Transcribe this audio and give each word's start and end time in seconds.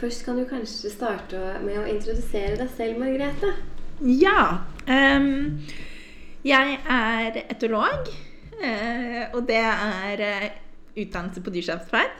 først 0.00 0.24
kan 0.24 0.40
du 0.40 0.46
kanskje 0.48 0.90
starte 0.92 1.38
med 1.64 1.78
å 1.82 1.86
introdusere 1.90 2.56
deg 2.58 2.72
selv, 2.76 2.98
Margrethe. 3.02 3.52
Ja. 4.00 4.64
Um, 4.88 5.60
jeg 6.44 6.80
er 6.88 7.40
etolog, 7.46 8.08
Uh, 8.60 9.24
og 9.32 9.46
det 9.48 9.56
er 9.56 10.20
uh, 10.20 10.48
utdannelse 11.00 11.40
på 11.40 11.52
dyrsatferd, 11.54 12.18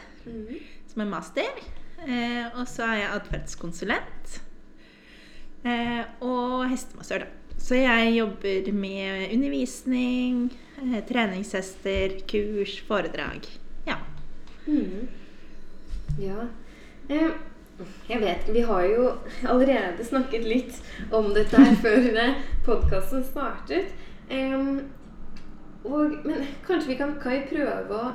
som 0.88 1.02
er 1.04 1.10
master. 1.10 1.58
Uh, 2.00 2.46
og 2.54 2.64
så 2.70 2.86
er 2.86 3.02
jeg 3.02 3.10
atferdskonsulent. 3.18 4.38
Og 6.24 6.64
hestemassør, 6.70 7.26
da. 7.26 7.58
Så 7.60 7.76
jeg 7.76 8.14
jobber 8.14 8.70
med 8.72 9.34
undervisning, 9.34 10.46
treningshester, 11.10 12.14
kurs, 12.24 12.78
foredrag. 12.88 13.44
Ja. 13.84 13.98
Mm. 14.64 15.10
Ja. 16.22 16.46
Eh, 17.80 17.86
jeg 18.10 18.20
vet 18.20 18.48
Vi 18.54 18.60
har 18.60 18.84
jo 18.84 19.10
allerede 19.48 20.04
snakket 20.04 20.44
litt 20.44 20.80
om 21.10 21.32
dette 21.34 21.56
her 21.56 21.76
før 21.84 22.34
podkasten 22.66 23.24
startet. 23.24 23.92
Um, 24.30 24.90
og, 25.84 26.18
men 26.24 26.44
kanskje 26.66 26.92
vi 26.92 26.98
kan, 26.98 27.16
kan 27.22 27.38
vi 27.38 27.46
prøve 27.50 27.96
å 27.96 28.10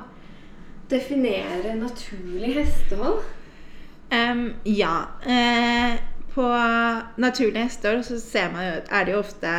definere 0.90 1.74
naturlig 1.76 2.54
hestehold? 2.60 3.24
Um, 4.12 4.52
ja. 4.64 5.08
Eh, 5.26 5.98
på 6.36 6.46
naturlig 7.16 7.64
hestehold 7.64 8.04
så 8.06 8.20
ser 8.20 8.52
man 8.52 8.66
jo, 8.66 8.78
er 8.92 9.04
det 9.04 9.16
jo 9.16 9.24
ofte 9.24 9.52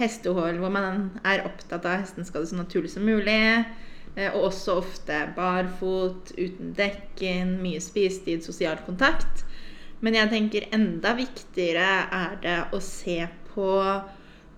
hestehold 0.00 0.58
hvor 0.58 0.72
man 0.74 1.08
er 1.22 1.44
opptatt 1.46 1.86
av 1.86 1.92
at 1.92 2.04
hesten 2.04 2.26
skal 2.26 2.42
det 2.42 2.50
så 2.50 2.58
naturlig 2.58 2.90
som 2.92 3.06
mulig. 3.06 3.64
Eh, 4.14 4.30
og 4.34 4.50
også 4.50 4.78
ofte 4.82 5.22
barfot, 5.36 6.34
uten 6.38 6.74
dekken, 6.76 7.56
mye 7.62 7.80
spisetid, 7.82 8.44
sosial 8.46 8.78
kontakt. 8.86 9.44
Men 10.02 10.18
jeg 10.18 10.30
tenker 10.32 10.68
enda 10.74 11.14
viktigere 11.18 11.88
er 12.12 12.36
det 12.42 12.58
å 12.74 12.80
se 12.82 13.20
på 13.52 13.70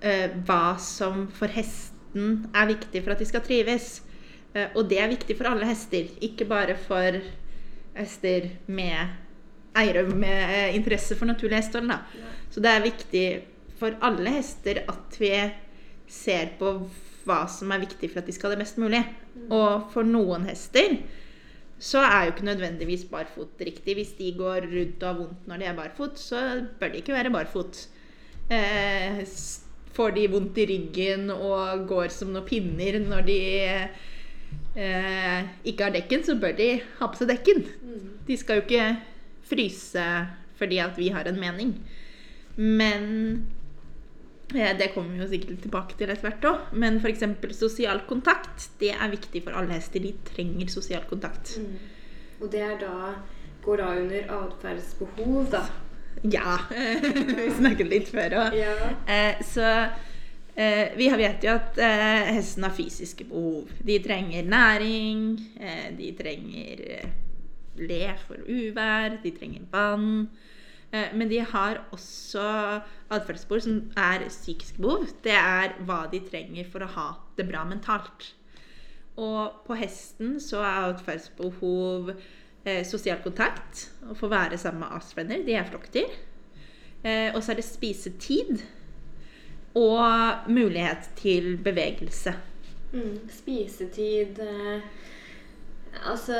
eh, 0.00 0.32
hva 0.46 0.76
som 0.82 1.26
for 1.34 1.52
hesten 1.52 2.46
er 2.56 2.70
viktig 2.72 3.02
for 3.02 3.14
at 3.14 3.22
de 3.22 3.28
skal 3.28 3.44
trives. 3.44 4.00
Eh, 4.54 4.72
og 4.74 4.88
det 4.90 5.02
er 5.02 5.12
viktig 5.12 5.36
for 5.38 5.50
alle 5.50 5.68
hester, 5.68 6.08
ikke 6.24 6.48
bare 6.48 6.78
for 6.80 7.20
hester 7.96 8.50
med 8.66 9.22
eiere 9.76 10.06
med 10.08 10.40
eh, 10.46 10.76
interesse 10.76 11.16
for 11.18 11.28
naturlig 11.28 11.60
hesthold. 11.60 11.92
Ja. 11.92 12.32
Så 12.50 12.62
det 12.64 12.72
er 12.72 12.86
viktig 12.86 13.26
for 13.76 13.98
alle 14.04 14.38
hester 14.38 14.84
at 14.88 15.20
vi 15.20 15.34
ser 16.08 16.54
på 16.58 16.78
hva 17.26 17.42
som 17.50 17.72
er 17.74 17.82
viktig 17.82 18.08
for 18.12 18.22
at 18.22 18.28
de 18.28 18.34
skal 18.34 18.50
ha 18.50 18.56
det 18.56 18.64
mest 18.64 18.80
mulig. 18.80 19.02
Og 19.50 19.90
for 19.92 20.06
noen 20.06 20.46
hester 20.48 21.00
så 21.78 22.00
er 22.00 22.24
jo 22.24 22.32
ikke 22.32 22.48
nødvendigvis 22.48 23.04
barfot 23.10 23.60
riktig. 23.60 23.94
Hvis 23.94 24.14
de 24.18 24.32
går 24.38 24.68
rundt 24.70 25.02
og 25.02 25.08
har 25.08 25.18
vondt 25.20 25.48
når 25.48 25.56
de 25.60 25.68
er 25.68 25.76
barfot, 25.76 26.18
så 26.18 26.42
bør 26.80 26.88
de 26.92 27.02
ikke 27.02 27.12
være 27.12 27.32
barfot. 27.34 27.88
Eh, 28.50 29.20
får 29.96 30.10
de 30.16 30.28
vondt 30.30 30.58
i 30.58 30.66
ryggen 30.70 31.30
og 31.34 31.86
går 31.88 32.08
som 32.14 32.32
noen 32.32 32.46
pinner 32.48 32.98
når 33.02 33.26
de 33.28 33.40
eh, 34.76 35.42
ikke 35.64 35.84
har 35.84 35.92
dekken, 35.92 36.24
så 36.24 36.38
bør 36.40 36.56
de 36.56 36.70
ha 37.00 37.10
på 37.10 37.20
seg 37.20 37.32
dekken. 37.34 37.64
De 38.26 38.40
skal 38.40 38.60
jo 38.60 38.66
ikke 38.66 38.88
fryse 39.46 40.08
fordi 40.56 40.80
at 40.80 40.96
vi 40.96 41.10
har 41.12 41.28
en 41.28 41.40
mening. 41.40 41.76
Men 42.56 43.04
det 44.52 44.92
kommer 44.94 45.16
vi 45.16 45.24
jo 45.24 45.28
sikkert 45.30 45.62
tilbake 45.64 45.96
til 45.98 46.10
etter 46.12 46.28
hvert 46.28 46.44
òg. 46.46 46.74
Men 46.78 47.00
f.eks. 47.00 47.24
sosial 47.58 48.04
kontakt. 48.06 48.68
Det 48.80 48.92
er 48.94 49.10
viktig 49.10 49.42
for 49.44 49.56
alle 49.58 49.74
hester. 49.74 50.04
De 50.04 50.14
trenger 50.28 50.70
sosial 50.70 51.02
kontakt. 51.10 51.56
Og 52.40 52.50
det 52.52 52.68
da, 52.82 53.16
går 53.64 53.82
da 53.82 53.90
under 54.00 54.30
atferdsbehov, 54.38 55.50
da. 55.50 55.64
Ja. 56.22 56.58
vi 57.36 57.50
snakket 57.58 57.90
litt 57.90 58.10
før 58.12 58.38
òg. 58.44 58.56
Ja. 58.56 58.74
Eh, 59.10 59.42
så 59.44 59.66
eh, 60.54 60.94
vi 60.96 61.10
vet 61.18 61.44
jo 61.44 61.54
at 61.56 61.78
eh, 61.82 62.32
hesten 62.36 62.66
har 62.66 62.74
fysiske 62.76 63.26
behov. 63.28 63.70
De 63.86 63.98
trenger 64.04 64.46
næring, 64.46 65.28
eh, 65.60 65.88
de 65.98 66.12
trenger 66.18 66.84
eh, 66.96 67.14
le 67.76 68.02
for 68.26 68.40
uvær, 68.48 69.18
de 69.22 69.32
trenger 69.36 69.66
vann. 69.72 70.28
Eh, 70.96 71.12
men 71.16 71.28
de 71.28 71.42
har 71.44 71.82
også 71.94 72.46
atferdsspor 73.12 73.62
som 73.64 73.80
er 74.00 74.24
psykiske 74.30 74.80
behov. 74.80 75.06
Det 75.24 75.34
er 75.36 75.76
hva 75.86 76.04
de 76.12 76.22
trenger 76.24 76.68
for 76.72 76.84
å 76.84 76.92
ha 76.96 77.08
det 77.36 77.46
bra 77.48 77.64
mentalt. 77.68 78.32
Og 79.16 79.62
på 79.66 79.76
hesten 79.80 80.36
så 80.42 80.60
er 80.60 80.90
atferdsbehov 80.90 82.12
eh, 82.12 82.82
sosial 82.88 83.22
kontakt. 83.24 83.88
Å 84.08 84.16
få 84.16 84.30
være 84.32 84.58
sammen 84.60 84.84
med 84.84 84.96
artsvenner. 84.98 85.44
De 85.46 85.56
er 85.56 85.68
flokkdyr. 85.68 86.18
Eh, 87.02 87.30
og 87.32 87.40
så 87.42 87.54
er 87.54 87.60
det 87.60 87.68
spisetid. 87.68 88.66
Og 89.76 90.48
mulighet 90.48 91.10
til 91.18 91.56
bevegelse. 91.60 92.32
Mm. 92.92 93.26
Spisetid 93.32 94.38
eh, 94.40 94.84
Altså 96.06 96.36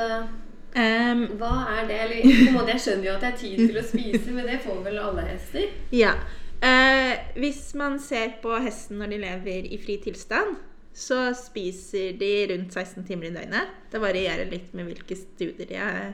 Em, 0.77 1.23
Hva 1.39 1.53
er 1.73 1.87
det? 1.89 1.99
Eller 2.05 2.51
måte, 2.55 2.73
Jeg 2.75 2.83
skjønner 2.83 3.07
jo 3.07 3.13
at 3.15 3.23
det 3.23 3.29
er 3.31 3.39
tid 3.41 3.61
til 3.63 3.79
å 3.81 3.85
spise, 3.85 4.33
men 4.35 4.49
det 4.49 4.59
får 4.65 4.81
vel 4.85 4.99
alle 5.01 5.27
hester? 5.31 5.71
ja. 5.95 6.17
Uh, 6.57 7.13
hvis 7.37 7.75
man 7.77 7.99
ser 8.01 8.31
på 8.41 8.49
hesten 8.63 8.97
når 8.97 9.11
de 9.11 9.17
lever 9.21 9.67
i 9.69 9.77
fri 9.77 9.99
tilstand, 10.01 10.55
så 10.97 11.27
spiser 11.37 12.15
de 12.17 12.29
rundt 12.49 12.73
16 12.73 13.03
timer 13.05 13.27
i 13.27 13.33
døgnet. 13.35 13.75
Det 13.91 14.01
varierer 14.01 14.49
litt 14.49 14.71
med 14.73 14.87
hvilke 14.89 15.13
studier 15.19 15.69
jeg, 15.75 16.07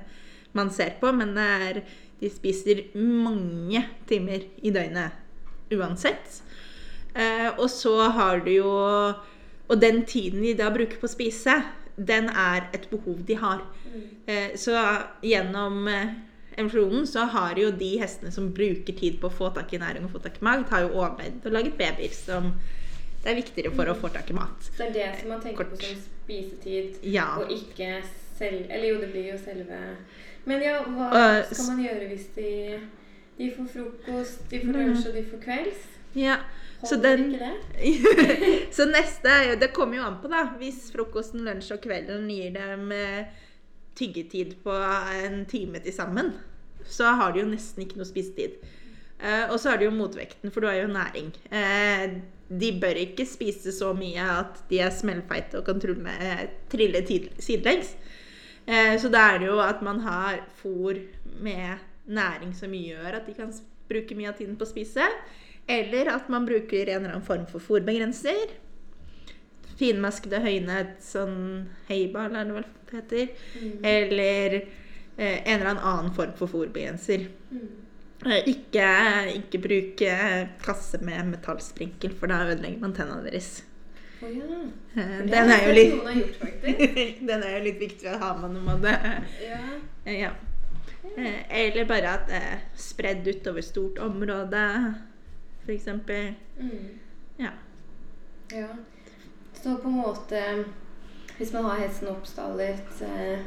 man 0.51 0.72
ser 0.75 0.97
på, 1.00 1.13
men 1.16 1.31
det 1.38 1.45
er, 1.69 1.80
de 2.19 2.31
spiser 2.31 2.81
mange 3.00 3.85
timer 4.09 4.44
i 4.59 4.74
døgnet 4.75 5.72
uansett. 5.72 6.41
Uh, 7.16 7.56
og 7.56 7.69
så 7.72 7.95
har 8.12 8.44
du 8.44 8.51
jo 8.51 8.74
Og 9.69 9.80
den 9.80 10.03
tiden 10.03 10.41
de 10.44 10.57
da 10.59 10.68
bruker 10.75 11.00
på 11.00 11.07
å 11.07 11.12
spise, 11.13 11.53
den 11.97 12.29
er 12.29 12.69
et 12.73 12.87
behov 12.89 13.19
de 13.27 13.35
har. 13.35 13.61
Eh, 14.27 14.55
så 14.57 14.73
gjennom 15.21 15.87
emisjonen 16.57 17.07
så 17.07 17.25
har 17.33 17.55
jo 17.57 17.71
de 17.71 17.97
hestene 18.01 18.31
som 18.31 18.51
bruker 18.53 18.93
tid 18.97 19.19
på 19.21 19.29
å 19.29 19.33
få 19.33 19.49
tak 19.55 19.73
i 19.73 19.77
næring 19.81 20.05
og 20.05 20.11
få 20.11 20.19
tak 20.23 20.37
i 20.41 20.45
mat, 20.45 20.69
har 20.69 20.81
jo 20.85 20.89
overlevd 20.93 21.45
og 21.45 21.51
laget 21.55 21.77
babyer 21.77 22.13
som 22.13 22.53
det 23.23 23.31
er 23.31 23.35
viktigere 23.39 23.71
for 23.73 23.87
å 23.87 23.95
få 23.95 24.09
tak 24.13 24.29
i 24.29 24.33
mat. 24.35 24.67
Så 24.67 24.83
det 24.83 24.89
er 24.89 24.93
det 25.13 25.21
som 25.21 25.29
man 25.29 25.41
tenker 25.41 25.63
på 25.71 25.77
som 25.79 26.01
spisetid, 26.25 26.97
Ja. 27.03 27.37
og 27.39 27.51
ikke 27.51 28.01
selv... 28.37 28.65
Eller 28.69 28.87
jo, 28.89 28.97
det 29.01 29.11
blir 29.13 29.31
jo 29.31 29.37
selve 29.37 29.79
Men 30.45 30.61
ja, 30.61 30.81
hva 30.83 31.07
Øh, 31.15 31.53
skal 31.53 31.69
man 31.75 31.85
gjøre 31.85 32.07
hvis 32.09 32.25
de 32.35 32.79
De 33.37 33.51
får 33.55 33.65
frokost, 33.73 34.49
de 34.51 34.59
får 34.59 34.73
Mm. 34.73 34.79
lunsj 34.79 35.07
og 35.07 35.13
de 35.15 35.23
får 35.31 35.39
kvelds? 35.45 35.87
ja. 36.15 36.35
Så 36.83 36.95
den? 36.95 37.38
Så 38.71 38.85
neste 38.97 39.29
er 39.29 39.55
Det 39.59 39.71
kommer 39.73 39.97
jo 39.97 40.05
an 40.07 40.19
på, 40.21 40.29
da. 40.31 40.45
Hvis 40.59 40.89
frokosten, 40.94 41.44
lunsj 41.47 41.73
og 41.75 41.83
kvelden 41.83 42.27
gir 42.31 42.53
dem 42.55 42.91
eh, 42.95 43.31
tyggetid 43.97 44.57
på 44.63 44.75
en 45.23 45.44
time 45.49 45.79
til 45.83 45.95
sammen, 45.95 46.33
så 46.83 47.13
har 47.19 47.33
de 47.33 47.44
jo 47.44 47.49
nesten 47.49 47.85
ikke 47.85 48.00
noe 48.00 48.09
spisetid. 48.09 48.57
Eh, 49.19 49.45
og 49.50 49.59
så 49.59 49.71
har 49.71 49.80
det 49.80 49.88
jo 49.88 49.95
motvekten, 49.95 50.51
for 50.51 50.63
du 50.63 50.68
har 50.68 50.81
jo 50.81 50.91
næring. 50.91 51.31
Eh, 51.53 52.18
de 52.53 52.71
bør 52.81 53.00
ikke 53.06 53.25
spise 53.25 53.71
så 53.74 53.94
mye 53.97 54.25
at 54.41 54.59
de 54.69 54.81
er 54.83 54.91
smellfeite 54.94 55.62
og 55.62 55.65
kan 55.65 55.80
trille 55.81 57.06
sidelengs. 57.41 57.95
Så 59.01 59.09
da 59.12 59.24
er 59.31 59.39
det 59.41 59.47
jo 59.50 59.57
at 59.59 59.81
man 59.83 59.97
har 60.06 60.38
fôr 60.59 61.00
med 61.44 61.81
næring 62.06 62.53
som 62.56 62.71
gjør 62.71 63.18
at 63.18 63.25
de 63.27 63.33
kan 63.33 63.50
bruke 63.89 64.15
mye 64.15 64.30
av 64.30 64.38
tiden 64.38 64.56
på 64.59 64.68
å 64.68 64.69
spise. 64.69 65.07
Eller 65.68 66.10
at 66.12 66.30
man 66.30 66.45
bruker 66.45 66.89
en 66.89 67.06
eller 67.06 67.15
annen 67.15 67.25
form 67.25 67.45
for 67.48 67.63
fôrbegrenser. 67.63 68.51
Finmaskede 69.80 70.42
høynet, 70.44 70.98
sånn 71.04 71.38
heibal, 71.88 72.36
er 72.36 72.50
det 72.50 72.57
vel 72.57 72.65
det 72.89 72.98
heter. 73.00 73.31
Eller 73.88 74.57
eh, 74.60 75.39
en 75.39 75.62
eller 75.62 75.80
annen 75.80 76.12
form 76.15 76.36
for 76.38 76.51
fôrbegrenser. 76.51 77.27
Mm. 77.54 77.69
ikke, 78.24 78.88
ikke 79.36 79.60
bruke 79.60 80.18
kasse 80.63 81.00
med 81.04 81.33
metallsprinkel, 81.33 82.13
for 82.16 82.31
da 82.31 82.44
ødelegger 82.48 82.83
man 82.83 82.95
tennene 82.95 83.25
deres. 83.25 83.63
Ja. 84.24 84.59
Eh, 84.95 85.18
den 85.33 85.51
er 85.51 85.66
jo 85.68 85.74
litt. 85.75 86.39
Den 87.27 87.44
er 87.44 87.57
jo 87.57 87.63
litt 87.66 87.81
viktig 87.81 88.12
å 88.13 88.19
ha 88.21 88.33
med 88.39 88.56
når 88.56 88.68
man 88.69 88.88
Ja. 88.88 89.62
Eh, 90.06 90.19
Ja. 90.21 90.33
Eh, 91.18 91.42
Eller 91.50 91.86
bare 91.86 92.13
at 92.16 92.30
det 92.30 92.38
er 92.39 92.62
spredd 92.80 93.27
utover 93.27 93.62
stort 93.62 94.00
område, 94.00 94.62
f.eks. 95.63 95.86
Mm. 96.60 97.00
Ja. 97.38 97.50
ja. 98.51 98.68
Så 99.63 99.77
på 99.77 99.88
en 99.88 100.01
måte 100.01 100.65
Hvis 101.38 101.54
man 101.54 101.65
har 101.65 101.80
hesten 101.81 102.07
oppstallet, 102.07 103.01
eh, 103.01 103.39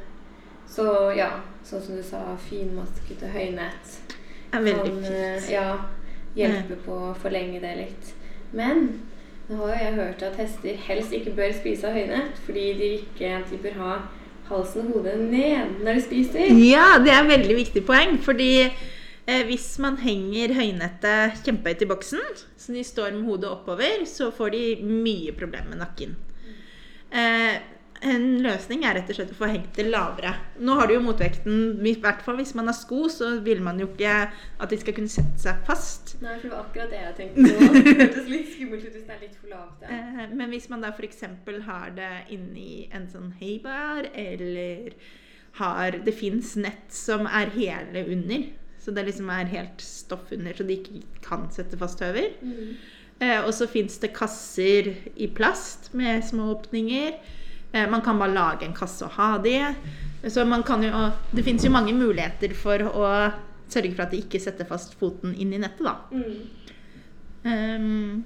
så 0.67 1.13
ja, 1.15 1.29
sånn 1.63 1.83
som 1.83 1.99
du 1.99 2.03
sa, 2.03 2.25
finmasket 2.49 3.23
og 3.23 3.31
høynett 3.31 4.17
er 4.51 4.65
veldig 4.65 4.89
kan 4.89 5.05
eh, 5.07 5.37
fint. 5.39 5.53
ja, 5.53 5.69
hjelpe 6.35 6.79
på 6.83 6.97
å 7.11 7.13
forlenge 7.23 7.61
det 7.63 7.75
litt. 7.79 8.11
Men 8.51 8.89
nå 9.47 9.61
har 9.61 9.71
jo 9.71 9.85
jeg 9.85 9.97
hørt 10.01 10.25
at 10.27 10.41
hester 10.43 10.83
helst 10.89 11.15
ikke 11.15 11.37
bør 11.39 11.55
spise 11.55 11.87
av 11.87 11.95
høynett, 11.95 12.43
fordi 12.43 12.67
de 12.81 12.91
ikke 12.99 13.33
de 13.53 13.61
bør 13.63 13.79
ha 13.85 13.93
halsen 14.51 14.87
og 14.87 14.99
hodet 14.99 15.17
ned 15.21 15.79
når 15.85 16.01
de 16.01 16.05
spiser. 16.09 16.51
Ja, 16.67 16.97
det 17.03 17.15
er 17.15 17.23
et 17.23 17.31
veldig 17.31 17.57
viktig 17.63 17.85
poeng. 17.87 18.19
Fordi 18.23 18.51
hvis 19.27 19.79
man 19.83 19.97
henger 19.99 20.53
høynettet 20.55 21.41
kjempehøyt 21.47 21.83
i 21.83 21.89
boksen, 21.91 22.21
så 22.57 22.73
de 22.77 22.85
står 22.87 23.17
med 23.17 23.27
hodet 23.27 23.51
oppover, 23.51 24.05
så 24.07 24.29
får 24.35 24.53
de 24.55 24.61
mye 24.87 25.33
problemer 25.35 25.73
med 25.73 25.83
nakken. 25.83 26.13
Eh, 27.11 27.57
en 28.07 28.25
løsning 28.45 28.83
er 28.85 28.99
rett 28.99 29.09
og 29.11 29.17
slett 29.17 29.31
å 29.33 29.39
få 29.39 29.49
hengt 29.49 29.75
det 29.79 29.87
lavere. 29.89 30.35
Nå 30.61 30.75
har 30.79 30.87
du 30.87 30.95
jo 30.95 31.01
motvekten, 31.07 31.79
i 31.89 31.95
hvert 32.03 32.21
fall 32.23 32.37
hvis 32.39 32.53
man 32.59 32.69
har 32.69 32.77
sko, 32.77 33.07
så 33.11 33.31
vil 33.43 33.63
man 33.65 33.81
jo 33.81 33.87
ikke 33.89 34.13
at 34.61 34.71
de 34.71 34.79
skal 34.83 34.95
kunne 34.99 35.11
sette 35.11 35.41
seg 35.43 35.63
fast. 35.67 36.13
Nei, 36.21 36.35
for 36.37 36.47
det 36.47 36.53
var 36.53 36.67
akkurat 36.67 36.93
det 36.93 37.01
jeg 37.01 37.17
tenkte 37.17 37.47
på. 37.57 37.71
Det 37.87 37.95
hørtes 38.03 38.29
litt 38.31 38.51
skummelt 38.53 38.85
ut 38.85 38.93
hvis 38.99 39.07
det 39.09 39.17
er 39.17 39.23
litt 39.25 39.39
for 39.41 39.55
lavt. 39.55 39.87
Ja. 39.87 39.97
Eh, 39.97 40.35
Men 40.37 40.53
hvis 40.53 40.69
man 40.71 40.85
da 40.85 40.93
f.eks. 40.93 41.25
har 41.71 41.97
det 41.97 42.13
inni 42.37 42.85
en 42.95 43.09
sånn 43.11 43.33
heibar, 43.41 44.11
eller 44.15 44.93
har 45.57 45.97
Det 46.05 46.13
fins 46.13 46.53
nett 46.61 46.93
som 46.93 47.25
er 47.27 47.49
hele 47.57 48.03
under. 48.13 48.43
Så 48.87 48.93
det 48.95 49.03
liksom 49.03 49.31
er 49.35 49.49
helt 49.51 49.81
stoff 49.83 50.29
under, 50.31 50.55
så 50.55 50.63
de 50.63 50.77
ikke 50.79 51.01
kan 51.25 51.49
sette 51.51 51.75
fast 51.81 51.99
høver. 52.05 52.37
Mm. 52.39 52.77
Eh, 53.19 53.41
og 53.41 53.51
så 53.57 53.67
fins 53.67 53.97
det 53.99 54.13
kasser 54.15 54.93
i 55.19 55.27
plast 55.35 55.89
med 55.99 56.23
små 56.23 56.53
åpninger. 56.53 57.17
Eh, 57.73 57.89
man 57.91 58.05
kan 58.07 58.21
bare 58.21 58.31
lage 58.37 58.63
en 58.63 58.77
kasse 58.77 59.03
og 59.03 59.17
ha 59.17 59.33
det. 59.43 59.75
Så 60.31 60.45
man 60.47 60.63
kan 60.63 60.85
jo 60.87 61.11
Det 61.35 61.43
fins 61.45 61.65
jo 61.65 61.71
mange 61.71 61.93
muligheter 61.93 62.55
for 62.55 62.79
å 62.79 63.09
sørge 63.67 63.91
for 63.97 64.05
at 64.07 64.15
de 64.15 64.23
ikke 64.23 64.39
setter 64.39 64.69
fast 64.69 64.95
foten 65.01 65.35
inn 65.35 65.51
i 65.51 65.59
nettet, 65.59 65.83
da. 65.83 65.97
Mm. 66.15 66.47
Um, 67.43 68.25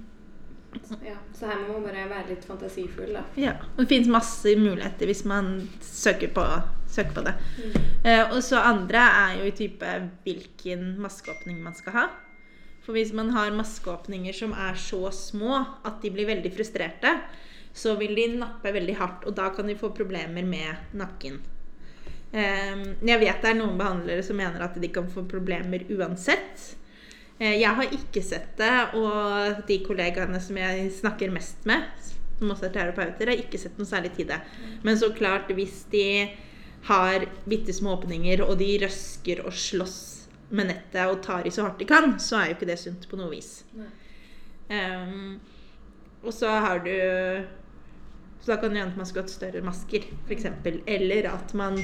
Ja, 1.02 1.16
så 1.34 1.48
her 1.48 1.64
må 1.64 1.78
man 1.78 1.88
bare 1.88 2.04
være 2.10 2.28
litt 2.34 2.44
fantasifull, 2.44 3.14
da. 3.16 3.24
Ja, 3.40 3.56
og 3.72 3.80
det 3.80 3.88
finnes 3.94 4.12
masse 4.12 4.52
muligheter 4.60 5.08
hvis 5.08 5.24
man 5.24 5.70
søker 5.80 6.28
på, 6.36 6.44
søker 6.90 7.14
på 7.16 7.24
det. 7.26 7.34
Mm. 7.58 7.76
Eh, 8.04 8.24
og 8.34 8.40
så 8.46 8.62
andre 8.62 9.04
er 9.20 9.36
jo 9.40 9.46
i 9.48 9.54
type 9.56 9.92
hvilken 10.24 10.96
maskeåpning 11.02 11.60
man 11.62 11.76
skal 11.78 11.96
ha. 11.96 12.08
For 12.84 12.96
hvis 12.96 13.12
man 13.16 13.30
har 13.34 13.52
maskeåpninger 13.54 14.34
som 14.34 14.54
er 14.56 14.78
så 14.80 15.10
små 15.14 15.60
at 15.84 16.00
de 16.02 16.10
blir 16.14 16.28
veldig 16.30 16.52
frustrerte, 16.56 17.14
så 17.76 17.94
vil 18.00 18.16
de 18.18 18.26
nappe 18.40 18.72
veldig 18.74 18.96
hardt, 18.98 19.26
og 19.28 19.36
da 19.38 19.50
kan 19.54 19.68
de 19.70 19.78
få 19.78 19.92
problemer 19.94 20.42
med 20.42 20.96
nakken. 20.98 21.38
Eh, 22.32 22.82
jeg 23.06 23.20
vet 23.22 23.42
det 23.42 23.52
er 23.52 23.58
noen 23.58 23.78
behandlere 23.78 24.24
som 24.26 24.38
mener 24.38 24.62
at 24.64 24.78
de 24.80 24.90
kan 24.92 25.08
få 25.10 25.26
problemer 25.30 25.86
uansett. 25.94 26.76
Eh, 27.38 27.60
Jeg 27.60 27.74
har 27.78 27.94
ikke 27.94 28.22
sett 28.22 28.56
det, 28.58 28.94
og 28.98 29.62
de 29.68 29.78
kollegaene 29.86 30.40
som 30.42 30.58
jeg 30.60 30.90
snakker 30.98 31.32
mest 31.32 31.64
med, 31.68 31.86
som 32.38 32.50
også 32.52 32.68
er 32.68 32.74
terapeuter, 32.74 33.30
har 33.32 33.40
ikke 33.40 33.58
sett 33.60 33.78
noe 33.78 33.88
særlig 33.88 34.14
til 34.16 34.28
det. 34.28 34.40
Men 34.82 34.98
så 34.98 35.12
klart, 35.14 35.50
hvis 35.52 35.84
de 35.92 36.30
har 36.88 37.26
bitte 37.44 37.74
små 37.76 37.98
åpninger, 37.98 38.42
og 38.44 38.58
de 38.60 38.70
røsker 38.84 39.42
og 39.44 39.52
slåss 39.52 39.98
med 40.50 40.70
nettet 40.72 41.06
og 41.06 41.22
tar 41.22 41.46
i 41.46 41.52
så 41.54 41.66
hardt 41.66 41.78
de 41.82 41.86
kan, 41.88 42.16
så 42.22 42.40
er 42.40 42.50
jo 42.50 42.58
ikke 42.58 42.70
det 42.70 42.78
sunt 42.80 43.06
på 43.10 43.18
noe 43.20 43.30
vis. 43.32 43.60
Ehm, 44.70 45.38
og 46.22 46.34
så 46.34 46.50
har 46.62 46.84
du 46.84 46.92
Så 48.40 48.54
da 48.54 48.56
kan 48.56 48.70
det 48.72 48.80
hende 48.80 48.92
at 48.94 48.96
man 48.96 49.06
skulle 49.06 49.26
hatt 49.26 49.32
større 49.34 49.60
masker, 49.60 50.04
f.eks. 50.24 50.46
Eller 50.88 51.26
at 51.28 51.50
man 51.52 51.74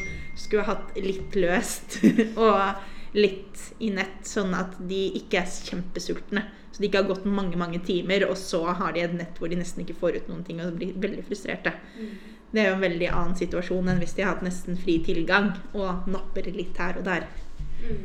skulle 0.41 0.65
hatt 0.65 0.95
litt 0.97 1.35
løst 1.37 1.99
og 2.47 2.79
litt 3.13 3.61
i 3.85 3.91
nett, 3.93 4.23
sånn 4.25 4.55
at 4.57 4.79
de 4.89 5.03
ikke 5.21 5.43
er 5.43 5.51
kjempesultne. 5.69 6.47
Så 6.73 6.81
de 6.81 6.89
ikke 6.89 7.03
har 7.03 7.11
gått 7.11 7.29
mange 7.29 7.61
mange 7.61 7.83
timer, 7.85 8.25
og 8.31 8.41
så 8.41 8.63
har 8.73 8.97
de 8.97 9.05
et 9.05 9.19
nett 9.19 9.37
hvor 9.37 9.53
de 9.53 9.61
nesten 9.61 9.85
ikke 9.85 9.99
får 10.01 10.17
ut 10.17 10.33
noen 10.33 10.47
ting 10.49 10.63
og 10.65 10.81
blir 10.81 10.97
veldig 10.97 11.27
frustrerte. 11.29 11.75
Mm. 12.01 12.17
Det 12.57 12.63
er 12.63 12.71
jo 12.71 12.77
en 12.79 12.87
veldig 12.87 13.09
annen 13.13 13.35
situasjon 13.37 13.91
enn 13.93 13.99
hvis 14.01 14.15
de 14.17 14.23
har 14.25 14.31
hatt 14.33 14.45
nesten 14.47 14.79
fri 14.81 14.95
tilgang 15.05 15.51
og 15.77 16.07
napper 16.09 16.47
litt 16.55 16.79
her 16.81 16.97
og 16.97 17.05
der. 17.05 17.27
Mm. 17.83 17.99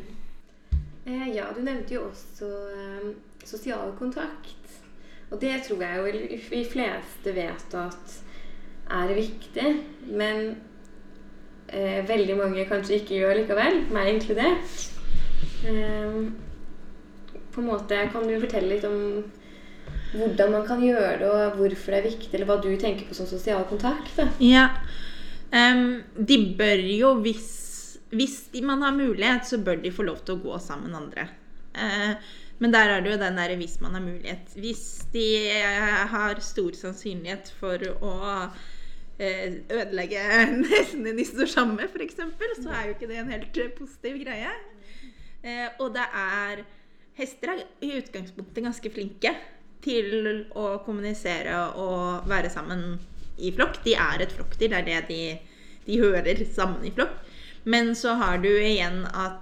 Eh, 1.05 1.29
ja, 1.37 1.45
du 1.55 1.61
nevnte 1.63 1.95
jo 1.95 2.01
også 2.09 2.49
eh, 2.75 3.05
sosial 3.47 3.93
kontakt. 3.95 4.75
Og 5.31 5.39
det 5.39 5.53
tror 5.63 5.85
jeg 5.85 6.01
jo 6.01 6.41
de 6.51 6.65
fleste 6.67 7.31
vet 7.31 7.79
at 7.79 8.17
er 8.91 9.15
viktig. 9.15 9.71
Men 10.11 10.57
eh, 11.71 12.03
veldig 12.07 12.37
mange 12.43 12.67
kanskje 12.67 12.99
ikke 12.99 13.21
gjør 13.21 13.37
likevel, 13.39 13.85
meg 13.95 14.17
inkludert. 14.17 14.87
Eh, 15.63 16.19
på 17.51 17.63
en 17.63 17.71
måte, 17.71 18.03
Kan 18.11 18.27
du 18.27 18.35
fortelle 18.39 18.75
litt 18.75 18.83
om 18.87 19.23
hvordan 20.11 20.51
man 20.51 20.67
kan 20.67 20.83
gjøre 20.83 21.17
det, 21.21 21.29
og 21.29 21.57
hvorfor 21.59 21.93
det 21.93 21.99
er 21.99 22.09
viktig, 22.09 22.33
eller 22.35 22.49
hva 22.49 22.59
du 22.63 22.69
tenker 22.79 23.07
på 23.07 23.15
som 23.17 23.29
sosial 23.29 23.63
kontakt? 23.69 24.19
Ja. 24.43 24.67
Um, 25.51 26.01
de 26.15 26.37
bør 26.57 26.83
jo, 26.95 27.13
hvis, 27.23 27.99
hvis 28.15 28.37
man 28.63 28.83
har 28.85 28.95
mulighet, 28.95 29.47
så 29.47 29.59
bør 29.63 29.81
de 29.83 29.91
få 29.91 30.07
lov 30.07 30.21
til 30.25 30.37
å 30.37 30.43
gå 30.43 30.59
sammen 30.63 30.91
med 30.91 31.01
andre. 31.01 31.27
Uh, 31.75 32.37
men 32.61 32.73
der 32.75 32.91
er 32.91 33.01
det 33.01 33.13
jo 33.13 33.21
den 33.21 33.39
derre 33.39 33.57
hvis 33.57 33.79
man 33.81 33.95
har 33.97 34.03
mulighet. 34.05 34.51
Hvis 34.53 34.83
de 35.15 35.25
eh, 35.49 36.03
har 36.11 36.37
stor 36.45 36.75
sannsynlighet 36.77 37.47
for 37.57 37.81
å 38.05 38.11
eh, 39.17 39.55
ødelegge 39.65 40.21
hestene 40.75 41.15
de 41.17 41.25
står 41.25 41.49
sammen 41.49 41.79
med, 41.79 41.89
f.eks., 41.89 42.19
så 42.61 42.69
er 42.69 42.83
jo 42.85 42.93
ikke 42.93 43.09
det 43.09 43.17
en 43.17 43.33
helt 43.33 43.57
positiv 43.79 44.19
greie. 44.21 44.53
Og 45.81 45.87
det 45.95 46.05
er 46.05 46.61
Hester 47.17 47.55
er 47.55 47.63
i 47.81 47.95
utgangspunktet 47.97 48.61
ganske 48.61 48.93
flinke 48.93 49.33
til 49.83 50.45
å 50.57 50.77
kommunisere 50.85 51.57
og 51.81 52.29
være 52.29 52.51
sammen 52.53 52.99
i 53.41 53.51
flokk. 53.55 53.81
De 53.85 53.95
er 53.97 54.23
et 54.23 54.33
flokkdyr. 54.35 54.69
Det 54.71 54.79
er 54.79 54.87
det 54.87 54.99
de, 55.09 55.21
de 55.87 55.99
hører 56.01 56.43
sammen 56.45 56.85
i 56.85 56.93
flokk. 56.95 57.17
Men 57.63 57.93
så 57.97 58.15
har 58.21 58.41
du 58.41 58.49
igjen 58.49 59.03
at 59.11 59.41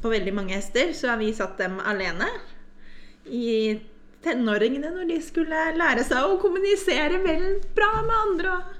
på 0.00 0.12
veldig 0.12 0.32
mange 0.36 0.56
hester 0.56 0.92
så 0.96 1.12
har 1.12 1.20
vi 1.20 1.32
satt 1.34 1.58
dem 1.60 1.78
alene 1.80 2.28
i 3.26 3.76
tenåringene 4.24 4.90
når 4.94 5.08
de 5.10 5.20
skulle 5.24 5.60
lære 5.76 6.04
seg 6.06 6.24
å 6.24 6.38
kommunisere 6.42 7.20
vel 7.24 7.46
bra 7.76 7.90
med 8.06 8.16
andre 8.16 8.56
og 8.56 8.74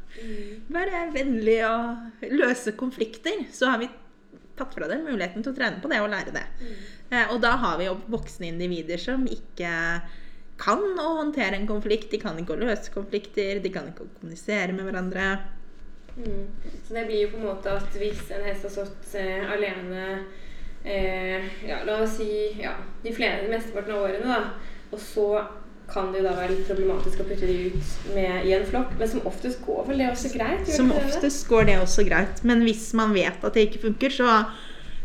være 0.72 1.06
vennlig 1.14 1.60
og 1.68 2.28
løse 2.32 2.72
konflikter. 2.78 3.44
Så 3.52 3.68
har 3.70 3.80
vi 3.82 3.90
tatt 4.56 4.74
fra 4.74 4.88
dem 4.88 5.04
muligheten 5.04 5.44
til 5.44 5.52
å 5.52 5.56
trene 5.56 5.82
på 5.82 5.90
det 5.92 6.00
og 6.02 6.10
lære 6.12 6.32
det. 6.34 6.44
Eh, 7.10 7.26
og 7.32 7.40
da 7.44 7.52
har 7.60 7.76
vi 7.80 7.88
jo 7.90 7.98
voksne 8.12 8.48
individer 8.48 9.00
som 9.00 9.26
ikke 9.28 9.72
kan 10.60 10.82
å 11.00 11.10
håndtere 11.20 11.58
en 11.58 11.68
konflikt. 11.68 12.10
De 12.12 12.20
kan 12.22 12.38
ikke 12.40 12.56
å 12.56 12.62
løse 12.62 12.92
konflikter, 12.94 13.60
de 13.62 13.72
kan 13.72 13.90
ikke 13.90 14.06
å 14.06 14.14
kommunisere 14.20 14.72
med 14.76 14.88
hverandre. 14.88 15.28
Mm. 16.16 16.46
Så 16.86 16.96
det 16.96 17.04
blir 17.10 17.26
jo 17.26 17.34
på 17.34 17.42
en 17.42 17.48
måte 17.50 17.76
at 17.76 18.00
hvis 18.00 18.30
en 18.32 18.46
hest 18.46 18.64
har 18.64 18.72
stått 18.72 19.14
eh, 19.20 19.44
alene 19.52 20.06
eh, 20.80 21.44
ja, 21.68 21.82
la 21.84 21.98
oss 22.06 22.16
si 22.16 22.30
ja, 22.62 22.72
de 23.02 23.12
fleste, 23.12 23.50
mesteparten 23.52 23.92
av 23.92 24.06
årene, 24.06 24.24
da, 24.24 24.86
og 24.94 25.02
så 25.02 25.28
kan 25.90 26.08
det 26.10 26.22
jo 26.22 26.26
da 26.26 26.32
være 26.34 26.54
litt 26.54 26.66
problematisk 26.66 27.20
å 27.22 27.26
putte 27.28 27.46
de 27.46 27.56
ut 27.70 27.90
med, 28.14 28.46
i 28.48 28.54
en 28.56 28.64
flokk. 28.66 28.96
Men 28.98 29.10
som 29.10 29.26
oftest 29.28 29.60
går 29.66 29.84
vel 29.86 30.02
det 30.02 30.08
også 30.10 30.32
greit? 30.32 30.64
Som 30.66 30.90
det 30.90 30.96
ikke 30.96 31.04
det? 31.04 31.12
oftest 31.12 31.44
går 31.50 31.68
det 31.68 31.76
også 31.82 32.06
greit. 32.08 32.40
Men 32.48 32.64
hvis 32.66 32.88
man 32.98 33.14
vet 33.14 33.44
at 33.46 33.54
det 33.54 33.68
ikke 33.68 33.84
funker, 33.84 34.16
så 34.16 34.40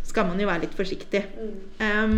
skal 0.08 0.32
man 0.32 0.42
jo 0.42 0.50
være 0.50 0.66
litt 0.66 0.78
forsiktig. 0.78 1.22
Mm. 1.38 1.52
Um, 1.86 2.16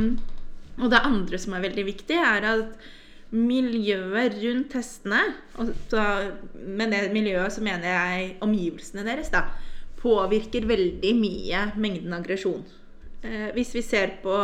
og 0.79 0.93
det 0.93 1.03
andre 1.03 1.39
som 1.41 1.57
er 1.57 1.65
veldig 1.65 1.85
viktig, 1.89 2.15
er 2.15 2.47
at 2.53 2.87
miljøet 3.33 4.37
rundt 4.43 4.75
hestene 4.77 5.21
og 5.57 5.73
da, 5.89 6.05
Med 6.53 6.93
det 6.93 7.07
miljøet 7.15 7.55
så 7.55 7.63
mener 7.65 7.89
jeg 7.89 8.33
omgivelsene 8.45 9.05
deres, 9.07 9.31
da. 9.33 9.47
Påvirker 9.97 10.67
veldig 10.69 11.13
mye 11.17 11.63
mengden 11.79 12.13
aggresjon. 12.13 12.65
Eh, 13.23 13.49
hvis 13.55 13.71
vi 13.75 13.81
ser 13.85 14.17
på 14.23 14.35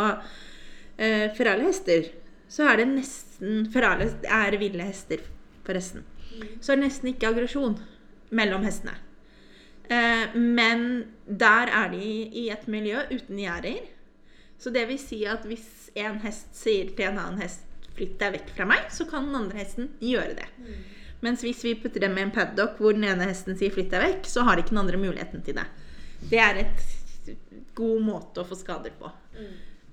eh, 0.98 1.28
ferale 1.36 1.68
hester, 1.68 2.08
så 2.50 2.70
er 2.72 2.82
det 2.82 2.88
nesten 2.94 3.68
Ferale 3.74 4.08
er 4.24 4.58
ville 4.60 4.88
hester, 4.88 5.22
forresten. 5.68 6.06
Så 6.62 6.72
er 6.72 6.80
det 6.80 6.88
nesten 6.88 7.12
ikke 7.12 7.30
aggresjon 7.30 7.78
mellom 8.36 8.66
hestene. 8.66 8.96
Eh, 9.90 10.36
men 10.36 11.06
der 11.26 11.72
er 11.76 11.92
de 11.92 12.04
i 12.42 12.50
et 12.54 12.68
miljø 12.72 13.04
uten 13.12 13.40
gjerder. 13.42 13.84
Så 14.60 14.72
det 14.76 14.88
vil 14.90 15.00
si 15.00 15.24
at 15.28 15.46
hvis 15.48 15.90
en 15.96 16.20
hest 16.24 16.56
sier 16.58 16.92
til 16.96 17.12
en 17.12 17.20
annen 17.20 17.44
hest 17.44 17.69
'flytt 18.00 18.16
deg 18.22 18.38
vekk 18.38 18.56
fra 18.56 18.66
meg', 18.70 18.88
så 18.96 19.06
kan 19.10 19.28
den 19.28 19.36
andre 19.36 19.60
hesten 19.60 19.92
gjøre 20.00 20.40
det. 20.40 20.48
Mens 21.20 21.44
hvis 21.44 21.64
vi 21.68 21.76
putter 21.76 22.06
dem 22.06 22.16
i 22.16 22.24
en 22.24 22.32
paddock 22.32 22.78
hvor 22.80 22.96
den 22.96 23.04
ene 23.04 23.28
hesten 23.28 23.58
sier 23.60 23.74
'flytt 23.76 23.92
deg 23.92 24.06
vekk', 24.06 24.30
så 24.32 24.48
har 24.48 24.62
ikke 24.62 24.72
den 24.72 24.84
andre 24.86 25.02
muligheten 25.02 25.44
til 25.44 25.60
det. 25.60 25.68
Det 26.32 26.40
er 26.40 26.62
et 26.64 26.86
god 27.76 28.04
måte 28.04 28.42
å 28.42 28.48
få 28.48 28.58
skader 28.60 28.96
på. 29.00 29.12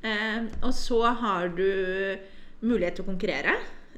Eh, 0.07 0.47
og 0.63 0.75
så 0.75 1.03
har 1.23 1.51
du 1.55 1.67
mulighet 2.67 2.99
til 2.99 3.07
å 3.07 3.11
konkurrere. 3.11 3.57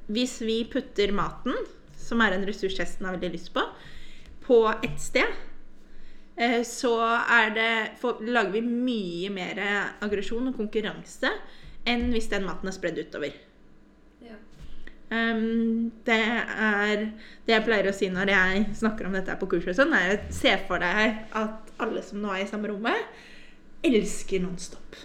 Hvis 0.08 0.38
vi 0.40 0.62
putter 0.70 1.12
maten, 1.12 1.54
som 1.98 2.20
er 2.24 2.32
en 2.32 2.46
ressurs 2.48 2.78
hesten 2.80 3.06
har 3.06 3.16
veldig 3.16 3.34
lyst 3.34 3.52
på, 3.52 3.64
på 4.46 4.62
ett 4.72 5.00
sted, 5.00 5.28
eh, 6.36 6.62
så 6.64 6.94
er 7.04 7.52
det, 7.56 7.72
for, 8.00 8.22
lager 8.24 8.56
vi 8.56 8.64
mye 8.64 9.32
mer 9.34 9.60
aggresjon 10.04 10.48
og 10.48 10.56
konkurranse 10.56 11.32
enn 11.88 12.08
hvis 12.12 12.30
den 12.32 12.46
maten 12.48 12.68
er 12.68 12.76
spredd 12.76 13.00
utover. 13.00 13.36
Um, 15.08 15.88
det 16.04 16.18
er 16.20 17.06
det 17.46 17.54
jeg 17.54 17.64
pleier 17.64 17.86
å 17.88 17.94
si 17.96 18.10
når 18.12 18.28
jeg 18.28 18.64
snakker 18.76 19.08
om 19.08 19.14
dette 19.16 19.36
på 19.40 19.48
kurset, 19.54 19.78
sånn, 19.78 19.94
er 19.96 20.18
å 20.18 20.34
se 20.36 20.52
for 20.68 20.84
deg 20.84 21.22
at 21.38 21.72
alle 21.80 22.02
som 22.04 22.20
nå 22.20 22.34
er 22.34 22.44
i 22.44 22.50
samme 22.50 22.68
rommet, 22.68 23.24
elsker 23.88 24.42
Nonstop. 24.44 24.98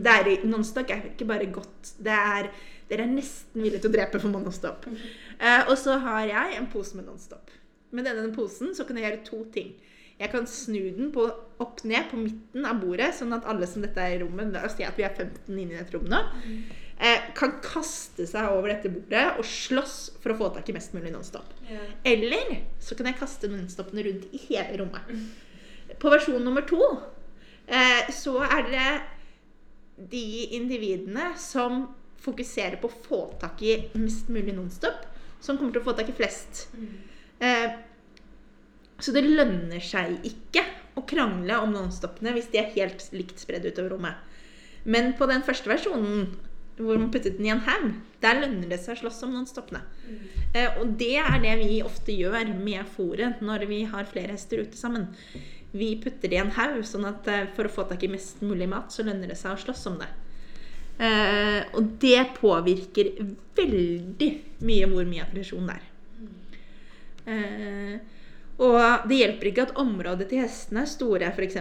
Det 0.00 0.16
er, 0.16 0.30
Nonstop 0.48 0.88
er 0.88 1.10
ikke 1.10 1.28
bare 1.28 1.50
godt. 1.52 1.92
Det 2.00 2.16
er, 2.16 2.48
dere 2.88 3.04
er 3.04 3.12
nesten 3.12 3.60
villige 3.60 3.84
til 3.84 3.92
å 3.92 3.96
drepe 3.98 4.22
for 4.22 4.32
Nonstop. 4.32 4.88
Uh, 4.88 5.62
og 5.66 5.76
så 5.80 5.98
har 6.06 6.24
jeg 6.30 6.56
en 6.56 6.70
pose 6.72 6.96
med 6.96 7.10
Nonstop. 7.10 7.52
Med 7.92 8.06
denne 8.06 8.30
posen 8.32 8.72
så 8.76 8.86
kan 8.88 8.96
jeg 8.96 9.10
gjøre 9.10 9.24
to 9.26 9.44
ting. 9.52 9.74
Jeg 10.20 10.28
kan 10.32 10.44
snu 10.48 10.82
den 10.96 11.08
på, 11.12 11.24
opp 11.60 11.80
ned 11.88 12.10
på 12.10 12.18
midten 12.20 12.66
av 12.68 12.80
bordet, 12.80 13.12
sånn 13.16 13.32
at 13.36 13.46
alle 13.48 13.68
som 13.68 13.84
dette 13.84 14.00
er 14.04 14.18
i 14.18 14.20
rommet 14.20 14.52
La 14.52 14.66
oss 14.68 14.76
si 14.76 14.84
at 14.84 14.98
vi 15.00 15.04
er 15.06 15.14
15 15.16 15.48
inne 15.56 15.72
i 15.72 15.78
dette 15.78 15.96
rommet 15.96 16.12
nå 16.12 16.20
eh, 16.20 16.89
kan 17.36 17.54
kaste 17.64 18.26
seg 18.28 18.50
over 18.52 18.68
dette 18.74 18.90
bordet 18.92 19.38
og 19.40 19.46
slåss 19.48 19.94
for 20.20 20.34
å 20.34 20.36
få 20.36 20.48
tak 20.52 20.68
i 20.68 20.74
mest 20.76 20.92
mulig 20.92 21.12
Nonstop. 21.14 21.54
Ja. 21.70 21.80
Eller 22.04 22.58
så 22.82 22.96
kan 22.98 23.08
jeg 23.08 23.16
kaste 23.20 23.48
Nonstopene 23.48 24.04
rundt 24.04 24.26
i 24.36 24.40
hele 24.50 24.82
rommet. 24.82 25.14
På 26.00 26.12
versjon 26.12 26.44
nummer 26.44 26.66
to 26.68 26.82
eh, 27.64 28.10
så 28.12 28.36
er 28.44 28.68
det 28.68 28.90
de 30.10 30.26
individene 30.58 31.32
som 31.40 31.86
fokuserer 32.20 32.76
på 32.80 32.90
å 32.90 33.00
få 33.06 33.20
tak 33.40 33.62
i 33.64 33.76
mest 33.96 34.28
mulig 34.32 34.52
Nonstop, 34.56 35.06
som 35.40 35.56
kommer 35.56 35.72
til 35.72 35.82
å 35.82 35.88
få 35.88 35.96
tak 35.96 36.12
i 36.12 36.16
flest. 36.16 36.66
Eh, 37.40 37.70
så 39.00 39.16
det 39.16 39.24
lønner 39.24 39.80
seg 39.80 40.20
ikke 40.28 40.66
å 41.00 41.04
krangle 41.08 41.56
om 41.64 41.72
Nonstopene 41.72 42.34
hvis 42.36 42.50
de 42.52 42.60
er 42.60 42.74
helt 42.76 43.06
likt 43.16 43.40
spredd 43.40 43.64
utover 43.64 43.94
rommet. 43.94 44.20
Men 44.84 45.14
på 45.16 45.28
den 45.28 45.44
første 45.44 45.68
versjonen 45.72 46.28
hvor 46.80 46.98
man 46.98 47.10
puttet 47.12 47.38
den 47.38 47.48
i 47.48 47.52
en 47.52 47.62
haug, 47.66 47.92
der 48.22 48.40
lønner 48.42 48.70
det 48.72 48.80
seg 48.82 48.96
å 48.96 49.00
slåss 49.04 49.22
om 49.26 49.34
Nonstopene. 49.36 49.82
Eh, 50.54 50.80
og 50.80 50.96
det 51.00 51.16
er 51.22 51.38
det 51.42 51.54
vi 51.62 51.80
ofte 51.86 52.14
gjør 52.16 52.52
med 52.56 52.88
fòret 52.96 53.42
når 53.44 53.66
vi 53.70 53.84
har 53.90 54.08
flere 54.10 54.34
hester 54.34 54.64
ute 54.64 54.78
sammen. 54.78 55.10
Vi 55.72 55.92
putter 56.02 56.28
det 56.28 56.38
i 56.38 56.42
en 56.42 56.54
haug, 56.56 56.80
sånn 56.86 57.06
at 57.08 57.28
eh, 57.30 57.46
for 57.56 57.68
å 57.68 57.72
få 57.72 57.86
tak 57.90 58.02
i 58.04 58.10
mest 58.10 58.42
mulig 58.42 58.68
mat, 58.70 58.90
så 58.92 59.06
lønner 59.06 59.30
det 59.30 59.38
seg 59.38 59.54
å 59.54 59.62
slåss 59.64 59.86
om 59.92 60.00
det. 60.02 60.10
Eh, 61.00 61.60
og 61.78 61.94
det 62.02 62.24
påvirker 62.36 63.14
veldig 63.56 64.30
mye 64.68 64.88
hvor 64.90 65.06
mye 65.08 65.24
aggresjon 65.24 65.70
det 65.70 65.76
er. 65.78 65.86
Eh, 67.30 67.94
og 68.60 69.06
det 69.08 69.20
hjelper 69.22 69.48
ikke 69.48 69.68
at 69.68 69.78
området 69.80 70.26
til 70.28 70.42
hestene 70.42 70.82
er 70.84 70.90
store, 70.90 71.30
f.eks. 71.32 71.56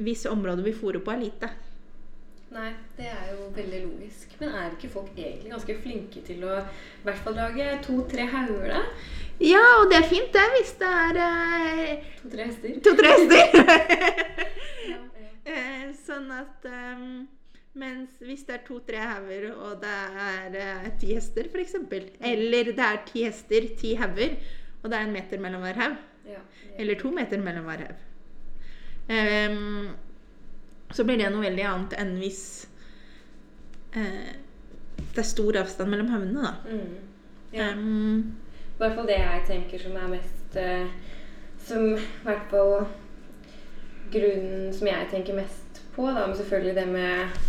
hvis 0.00 0.24
området 0.30 0.64
vi 0.64 0.76
fôrer 0.76 1.02
på, 1.04 1.12
er 1.12 1.26
lite. 1.26 1.50
Nei, 2.50 2.70
det 2.96 3.06
er 3.06 3.26
jo 3.30 3.46
veldig 3.54 3.80
logisk. 3.84 4.32
Men 4.40 4.54
er 4.58 4.72
ikke 4.74 4.90
folk 4.90 5.10
egentlig 5.14 5.52
ganske 5.52 5.76
flinke 5.84 6.22
til 6.26 6.42
å 6.48 6.56
i 6.58 7.04
hvert 7.06 7.20
fall 7.24 7.36
lage 7.38 7.66
to-tre 7.86 8.24
hauger, 8.32 8.72
da? 8.72 8.80
Ja, 9.40 9.62
og 9.80 9.90
det 9.92 10.00
er 10.00 10.08
fint, 10.10 10.32
det, 10.34 10.42
hvis 10.56 10.72
det 10.80 10.88
er 10.90 11.20
eh, 11.24 12.08
To-tre 12.24 12.48
hester? 12.50 12.74
to-tre 12.84 13.12
hester. 13.14 13.60
Ja, 13.62 13.76
ja. 14.94 14.98
Eh, 15.50 15.86
sånn 16.06 16.28
at 16.30 16.66
um, 16.68 17.06
Mens 17.80 18.18
hvis 18.22 18.42
det 18.46 18.56
er 18.58 18.60
to-tre 18.66 18.98
hauger, 19.00 19.46
og 19.54 19.78
det 19.82 19.94
er 20.26 20.58
eh, 20.60 20.90
ti 21.00 21.14
hester, 21.16 21.46
f.eks. 21.50 21.78
Eller 22.20 22.70
det 22.74 22.84
er 22.86 23.00
ti 23.08 23.24
hester, 23.24 23.66
ti 23.78 23.94
hauger, 23.98 24.34
og 24.82 24.90
det 24.90 24.98
er 24.98 25.06
en 25.06 25.14
meter 25.14 25.42
mellom 25.42 25.62
hver 25.64 25.78
haug. 25.80 25.96
Ja, 26.28 26.42
Eller 26.78 26.98
to 27.00 27.10
meter 27.14 27.38
mellom 27.42 27.66
hver 27.70 27.86
haug. 27.86 28.06
Ehm, 29.10 29.90
så 30.92 31.04
blir 31.04 31.20
det 31.20 31.30
noe 31.32 31.44
veldig 31.44 31.66
annet 31.66 31.96
enn 32.00 32.16
hvis 32.20 32.42
eh, 33.94 34.32
det 35.00 35.22
er 35.22 35.28
stor 35.28 35.58
avstand 35.62 35.90
mellom 35.90 36.10
havnene, 36.12 36.50
da. 36.50 36.54
Mm. 36.70 36.96
Ja. 37.52 37.70
Um, 37.74 38.36
I 38.76 38.82
hvert 38.82 38.96
fall 38.98 39.08
det 39.10 39.18
jeg 39.18 39.46
tenker 39.48 39.82
som 39.82 39.96
er 39.98 40.10
mest 40.12 40.54
uh, 40.54 40.90
Som 41.66 41.88
i 41.96 42.04
hvert 42.22 42.44
fall 42.52 42.74
grunnen 44.10 44.70
som 44.74 44.86
jeg 44.86 45.08
tenker 45.10 45.36
mest 45.38 45.80
på, 45.94 46.06
da, 46.06 46.26
men 46.26 46.36
selvfølgelig 46.38 46.74
det 46.76 46.86
med, 46.88 47.40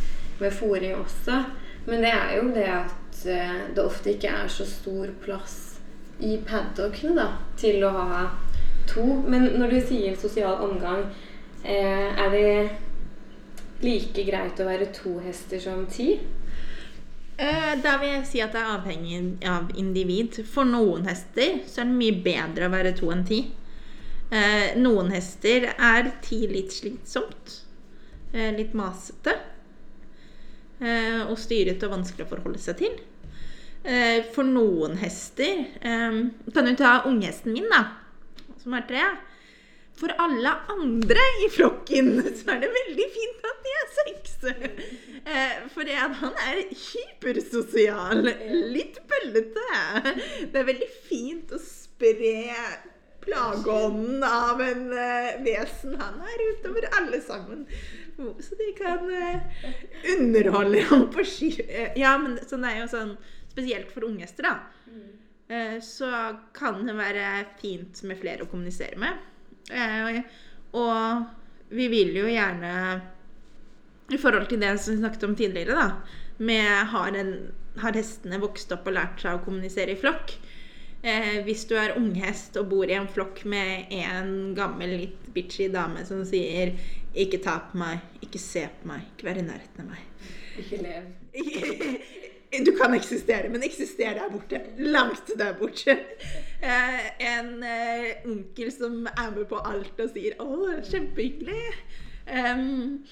med 0.41 0.53
fòring 0.53 0.95
også. 0.97 1.43
Men 1.85 2.03
det 2.05 2.11
er 2.13 2.35
jo 2.37 2.49
det 2.53 2.67
at 2.69 3.21
uh, 3.25 3.61
det 3.75 3.85
ofte 3.85 4.13
ikke 4.13 4.33
er 4.41 4.49
så 4.51 4.65
stor 4.69 5.13
plass 5.23 5.59
i 6.21 6.37
paddockene 6.45 7.15
da, 7.17 7.27
til 7.57 7.81
å 7.85 7.91
ha 7.95 8.23
to. 8.89 9.05
Men 9.25 9.47
når 9.57 9.75
du 9.75 9.79
sier 9.89 10.17
sosial 10.19 10.61
omgang, 10.61 11.07
eh, 11.63 12.09
er 12.13 12.29
det 12.29 12.69
like 13.83 14.23
greit 14.27 14.59
å 14.61 14.65
være 14.67 14.89
to 14.93 15.17
hester 15.23 15.59
som 15.63 15.85
ti? 15.91 16.19
Eh, 17.37 17.75
Da 17.81 17.97
vil 18.01 18.09
jeg 18.09 18.25
si 18.29 18.41
at 18.43 18.53
det 18.53 18.61
er 18.61 18.75
avhengig 18.77 19.21
av 19.47 19.71
individ. 19.77 20.41
For 20.45 20.63
noen 20.67 21.07
hester 21.09 21.61
så 21.67 21.81
er 21.81 21.89
det 21.89 21.97
mye 21.99 22.17
bedre 22.23 22.67
å 22.67 22.73
være 22.73 22.93
to 22.99 23.09
enn 23.13 23.23
ti. 23.25 23.39
Eh, 24.31 24.75
Noen 24.79 25.09
hester 25.11 25.71
er 25.77 26.11
ti 26.21 26.45
litt 26.47 26.71
slitsomt. 26.71 27.61
eh, 28.33 28.51
Litt 28.55 28.73
masete. 28.73 29.37
Og 30.81 31.37
styrete 31.37 31.85
og 31.85 31.91
vanskelig 31.93 32.25
å 32.25 32.29
forholde 32.31 32.57
seg 32.57 32.77
til. 32.79 32.95
For 34.33 34.43
noen 34.43 34.95
hester 34.97 35.59
Kan 35.81 36.65
du 36.65 36.75
ta 36.75 37.03
unghesten 37.05 37.53
min, 37.53 37.67
da, 37.69 37.83
som 38.63 38.73
er 38.73 38.81
tre. 38.89 39.03
For 40.01 40.13
alle 40.17 40.51
andre 40.73 41.23
i 41.45 41.49
flokken 41.53 42.15
så 42.39 42.55
er 42.55 42.63
det 42.63 42.71
veldig 42.73 43.07
fint 43.15 43.49
at 43.51 43.65
de 43.65 43.73
er 43.77 43.89
seks. 43.99 44.37
For 44.41 45.75
fordi 45.75 45.97
at 46.01 46.15
han 46.17 46.39
er 46.49 46.61
hypersosial. 46.73 48.25
Litt 48.73 48.97
bøllete. 49.09 49.67
Det 50.49 50.63
er 50.63 50.65
veldig 50.71 50.89
fint 51.05 51.53
å 51.53 51.59
spre 51.61 52.33
plageånden 53.21 54.23
av 54.25 54.61
en 54.65 54.87
eh, 54.97 55.35
vesen 55.45 55.93
han 56.01 56.21
er 56.25 56.45
utover 56.55 56.87
alle 56.97 57.21
sammen. 57.21 57.67
Så 58.17 58.57
de 58.57 58.71
kan 58.77 59.05
eh, 59.13 59.67
underholde 60.17 60.81
ham 60.89 61.07
på 61.13 61.25
ski. 61.25 61.51
Eh, 61.67 61.93
ja, 62.01 62.15
men 62.21 62.39
sånn 62.49 62.65
er 62.67 62.81
jo 62.83 62.89
sånn 62.91 63.15
Spesielt 63.51 63.89
for 63.91 64.05
unghester, 64.07 64.45
da. 64.47 64.53
Eh, 65.51 65.81
så 65.83 66.07
kan 66.55 66.85
det 66.87 66.93
være 66.95 67.25
fint 67.59 67.99
med 68.07 68.15
flere 68.21 68.45
å 68.45 68.47
kommunisere 68.47 68.95
med. 69.01 69.17
Eh, 69.71 70.21
og 70.77 71.71
vi 71.71 71.87
vil 71.91 72.15
jo 72.15 72.27
gjerne 72.27 72.71
I 74.11 74.19
forhold 74.19 74.49
til 74.51 74.59
det 74.59 74.73
som 74.79 74.95
vi 74.95 74.99
snakket 74.99 75.27
om 75.27 75.35
tidligere, 75.39 75.75
da, 75.75 76.17
med 76.43 76.91
har, 76.91 77.15
en, 77.15 77.35
har 77.79 77.95
hestene 77.95 78.41
vokst 78.41 78.73
opp 78.75 78.89
og 78.89 78.97
lært 78.97 79.23
seg 79.23 79.37
å 79.37 79.43
kommunisere 79.45 79.95
i 79.95 79.99
flokk. 79.99 80.33
Eh, 81.01 81.39
hvis 81.47 81.63
du 81.69 81.77
er 81.79 81.95
unghest 81.97 82.59
og 82.59 82.67
bor 82.73 82.91
i 82.91 82.97
en 82.97 83.07
flokk 83.09 83.45
med 83.49 83.93
en 83.95 84.51
gammel, 84.57 84.97
litt 85.05 85.29
bitchy 85.33 85.69
dame 85.71 86.03
som 86.05 86.25
sier 86.27 86.75
'ikke 87.15 87.41
ta 87.43 87.57
på 87.71 87.79
meg, 87.79 88.03
ikke 88.21 88.39
se 88.39 88.67
på 88.67 88.91
meg, 88.91 89.07
ikke 89.13 89.29
vær 89.29 89.39
i 89.39 89.47
nærheten 89.47 89.85
av 89.85 89.95
meg'. 89.95 90.05
Ikke 90.61 90.83
lev. 90.83 91.07
Du 92.51 92.71
kan 92.75 92.93
eksistere, 92.93 93.47
men 93.49 93.63
eksistere 93.63 94.17
der 94.17 94.31
borte. 94.31 94.59
Langt 94.77 95.29
der 95.39 95.53
borte. 95.55 95.95
Eh, 96.61 97.05
en 97.23 97.63
eh, 97.63 98.25
onkel 98.27 98.71
som 98.75 99.05
er 99.07 99.29
med 99.31 99.47
på 99.47 99.59
alt 99.63 99.99
og 100.03 100.09
sier 100.11 100.35
'Å, 100.35 100.81
kjempehyggelig'. 100.83 101.77
Em, 102.27 103.05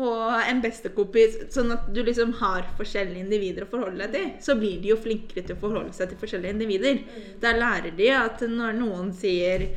og 0.00 0.40
en 0.42 0.62
bestekompis. 0.64 1.38
Sånn 1.54 1.70
at 1.74 1.86
du 1.94 2.02
liksom 2.02 2.32
har 2.40 2.66
forskjellige 2.78 3.22
individer 3.22 3.66
å 3.66 3.70
forholde 3.70 4.08
deg 4.08 4.16
til. 4.16 4.32
Så 4.42 4.58
blir 4.58 4.82
de 4.82 4.90
jo 4.90 4.98
flinkere 4.98 5.46
til 5.46 5.54
å 5.54 5.62
forholde 5.62 5.94
seg 5.94 6.10
til 6.10 6.20
forskjellige 6.24 6.56
individer. 6.56 7.00
Da 7.40 7.54
lærer 7.54 7.94
de 7.96 8.10
at 8.16 8.42
når 8.42 8.74
noen 8.80 9.14
sier 9.14 9.68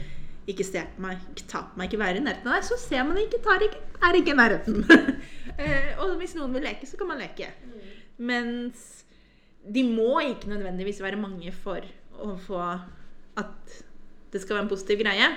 'ikke 0.47 0.65
se 0.65 0.81
på 0.95 1.05
meg, 1.05 1.21
ikke 1.31 1.47
ta 1.47 1.61
på 1.69 1.77
meg, 1.77 1.87
ikke 1.87 2.01
være 2.01 2.17
i 2.17 2.25
nærheten 2.25 2.49
av 2.49 2.57
deg', 2.57 2.67
så 2.67 2.77
ser 2.81 3.03
man 3.03 3.17
ikke, 3.17 3.43
tar 3.45 3.61
ikke, 3.61 3.79
er 4.01 4.13
ikke 4.19 4.33
i 4.33 4.41
nærheten. 4.41 4.83
Eh, 5.53 5.99
og 6.01 6.17
hvis 6.17 6.33
noen 6.33 6.49
vil 6.55 6.63
leke, 6.65 6.87
så 6.89 6.97
kan 6.97 7.07
man 7.11 7.19
leke. 7.21 7.45
Mens 8.17 9.02
de 9.63 9.83
må 9.87 10.19
ikke 10.23 10.51
nødvendigvis 10.51 11.01
være 11.03 11.19
mange 11.19 11.53
for 11.55 11.85
å 12.23 12.35
få 12.41 12.59
at 13.39 13.79
det 14.33 14.41
skal 14.41 14.57
være 14.57 14.65
en 14.65 14.71
positiv 14.71 15.01
greie. 15.03 15.29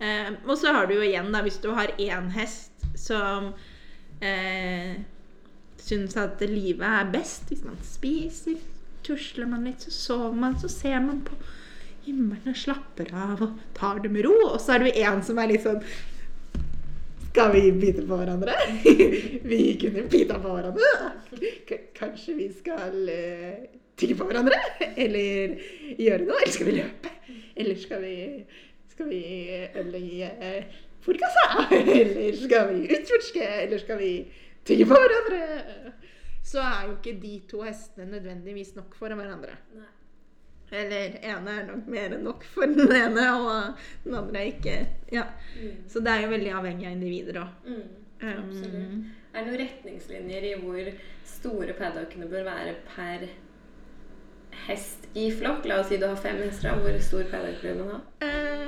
Eh, 0.00 0.32
og 0.46 0.56
så 0.58 0.72
har 0.72 0.88
du 0.88 0.96
jo 0.96 1.04
igjen, 1.04 1.30
da, 1.34 1.42
hvis 1.44 1.60
du 1.62 1.70
har 1.76 1.92
én 2.00 2.30
hest 2.32 2.86
som 2.98 3.50
eh, 4.24 4.96
syns 5.80 6.16
at 6.20 6.42
livet 6.48 6.86
er 6.86 7.10
best 7.12 7.50
hvis 7.50 7.64
man 7.66 7.78
spiser, 7.84 8.60
tusler 9.06 9.48
man 9.48 9.66
litt, 9.68 9.84
så 9.84 9.92
sover 9.92 10.38
man, 10.38 10.56
så 10.60 10.70
ser 10.72 11.00
man 11.04 11.22
på 11.26 11.36
himmelen 12.06 12.52
og 12.52 12.56
slapper 12.56 13.12
av 13.16 13.42
og 13.44 13.58
tar 13.76 14.00
det 14.04 14.12
med 14.12 14.24
ro. 14.28 14.34
Og 14.52 14.58
så 14.62 14.74
er 14.74 14.82
det 14.82 14.92
jo 14.92 15.06
en 15.08 15.22
som 15.26 15.40
er 15.40 15.52
litt 15.52 15.66
sånn 15.66 15.82
skal 17.30 17.52
vi 17.52 17.72
bite 17.72 18.02
på 18.06 18.16
hverandre? 18.16 18.54
vi 19.52 19.60
kunne 19.80 20.02
bita 20.10 20.38
på 20.42 20.54
hverandre. 20.54 20.88
K 21.68 21.78
kanskje 21.94 22.34
vi 22.34 22.48
skal 22.52 22.96
uh, 23.06 23.60
tygge 24.00 24.16
på 24.18 24.26
hverandre? 24.26 24.58
Eller 24.96 25.54
gjøre 25.94 26.26
noe? 26.26 26.40
Eller 26.40 26.54
skal 26.56 26.70
vi 26.70 26.76
løpe? 26.80 27.12
Eller 27.54 27.78
skal 27.78 28.02
vi, 28.02 28.16
skal 28.90 29.12
vi 29.12 29.22
ødelegge 29.68 30.32
uh, 30.42 30.82
fòrkassa? 31.06 31.46
Eller 31.78 32.42
skal 32.42 32.74
vi 32.74 32.98
utforske? 32.98 33.46
Eller 33.62 33.84
skal 33.84 34.02
vi 34.02 34.12
tygge 34.66 34.90
på 34.90 34.98
hverandre? 34.98 35.94
Så 36.50 36.58
er 36.66 36.84
jo 36.88 36.98
ikke 36.98 37.14
de 37.22 37.38
to 37.50 37.62
hestene 37.62 38.10
nødvendigvis 38.10 38.74
nok 38.74 38.98
for 38.98 39.14
hverandre. 39.14 39.54
Nei. 39.78 39.90
Eller 40.70 41.16
ene 41.26 41.54
er 41.58 41.64
nok 41.66 41.86
mer 41.90 42.12
enn 42.14 42.24
nok 42.24 42.44
for 42.46 42.70
den 42.70 42.92
ene, 42.94 43.24
og 43.34 43.80
den 44.04 44.14
andre 44.14 44.42
er 44.44 44.52
ikke 44.52 44.76
Ja. 45.10 45.24
Mm. 45.58 45.88
Så 45.90 46.02
det 46.04 46.12
er 46.12 46.22
jo 46.24 46.34
veldig 46.34 46.52
avhengig 46.60 46.86
av 46.86 46.92
individer 46.94 47.40
òg. 47.42 47.56
Mm. 47.66 47.88
Absolutt. 48.20 49.16
Er 49.30 49.44
det 49.44 49.46
noen 49.46 49.60
retningslinjer 49.62 50.46
i 50.48 50.56
hvor 50.60 50.90
store 51.26 51.74
paddockene 51.78 52.26
bør 52.30 52.44
være 52.48 52.74
per 52.88 53.26
hest 54.66 55.06
i 55.14 55.28
flokk? 55.34 55.66
La 55.70 55.80
oss 55.80 55.90
si 55.90 55.98
du 56.00 56.06
har 56.06 56.18
fem 56.18 56.40
hester. 56.42 56.78
Hvor 56.82 56.98
stor 57.02 57.28
paddock 57.30 57.62
bør 57.62 57.78
man 57.80 57.92
ha? 57.94 58.00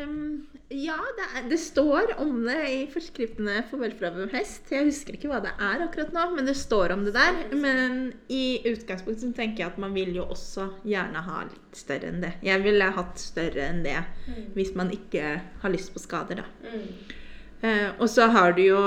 Ehm, 0.03 0.47
ja, 0.69 0.97
det, 1.17 1.27
er, 1.37 1.47
det 1.51 1.59
står 1.61 2.15
om 2.23 2.43
det 2.47 2.59
i 2.71 2.79
forskriftene 2.91 3.61
for 3.69 3.83
velprøvd 3.83 4.33
hest. 4.35 4.71
Jeg 4.73 4.89
husker 4.89 5.17
ikke 5.17 5.31
hva 5.31 5.41
det 5.45 5.53
er 5.55 5.85
akkurat 5.85 6.13
nå, 6.15 6.27
men 6.37 6.49
det 6.49 6.57
står 6.59 6.95
om 6.95 7.05
det 7.07 7.15
der. 7.17 7.41
Men 7.53 8.13
i 8.33 8.61
utgangspunktet 8.71 9.25
så 9.25 9.33
tenker 9.37 9.65
jeg 9.65 9.73
at 9.75 9.81
man 9.83 9.95
vil 9.97 10.15
jo 10.17 10.27
også 10.33 10.69
gjerne 10.89 11.25
ha 11.27 11.43
litt 11.49 11.83
større 11.83 12.13
enn 12.13 12.23
det. 12.25 12.35
Jeg 12.47 12.65
ville 12.65 12.93
hatt 12.99 13.21
større 13.21 13.67
enn 13.69 13.83
det 13.87 13.99
hvis 14.57 14.73
man 14.79 14.93
ikke 14.95 15.35
har 15.63 15.75
lyst 15.75 15.93
på 15.95 16.03
skader, 16.03 16.43
da. 16.43 16.73
Mm. 16.73 17.19
Eh, 17.63 17.89
og 17.99 18.09
så 18.11 18.27
har 18.35 18.57
du 18.57 18.65
jo 18.65 18.81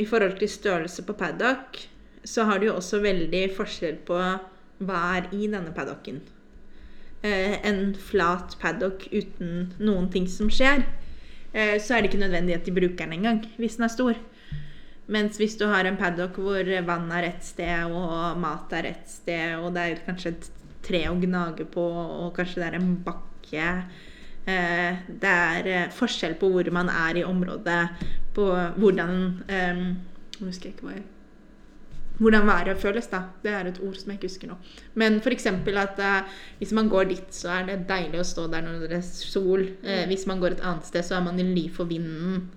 i 0.00 0.06
forhold 0.08 0.38
til 0.40 0.50
størrelse 0.50 1.04
på 1.06 1.16
paddock, 1.18 1.78
så 2.24 2.46
har 2.48 2.58
du 2.58 2.70
jo 2.70 2.78
også 2.78 3.02
veldig 3.04 3.44
forskjell 3.56 3.98
på 4.08 4.16
hva 4.84 5.00
er 5.18 5.28
i 5.36 5.46
denne 5.50 5.74
paddocken. 5.76 6.22
Eh, 7.24 7.66
en 7.66 7.94
flat 7.96 8.52
paddock 8.60 9.06
uten 9.08 9.70
noen 9.80 10.10
ting 10.12 10.26
som 10.28 10.50
skjer, 10.52 10.82
eh, 11.56 11.78
så 11.80 11.94
er 11.96 12.02
det 12.02 12.10
ikke 12.10 12.20
nødvendig 12.20 12.58
at 12.58 12.66
de 12.66 12.74
bruker 12.76 13.06
den 13.06 13.14
engang, 13.16 13.38
hvis 13.56 13.78
den 13.78 13.86
er 13.86 13.92
stor. 13.94 14.18
Mens 15.08 15.38
hvis 15.40 15.56
du 15.56 15.64
har 15.70 15.88
en 15.88 15.96
paddock 15.96 16.36
hvor 16.36 16.68
vann 16.84 17.08
er 17.16 17.24
rett 17.30 17.44
sted, 17.44 17.88
og 17.88 18.36
mat 18.40 18.72
er 18.76 18.90
rett 18.90 19.08
sted, 19.08 19.56
og 19.56 19.72
det 19.72 19.86
er 19.86 20.04
kanskje 20.04 20.34
et 20.34 20.50
tre 20.84 21.00
å 21.08 21.16
gnage 21.16 21.64
på, 21.64 21.80
og 21.80 22.36
kanskje 22.36 22.60
det 22.60 22.68
er 22.68 22.78
en 22.82 22.92
bakke 23.06 23.72
eh, 24.44 25.00
Det 25.08 25.34
er 25.48 25.90
forskjell 25.96 26.36
på 26.36 26.52
hvor 26.52 26.72
man 26.76 26.92
er 26.92 27.22
i 27.22 27.24
området, 27.24 27.82
på 28.36 28.52
hvordan 28.76 29.18
Nå 29.48 30.48
husker 30.50 30.68
jeg 30.68 30.76
ikke 30.76 30.90
hva 30.90 30.96
jeg 30.98 31.13
hvordan 32.18 32.46
været 32.46 32.78
føles, 32.78 33.06
da. 33.10 33.22
Det 33.42 33.50
er 33.50 33.66
et 33.66 33.80
ord 33.82 33.94
som 33.98 34.10
jeg 34.10 34.18
ikke 34.18 34.28
husker 34.30 34.48
nå. 34.48 34.56
Men 34.94 35.20
f.eks. 35.20 35.46
at 35.46 35.98
eh, 35.98 36.34
hvis 36.58 36.72
man 36.72 36.88
går 36.88 37.04
dit, 37.10 37.34
så 37.34 37.48
er 37.48 37.66
det 37.66 37.88
deilig 37.88 38.20
å 38.20 38.26
stå 38.28 38.46
der 38.52 38.62
når 38.62 38.86
det 38.86 38.98
er 39.00 39.02
sol. 39.02 39.66
Eh, 39.82 40.04
hvis 40.06 40.26
man 40.30 40.40
går 40.40 40.54
et 40.54 40.62
annet 40.62 40.86
sted, 40.86 41.02
så 41.02 41.18
er 41.18 41.24
man 41.26 41.40
i 41.40 41.46
ly 41.48 41.68
for 41.74 41.90
vinden. 41.90 42.50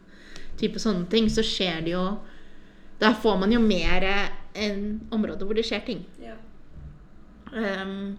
Type 0.61 0.79
sånne 0.79 1.09
ting. 1.09 1.29
Så 1.29 1.45
skjer 1.45 1.81
det 1.85 1.95
jo 1.95 2.07
Da 2.97 3.11
får 3.13 3.35
man 3.37 3.51
jo 3.53 3.59
mer 3.61 4.01
enn 4.01 4.31
en 4.57 5.01
område 5.13 5.45
hvor 5.45 5.53
det 5.53 5.65
skjer 5.67 5.83
ting. 5.85 5.99
Ja. 6.17 6.33
Um, 7.53 8.17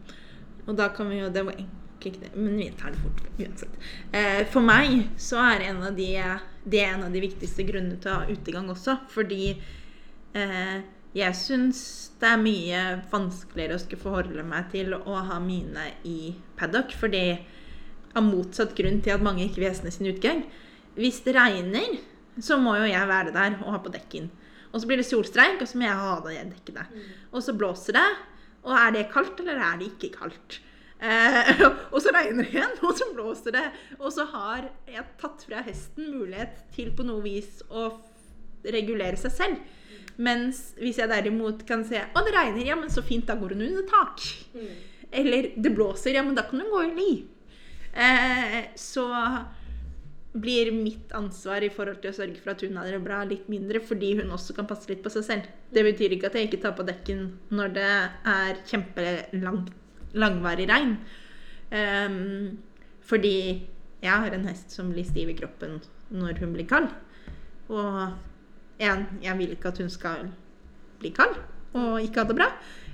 og 0.69 0.77
da 0.79 0.87
kan 0.95 1.11
vi 1.11 1.19
jo 1.19 1.27
Det 1.29 1.43
var 1.45 1.57
egentlig 1.59 1.79
ikke 1.99 2.21
det, 2.23 2.31
men 2.37 2.55
vi 2.57 2.69
tar 2.79 2.95
det 2.95 3.01
fort 3.03 3.25
uansett. 3.41 3.75
Eh, 4.15 4.45
for 4.47 4.63
meg 4.63 5.09
så 5.19 5.41
er 5.43 5.65
en 5.67 5.83
av 5.83 5.97
de, 5.99 6.13
det 6.63 6.79
er 6.79 6.93
en 6.95 7.09
av 7.09 7.15
de 7.15 7.23
viktigste 7.25 7.67
grunnene 7.67 7.99
til 7.99 8.13
å 8.13 8.21
ha 8.21 8.31
utegang 8.31 8.71
også. 8.71 8.95
Fordi 9.11 9.49
eh, 10.39 10.77
jeg 11.17 11.37
syns 11.37 11.81
det 12.21 12.29
er 12.29 12.41
mye 12.43 12.81
vanskeligere 13.13 13.79
å 13.79 13.81
skulle 13.83 14.03
forholde 14.03 14.45
meg 14.47 14.69
til 14.75 14.93
å 14.97 15.21
ha 15.31 15.39
mine 15.43 15.87
i 16.09 16.35
paddock. 16.59 16.93
Fordi 16.99 17.23
av 18.19 18.27
motsatt 18.27 18.75
grunn 18.77 19.01
til 19.05 19.15
at 19.15 19.25
mange 19.25 19.47
ikke 19.47 19.63
vil 19.63 19.71
hestene 19.71 19.95
sin 19.95 20.11
utgang. 20.11 20.45
Hvis 20.99 21.23
det 21.25 21.37
regner, 21.37 21.99
så 22.43 22.59
må 22.61 22.77
jo 22.79 22.89
jeg 22.89 23.11
være 23.11 23.35
der 23.35 23.59
og 23.63 23.73
ha 23.75 23.83
på 23.83 23.93
dekken. 23.95 24.29
Og 24.73 24.83
så 24.83 24.89
blir 24.89 25.01
det 25.01 25.09
solstreik, 25.09 25.63
og 25.63 25.69
så 25.71 25.79
må 25.81 25.87
jeg 25.87 26.01
ha 26.03 26.17
det 26.27 26.41
dekket 26.53 26.81
der. 26.81 27.05
Og 27.33 27.45
så 27.45 27.55
blåser 27.57 27.97
det. 27.97 28.09
Og 28.67 28.75
er 28.77 28.97
det 28.97 29.07
kaldt, 29.13 29.41
eller 29.41 29.63
er 29.65 29.79
det 29.81 29.93
ikke 29.95 30.13
kaldt? 30.19 30.59
Eh, 30.99 31.63
og 31.95 32.01
så 32.03 32.13
regner 32.15 32.45
det 32.45 32.53
igjen, 32.53 32.77
og 32.85 32.93
så 32.99 33.09
blåser 33.15 33.55
det. 33.55 33.65
Og 34.01 34.13
så 34.13 34.27
har 34.35 34.69
jeg 34.91 35.07
tatt 35.23 35.47
fra 35.49 35.65
hesten 35.65 36.11
mulighet 36.13 36.67
til 36.75 36.93
på 36.97 37.07
noe 37.07 37.25
vis 37.25 37.63
å 37.71 37.91
regulere 38.67 39.17
seg 39.21 39.37
selv. 39.39 39.78
Mens 40.19 40.73
hvis 40.81 40.99
jeg 40.99 41.11
derimot 41.11 41.63
kan 41.67 41.85
se 41.87 42.01
å 42.03 42.23
det 42.27 42.35
regner, 42.35 42.65
ja, 42.67 42.77
men 42.79 42.91
så 42.91 43.05
fint, 43.07 43.27
da 43.29 43.37
går 43.39 43.55
hun 43.55 43.67
under 43.69 43.87
tak. 43.87 44.25
Mm. 44.55 44.73
Eller 45.21 45.53
det 45.57 45.73
blåser, 45.77 46.17
ja, 46.19 46.25
men 46.27 46.37
da 46.37 46.45
kan 46.49 46.61
hun 46.61 46.73
gå 46.73 46.83
i 46.89 46.95
li. 46.97 47.13
Eh, 47.99 48.59
så 48.79 49.07
blir 50.39 50.73
mitt 50.75 51.13
ansvar 51.17 51.65
i 51.65 51.71
forhold 51.73 52.03
til 52.03 52.13
å 52.13 52.17
sørge 52.19 52.43
for 52.43 52.53
at 52.53 52.63
hun 52.67 52.77
har 52.79 52.91
det 52.93 53.01
bra, 53.03 53.23
litt 53.27 53.49
mindre, 53.51 53.81
fordi 53.85 54.13
hun 54.21 54.35
også 54.35 54.55
kan 54.57 54.69
passe 54.69 54.91
litt 54.91 55.03
på 55.05 55.13
seg 55.13 55.25
selv. 55.27 55.49
Det 55.73 55.85
betyr 55.87 56.15
ikke 56.15 56.29
at 56.31 56.37
jeg 56.39 56.51
ikke 56.51 56.63
tar 56.67 56.77
på 56.79 56.87
dekken 56.89 57.25
når 57.55 57.75
det 57.79 57.89
er 58.35 58.61
kjempelang, 58.69 59.65
langvarig 60.19 60.69
regn. 60.71 60.95
Um, 61.73 62.59
fordi 63.05 63.37
jeg 64.01 64.25
har 64.25 64.35
en 64.35 64.47
hest 64.49 64.73
som 64.73 64.93
blir 64.93 65.07
stiv 65.07 65.33
i 65.33 65.37
kroppen 65.37 65.81
når 66.15 66.43
hun 66.43 66.55
blir 66.55 66.69
kald. 66.69 66.93
Og 67.69 68.28
en, 68.79 69.07
jeg 69.23 69.39
vil 69.39 69.55
ikke 69.55 69.73
at 69.73 69.81
hun 69.83 69.91
skal 69.91 70.29
bli 71.01 71.11
kald 71.15 71.37
og 71.79 71.99
ikke 72.03 72.23
ha 72.23 72.29
det 72.29 72.39
bra. 72.39 72.49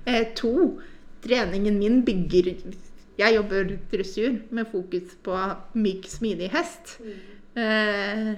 Eh, 0.06 0.26
to, 0.36 0.80
treningen 1.24 1.78
min 1.78 2.02
bygger 2.04 2.54
Jeg 3.18 3.34
jobber 3.36 3.76
dressur 3.92 4.34
med 4.50 4.66
fokus 4.66 5.14
på 5.22 5.36
myk, 5.74 6.08
smidig 6.10 6.50
hest. 6.50 6.98
Eh, 7.54 8.34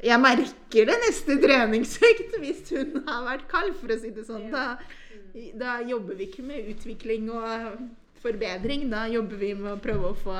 jeg 0.00 0.20
merker 0.20 0.88
det 0.88 0.96
neste 1.02 1.36
treningsøkt 1.42 2.38
hvis 2.40 2.70
hun 2.72 3.02
har 3.06 3.26
vært 3.26 3.46
kald, 3.50 3.74
for 3.76 3.92
å 3.92 3.98
si 4.00 4.14
det 4.16 4.24
sånn. 4.24 4.48
Da, 4.52 4.78
da 5.60 5.78
jobber 5.84 6.16
vi 6.16 6.30
ikke 6.30 6.46
med 6.46 6.70
utvikling 6.72 7.28
og 7.28 7.82
forbedring. 8.24 8.88
Da 8.92 9.04
jobber 9.12 9.36
vi 9.42 9.52
med 9.58 9.74
å 9.74 9.82
prøve 9.82 10.14
å 10.14 10.16
få 10.16 10.38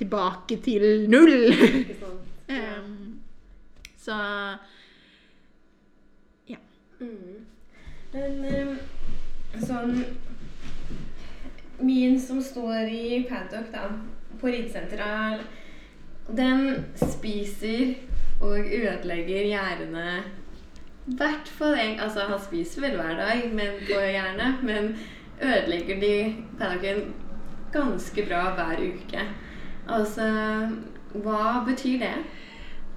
tilbake 0.00 0.58
til 0.64 1.06
null. 1.10 1.52
Ikke 1.54 2.00
sant? 2.02 2.26
Ja. 2.50 2.80
Em, 4.08 4.58
ja. 6.46 6.56
Mm. 7.00 7.46
Men 8.12 8.44
eh, 8.44 8.72
sånn 9.60 9.98
Min 11.80 12.18
som 12.20 12.42
står 12.44 12.90
i 12.92 13.22
paddock 13.28 13.70
da, 13.72 13.86
på 14.40 14.50
ridesenteret, 14.52 15.46
den 16.36 16.84
spiser 17.00 17.94
og 18.40 18.58
ødelegger 18.60 19.48
gjerdene 19.48 20.20
i 21.10 21.16
hvert 21.16 21.48
fall 21.48 21.74
en 21.80 22.00
Altså, 22.00 22.26
han 22.28 22.40
spiser 22.40 22.84
vel 22.84 22.98
hver 23.00 23.16
dag 23.18 23.46
men 23.54 23.80
på 23.86 24.00
jernet, 24.00 24.62
men 24.62 24.92
ødelegger 25.40 26.00
de 26.00 26.14
paddocken 26.58 27.14
ganske 27.72 28.26
bra 28.28 28.42
hver 28.54 28.82
uke. 28.84 29.24
Altså 29.88 30.26
Hva 31.14 31.64
betyr 31.66 31.98
det? 31.98 32.14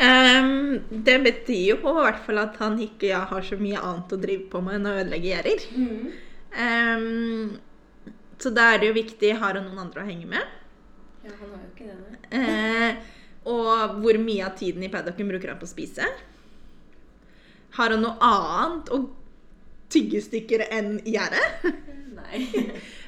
Ehm, 0.02 0.80
det 0.90 1.20
betyr 1.24 1.68
jo 1.68 1.78
på 1.84 1.94
hvert 2.00 2.22
fall 2.26 2.42
at 2.42 2.58
han 2.62 2.80
ikke 2.82 3.12
ja, 3.12 3.24
har 3.30 3.46
så 3.46 3.58
mye 3.60 3.82
annet 3.82 4.16
å 4.16 4.20
drive 4.20 4.50
på 4.52 4.62
med 4.66 4.80
enn 4.80 4.90
å 4.90 4.96
ødelegge 5.02 5.30
gjerder. 5.30 5.66
Ehm, 6.64 7.56
så 8.42 8.52
da 8.54 8.72
er 8.74 8.82
det 8.82 8.92
jo 8.92 8.98
viktig 8.98 9.34
har 9.40 9.60
han 9.60 9.68
noen 9.70 9.86
andre 9.86 10.04
å 10.04 10.08
henge 10.10 10.30
med. 10.34 10.60
Ja, 11.24 11.32
han 11.40 11.54
har 11.54 11.62
jo 11.62 11.70
ikke 11.72 11.90
det. 11.90 12.20
Eh, 12.36 13.12
og 13.54 14.00
hvor 14.04 14.20
mye 14.20 14.46
av 14.48 14.56
tiden 14.60 14.84
i 14.84 14.92
paddocken 14.92 15.30
bruker 15.30 15.54
han 15.54 15.60
på 15.62 15.68
å 15.68 15.72
spise? 15.72 16.08
Har 17.78 17.94
han 17.94 18.04
noe 18.04 18.18
annet 18.24 18.92
å 18.94 19.04
tygge 19.94 20.22
stykker 20.26 20.66
enn 20.68 20.98
gjerdet? 21.08 21.68
Nei. 22.18 22.44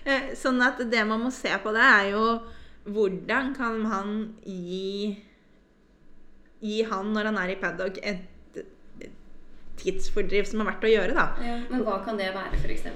uh, 0.08 0.32
sånn 0.42 0.62
at 0.64 0.80
det 0.92 1.04
man 1.08 1.26
må 1.26 1.32
se 1.34 1.52
på 1.62 1.74
det, 1.76 1.84
er 1.84 2.12
jo 2.14 2.26
hvordan 2.86 3.54
kan 3.58 3.80
han 3.90 4.16
gi 4.46 5.16
Gi 6.66 6.82
han, 6.90 7.14
når 7.14 7.30
han 7.32 7.40
er 7.44 7.54
i 7.54 7.60
paddock, 7.62 8.00
et, 8.02 8.58
et 8.58 9.08
tidsfordriv 9.82 10.48
som 10.50 10.64
er 10.64 10.72
verdt 10.72 10.88
å 10.88 10.92
gjøre, 10.92 11.16
da. 11.18 11.28
Ja, 11.46 11.58
men 11.70 11.86
hva 11.86 12.00
kan 12.06 12.18
det 12.20 12.32
være, 12.34 12.60
f.eks.? 12.62 12.88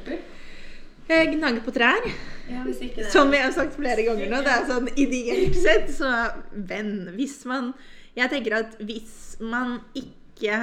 Eh, 1.09 1.25
Gnage 1.31 1.63
på 1.65 1.73
trær. 1.73 2.05
Ja, 2.49 2.63
Som 3.09 3.31
vi 3.33 3.37
har 3.41 3.53
sagt 3.53 3.75
flere 3.77 4.03
ganger 4.05 4.29
nå. 4.29 4.41
Det 4.45 4.53
er 4.53 4.67
sånn 4.69 4.89
ideelt 4.93 5.57
sett, 5.57 5.89
så 5.93 6.11
venn. 6.53 7.09
Hvis 7.17 7.41
man 7.49 7.73
Jeg 8.17 8.29
tenker 8.33 8.55
at 8.57 8.73
hvis 8.83 9.37
man 9.39 9.77
ikke 9.95 10.57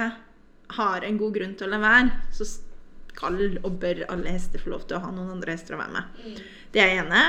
har 0.77 1.05
en 1.07 1.17
god 1.17 1.33
grunn 1.33 1.53
til 1.57 1.67
å 1.67 1.71
la 1.71 1.79
være, 1.81 2.09
så 2.35 2.45
skal 2.45 3.39
og 3.63 3.79
bør 3.81 4.03
alle 4.13 4.35
hester 4.35 4.61
få 4.61 4.75
lov 4.75 4.83
til 4.87 4.99
å 4.99 5.05
ha 5.07 5.11
noen 5.15 5.31
andre 5.37 5.55
hester 5.55 5.73
å 5.75 5.79
være 5.79 5.95
med. 5.95 6.19
Mm. 6.21 6.41
Det 6.75 6.83
er 6.83 6.93
ene. 6.99 7.21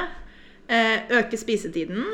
Eh, 0.69 0.97
øke 1.21 1.39
spisetiden. 1.41 2.05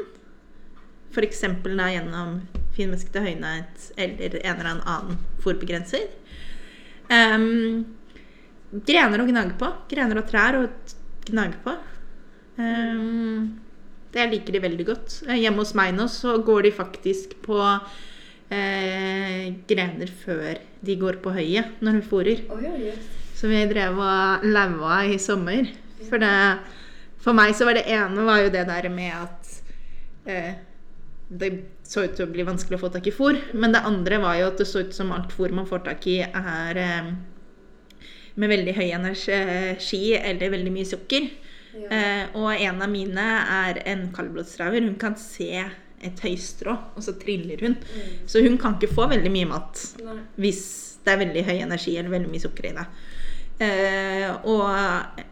F.eks. 1.14 1.42
gjennom 1.42 2.38
finmaskete 2.74 3.22
høynett 3.24 3.90
eller 3.96 4.38
en 4.40 4.60
eller 4.60 4.70
annen 4.74 5.18
fôrbegrenser. 5.44 6.08
Um, 7.10 7.84
grener 8.86 9.22
å 9.22 9.28
gnage 9.28 9.58
på. 9.60 9.70
Grener 9.90 10.20
og 10.20 10.30
trær 10.30 10.58
å 10.58 10.64
gnage 11.28 11.60
på. 11.64 11.76
Um, 12.58 13.54
det 14.14 14.28
liker 14.30 14.54
de 14.54 14.62
veldig 14.62 14.86
godt. 14.86 15.16
Eh, 15.28 15.40
Hjemme 15.42 15.64
hos 15.64 15.74
meg 15.78 15.94
nå 15.96 16.06
så 16.12 16.36
går 16.44 16.68
de 16.68 16.74
faktisk 16.74 17.34
på 17.44 17.58
eh, 17.64 19.50
grener 19.70 20.12
før 20.22 20.60
de 20.84 20.96
går 21.00 21.18
på 21.24 21.34
høyet 21.34 21.82
når 21.82 21.98
hun 21.98 22.08
fôrer. 22.12 22.44
som 22.46 22.60
oi, 22.60 22.90
oi. 22.92 22.94
Så 23.34 23.50
vi 23.50 23.64
drev 23.68 23.98
og 23.98 24.46
laua 24.46 25.02
i 25.10 25.18
sommer. 25.18 25.66
For 26.08 26.22
det 26.22 26.34
For 27.24 27.32
meg 27.32 27.54
så 27.56 27.64
var 27.64 27.78
det 27.78 27.86
ene 27.88 28.24
var 28.26 28.42
jo 28.42 28.50
det 28.52 28.66
der 28.68 28.88
med 28.92 29.12
at 29.16 29.52
eh, 30.28 30.54
det 31.28 31.50
så 31.84 32.04
ut 32.04 32.16
til 32.16 32.26
å 32.26 32.32
bli 32.32 32.46
vanskelig 32.46 32.78
å 32.78 32.82
få 32.86 32.90
tak 32.94 33.08
i 33.10 33.14
fôr. 33.14 33.38
Men 33.52 33.74
det 33.74 33.84
andre 33.84 34.18
var 34.22 34.38
jo 34.40 34.48
at 34.48 34.60
det 34.60 34.68
så 34.70 34.84
ut 34.84 34.96
som 34.96 35.12
alt 35.14 35.32
fôr 35.36 35.52
man 35.54 35.68
får 35.68 35.84
tak 35.86 36.06
i, 36.10 36.18
er 36.24 36.80
eh, 36.80 37.10
med 38.40 38.50
veldig 38.50 38.74
høy 38.78 38.88
energi 38.96 40.04
eller 40.18 40.54
veldig 40.54 40.72
mye 40.74 40.88
sukker. 40.88 41.28
Ja. 41.74 41.88
Eh, 41.90 42.24
og 42.38 42.52
en 42.54 42.82
av 42.84 42.90
mine 42.90 43.26
er 43.58 43.82
en 43.90 44.08
kaldblodstraver. 44.14 44.84
Hun 44.86 44.96
kan 45.00 45.18
se 45.20 45.50
et 46.04 46.24
høystrå, 46.24 46.74
og 46.94 47.04
så 47.04 47.14
triller 47.20 47.60
hun. 47.64 47.76
Mm. 47.76 48.16
Så 48.28 48.42
hun 48.44 48.58
kan 48.60 48.76
ikke 48.78 48.94
få 48.94 49.08
veldig 49.12 49.32
mye 49.32 49.50
mat 49.50 49.84
Nei. 50.04 50.18
hvis 50.40 50.64
det 51.04 51.12
er 51.12 51.20
veldig 51.20 51.44
høy 51.46 51.56
energi 51.58 51.94
eller 51.98 52.12
veldig 52.12 52.32
mye 52.32 52.44
sukker 52.44 52.68
i 52.70 52.74
det. 52.76 52.88
Eh, 53.64 54.28
og 54.50 55.22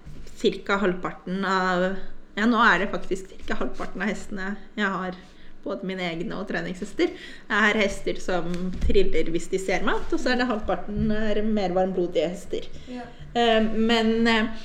ca. 0.42 0.78
halvparten 0.82 1.44
av 1.46 1.92
Ja, 2.32 2.46
nå 2.48 2.60
er 2.64 2.80
det 2.80 2.92
faktisk 2.92 3.34
ca. 3.44 3.58
halvparten 3.60 4.02
av 4.02 4.08
hestene 4.08 4.54
jeg 4.78 4.88
har, 4.88 5.16
både 5.62 5.86
mine 5.88 6.04
egne 6.10 6.38
og 6.38 6.46
treningshester, 6.50 7.12
er 7.52 7.80
hester 7.80 8.20
som 8.22 8.52
triller 8.86 9.30
hvis 9.32 9.50
de 9.52 9.60
ser 9.62 9.86
mat, 9.86 10.06
og 10.10 10.20
så 10.20 10.32
er 10.32 10.40
det 10.40 10.50
halvparten 10.50 11.10
er 11.14 11.42
mer 11.46 11.74
varmblodige 11.76 12.30
hester. 12.32 12.70
Ja. 12.90 13.06
Eh, 13.38 13.60
men 13.62 14.26
eh, 14.30 14.64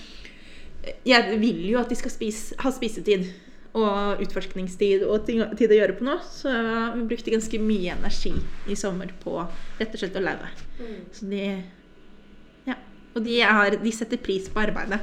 jeg 1.08 1.40
vil 1.42 1.66
jo 1.72 1.82
at 1.82 1.92
de 1.92 2.00
skal 2.00 2.14
spise, 2.14 2.58
ha 2.62 2.72
spisetid 2.74 3.28
og 3.78 4.22
utforskningstid 4.24 5.06
og 5.06 5.26
ting, 5.28 5.42
tid 5.58 5.74
å 5.74 5.80
gjøre 5.80 5.98
på 5.98 6.06
noe. 6.08 6.20
Så 6.26 6.52
vi 6.96 7.08
brukte 7.10 7.34
ganske 7.34 7.62
mye 7.62 7.96
energi 7.98 8.34
i 8.68 8.78
sommer 8.80 9.12
på 9.24 9.40
rett 9.78 9.94
og 9.94 10.02
slett 10.02 10.18
å 10.18 10.24
laue. 10.24 10.54
Mm. 10.80 11.02
Så 11.14 11.32
de 11.32 11.44
Ja. 12.68 12.78
Og 13.16 13.24
de, 13.26 13.40
har, 13.42 13.78
de 13.82 13.92
setter 13.96 14.20
pris 14.22 14.50
på 14.50 14.62
arbeidet. 14.62 15.00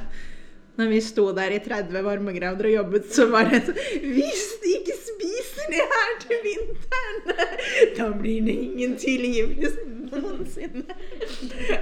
Når 0.75 0.89
vi 0.91 0.99
sto 1.03 1.29
der 1.35 1.53
i 1.55 1.61
30 1.63 2.03
varmegrader 2.03 2.67
og 2.67 2.73
jobbet, 2.73 3.07
så 3.15 3.29
var 3.31 3.47
det 3.47 3.61
sånn 3.63 3.79
ikke 3.79 4.11
spiser 4.11 4.54
det 5.75 5.85
her 5.91 6.13
til 6.23 6.39
vinteren, 6.45 7.17
da 7.97 8.07
blir 8.19 8.45
det 8.47 8.55
ingen 8.69 8.95
tilgivelse 9.01 9.83
noensinne. 10.15 10.95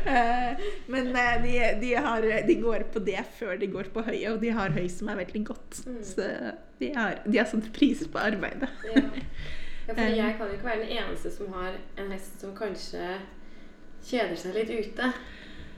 Eh, 0.05 0.61
Men 0.87 1.09
eh, 1.15 1.35
de, 1.43 1.53
de, 1.81 1.91
har, 1.95 2.25
de 2.47 2.55
går 2.61 2.85
på 2.93 3.01
det 3.05 3.19
før 3.37 3.57
de 3.61 3.67
går 3.71 3.89
på 3.93 4.03
høyet, 4.07 4.31
og 4.33 4.39
de 4.41 4.51
har 4.55 4.73
høy 4.73 4.87
som 4.91 5.11
er 5.13 5.19
veldig 5.21 5.43
godt. 5.51 5.81
Mm. 5.85 5.99
Så 6.07 6.27
de 6.79 6.91
har, 6.95 7.19
de 7.27 7.37
har 7.41 7.49
satt 7.51 7.69
pris 7.75 8.03
på 8.09 8.21
arbeidet. 8.21 8.69
Ja. 8.93 9.03
ja, 9.93 10.07
jeg 10.21 10.35
kan 10.39 10.47
jo 10.47 10.53
ikke 10.57 10.69
være 10.71 10.83
den 10.85 10.95
eneste 10.97 11.31
som 11.35 11.53
har 11.53 11.75
en 11.99 12.11
hest 12.15 12.41
som 12.41 12.55
kanskje 12.57 13.17
kjeder 14.07 14.35
seg 14.39 14.57
litt 14.57 14.71
ute, 14.73 15.11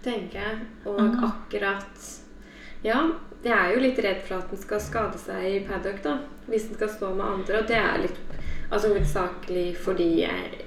tenker 0.05 0.39
jeg. 0.41 0.63
Og 0.85 1.01
Ah. 1.01 1.31
akkurat 1.31 2.11
Ja, 2.85 2.99
jeg 3.45 3.57
er 3.57 3.73
jo 3.75 3.81
litt 3.83 3.99
redd 4.03 4.21
for 4.27 4.37
at 4.41 4.49
den 4.51 4.59
skal 4.61 4.79
skade 4.81 5.19
seg 5.21 5.43
i 5.49 5.59
paddock, 5.67 6.01
da. 6.03 6.17
Hvis 6.49 6.67
den 6.69 6.77
skal 6.79 6.89
stå 6.89 7.11
med 7.15 7.25
andre. 7.25 7.59
Og 7.61 7.67
det 7.67 7.77
er 7.81 8.01
litt 8.05 8.21
Altså 8.73 8.89
hovedsakelig 8.89 9.75
fordi 9.77 10.07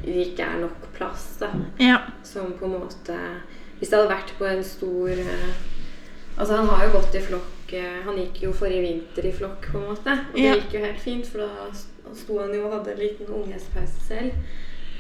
det 0.04 0.12
ikke 0.22 0.44
er 0.46 0.60
nok 0.62 0.84
plass, 0.94 1.24
da. 1.40 1.48
Ja. 1.82 1.96
Som 2.22 2.52
på 2.58 2.68
en 2.68 2.76
måte 2.78 3.16
Hvis 3.80 3.90
det 3.90 3.98
hadde 3.98 4.12
vært 4.12 4.30
på 4.38 4.46
en 4.46 4.62
stor 4.64 5.10
eh, 5.10 5.48
Altså 6.38 6.60
Han 6.60 6.70
har 6.70 6.84
jo 6.86 6.92
gått 6.94 7.16
i 7.18 7.22
flokk 7.26 7.72
eh, 7.74 7.98
Han 8.06 8.20
gikk 8.22 8.38
jo 8.44 8.52
forrige 8.54 8.84
vinter 8.86 9.26
i 9.26 9.32
flokk, 9.34 9.66
på 9.72 9.80
en 9.82 9.88
måte. 9.90 10.14
Og 10.30 10.38
det 10.38 10.44
Ja. 10.46 10.54
gikk 10.54 10.78
jo 10.78 10.84
helt 10.86 11.00
fint, 11.02 11.26
for 11.26 11.42
da 11.42 12.14
sto 12.14 12.38
han 12.38 12.54
jo 12.54 12.68
og 12.68 12.76
hadde 12.78 12.94
en 12.94 13.02
liten 13.02 13.26
unghestpause 13.40 14.06
selv. 14.06 14.32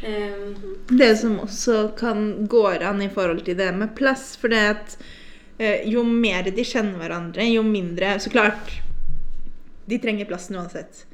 Um, 0.02 0.76
Det 0.98 1.16
som 1.18 1.38
også 1.40 1.92
kan 1.96 2.46
gå 2.46 2.66
an 2.82 3.02
i 3.02 3.08
forhold 3.08 3.44
til 3.46 3.56
det 3.58 3.70
med 3.74 3.94
plass, 3.96 4.36
for 4.36 4.48
det 4.48 4.58
at 4.74 4.96
jo 5.58 6.04
mer 6.06 6.46
de 6.54 6.64
kjenner 6.64 7.00
hverandre, 7.00 7.42
jo 7.50 7.64
mindre 7.66 8.12
Så 8.22 8.30
klart, 8.30 8.76
de 9.88 9.98
trenger 9.98 10.28
plassen 10.28 10.56
uansett. 10.56 11.06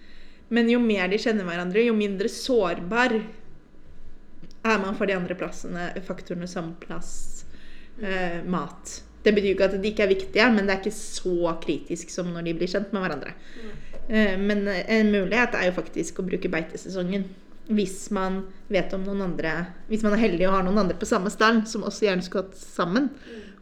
Men 0.53 0.69
jo 0.69 0.81
mer 0.83 1.09
de 1.09 1.19
kjenner 1.19 1.47
hverandre, 1.49 1.87
jo 1.87 1.95
mindre 1.97 2.29
sårbar 2.29 3.17
er 4.65 4.79
man 4.81 4.97
for 4.97 5.09
de 5.09 5.17
andre 5.17 5.37
plassene, 5.39 5.91
faktorene 6.07 6.49
som 6.49 6.73
plass, 6.81 7.45
eh, 8.03 8.43
mat. 8.45 9.03
Det 9.23 9.33
betyr 9.33 9.53
jo 9.53 9.57
ikke 9.57 9.71
at 9.71 9.79
de 9.81 9.91
ikke 9.91 10.05
er 10.05 10.13
viktige, 10.13 10.51
men 10.53 10.67
det 10.67 10.75
er 10.75 10.83
ikke 10.83 10.97
så 10.97 11.55
kritisk 11.61 12.11
som 12.13 12.29
når 12.33 12.45
de 12.49 12.55
blir 12.59 12.69
kjent 12.69 12.93
med 12.93 13.05
hverandre. 13.05 13.35
Eh, 14.09 14.37
Men 14.37 14.69
en 14.69 15.13
mulighet 15.13 15.55
er 15.55 15.71
jo 15.71 15.79
faktisk 15.81 16.21
å 16.21 16.27
bruke 16.27 16.51
beitesesongen. 16.53 17.25
Hvis 17.69 18.11
man 18.11 18.43
vet 18.69 18.93
om 18.93 19.01
noen 19.07 19.23
andre 19.25 19.67
Hvis 19.89 20.03
man 20.03 20.13
er 20.13 20.21
heldig 20.21 20.45
og 20.45 20.53
har 20.53 20.65
noen 20.67 20.83
andre 20.83 20.99
på 21.01 21.07
samme 21.09 21.31
stall, 21.33 21.63
som 21.67 21.83
også 21.83 22.05
gjerne 22.05 22.23
skulle 22.23 22.45
hatt 22.45 22.59
sammen, 22.61 23.09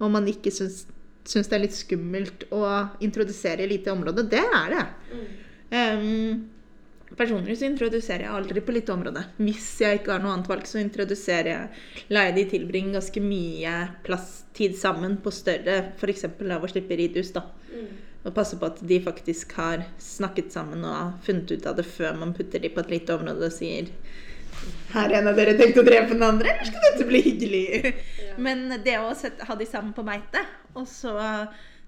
og 0.02 0.10
man 0.10 0.26
ikke 0.28 0.50
syns, 0.54 0.82
syns 1.28 1.48
det 1.48 1.56
er 1.56 1.64
litt 1.64 1.76
skummelt 1.78 2.48
å 2.50 2.64
introdusere 3.04 3.68
lite 3.70 3.94
område, 3.94 4.26
det 4.30 4.42
er 4.42 4.74
det. 4.74 4.86
mm, 5.12 5.30
Um, 5.72 6.50
personlig 7.16 7.54
så 7.56 7.64
introduserer 7.64 8.26
jeg 8.26 8.36
aldri 8.36 8.60
på 8.64 8.74
lite 8.76 8.92
område. 8.92 9.22
Hvis 9.40 9.68
jeg 9.80 10.00
ikke 10.00 10.14
har 10.14 10.20
noe 10.20 10.34
annet 10.36 10.50
valg, 10.50 10.66
så 10.68 10.82
introduserer 10.82 11.48
jeg 11.48 12.12
leie 12.12 12.34
de 12.36 12.44
tilbringe 12.50 12.92
ganske 12.98 13.22
mye 13.24 13.74
plass, 14.04 14.42
tid 14.56 14.76
sammen 14.76 15.16
på 15.24 15.32
større, 15.32 15.78
f.eks. 15.96 16.26
av 16.28 16.64
å 16.64 16.68
slippe 16.68 16.98
ridhus, 17.00 17.32
da. 17.32 17.46
mm, 17.72 17.88
Og 18.26 18.34
passe 18.36 18.58
på 18.60 18.68
at 18.68 18.82
de 18.84 19.00
faktisk 19.04 19.56
har 19.56 19.86
snakket 20.00 20.52
sammen 20.52 20.84
og 20.84 21.24
funnet 21.24 21.56
ut 21.56 21.70
av 21.70 21.80
det 21.80 21.88
før 21.88 22.20
man 22.20 22.36
putter 22.36 22.60
de 22.60 22.72
på 22.72 22.84
et 22.84 22.92
lite 22.98 23.16
område 23.16 23.48
og 23.48 23.56
sier 23.56 23.88
Har 24.92 25.12
en 25.16 25.28
av 25.30 25.36
dere 25.38 25.54
tenkt 25.56 25.78
å 25.80 25.84
drepe 25.86 26.12
den 26.12 26.24
andre, 26.26 26.52
eller 26.52 26.68
skal 26.68 26.84
dette 26.90 27.08
bli 27.08 27.22
hyggelig? 27.28 27.66
Ja. 28.32 28.38
Men 28.40 28.62
det 28.80 28.94
å 28.96 29.10
sette, 29.12 29.44
ha 29.44 29.54
de 29.60 29.66
sammen 29.68 29.90
på 29.92 30.00
beite, 30.06 30.40
og 30.72 30.86
så 30.88 31.10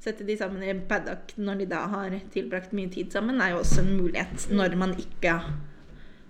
sette 0.05 0.27
de 0.29 0.35
sammen 0.37 0.61
i 0.61 0.75
paddock 0.89 1.31
når 1.41 1.63
de 1.63 1.69
da 1.71 1.87
har 1.89 2.13
tilbrakt 2.35 2.75
mye 2.77 2.91
tid 2.93 3.15
sammen, 3.15 3.41
er 3.41 3.55
jo 3.55 3.63
også 3.63 3.81
en 3.81 3.95
mulighet 3.97 4.45
når 4.53 4.77
man 4.77 4.93
ikke 5.01 5.39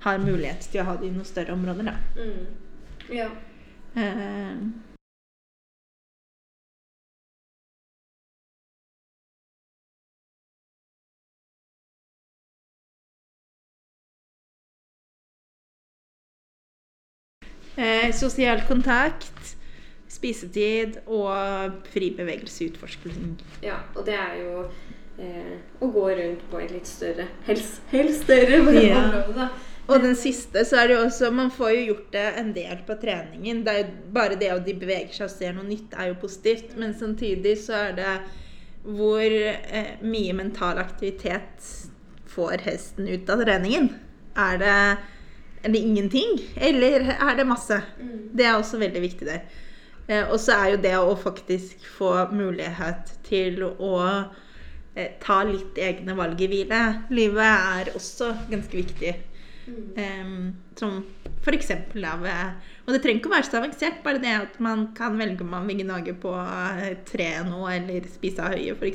har 0.05 0.23
mulighet 0.23 0.69
til 0.71 0.85
å 0.85 0.87
ha 0.93 0.95
de 1.01 1.09
i 1.09 1.15
noen 1.17 1.27
større 1.27 1.57
områder, 1.57 1.91
da. 1.91 1.97
mm. 2.15 2.45
Ja. 3.17 3.27
Eh, 3.99 4.63
Eh, 17.77 18.11
sosial 18.15 18.61
kontakt, 18.69 19.57
spisetid 20.09 21.01
og 21.11 21.81
fri 21.91 22.11
bevegelse, 22.15 22.69
utforsking. 22.71 23.39
ja. 23.65 23.81
Og 23.97 24.05
det 24.07 24.15
er 24.15 24.37
jo 24.45 24.65
eh, 25.19 25.57
å 25.83 25.89
gå 25.91 26.05
rundt 26.21 26.45
på 26.51 26.61
et 26.63 26.71
litt 26.75 26.87
større 26.87 27.27
Helst, 27.49 27.81
helst 27.91 28.23
større 28.29 28.61
Ja. 28.85 29.01
område, 29.09 29.35
da. 29.41 29.49
Og 29.89 30.01
den 30.01 30.15
siste, 30.17 30.63
så 30.65 30.79
er 30.81 30.89
det 30.89 30.95
jo 30.97 31.03
også 31.05 31.29
Man 31.35 31.51
får 31.53 31.71
jo 31.75 31.81
gjort 31.91 32.07
det 32.15 32.23
en 32.41 32.53
del 32.57 32.79
på 32.87 32.95
treningen. 33.03 33.65
Det 33.67 33.73
er 33.75 33.83
jo 33.83 33.91
bare 34.17 34.39
det 34.41 34.49
at 34.55 34.63
de 34.65 34.73
beveger 34.81 35.13
seg 35.13 35.27
og 35.27 35.35
ser 35.35 35.53
noe 35.59 35.67
nytt, 35.69 35.93
er 35.99 36.09
jo 36.09 36.21
positivt. 36.23 36.71
Men 36.81 36.95
samtidig 36.97 37.59
så 37.67 37.75
er 37.91 37.99
det 37.99 38.15
hvor 38.85 39.27
eh, 39.29 39.91
mye 40.01 40.33
mental 40.37 40.79
aktivitet 40.81 41.69
får 42.33 42.65
hesten 42.65 43.09
ut 43.13 43.29
av 43.35 43.43
treningen. 43.45 43.91
Er 44.41 44.57
det, 44.63 44.79
er 45.65 45.73
det 45.73 45.81
ingenting, 45.81 46.39
eller 46.57 47.09
er 47.15 47.37
det 47.39 47.47
masse? 47.49 47.81
Mm. 48.01 48.31
Det 48.37 48.47
er 48.47 48.57
også 48.59 48.79
veldig 48.79 49.03
viktig 49.05 49.29
der. 49.29 49.45
Eh, 50.09 50.25
og 50.29 50.37
så 50.41 50.59
er 50.59 50.75
jo 50.75 50.83
det 50.85 50.97
å 51.01 51.15
faktisk 51.17 51.87
få 51.97 52.13
mulighet 52.35 53.15
til 53.25 53.63
å 53.65 53.95
eh, 54.95 55.15
ta 55.23 55.41
litt 55.49 55.81
egne 55.81 56.17
valg 56.19 56.41
i 56.45 56.51
hvile. 56.53 56.83
Livet 57.15 57.49
er 57.49 57.95
også 57.97 58.35
ganske 58.51 58.83
viktig. 58.83 59.15
Mm. 59.65 59.85
Um, 59.97 60.55
som 60.77 60.99
eksempel 61.49 62.05
av 62.05 62.21
Og 62.85 62.93
det 62.93 63.01
trenger 63.01 63.23
ikke 63.23 63.31
å 63.31 63.33
være 63.33 63.49
så 63.49 63.63
avansert, 63.63 64.03
bare 64.05 64.21
det 64.21 64.37
at 64.37 64.61
man 64.61 64.91
kan 64.97 65.17
velge 65.17 65.41
om 65.41 65.55
man 65.57 65.69
vil 65.69 65.81
gnage 65.81 66.13
på 66.21 66.37
tre 66.37 66.97
treet 67.09 67.49
nå, 67.49 67.65
eller 67.73 68.09
spise 68.13 68.45
av 68.45 68.53
høye, 68.59 68.77
for 68.77 68.93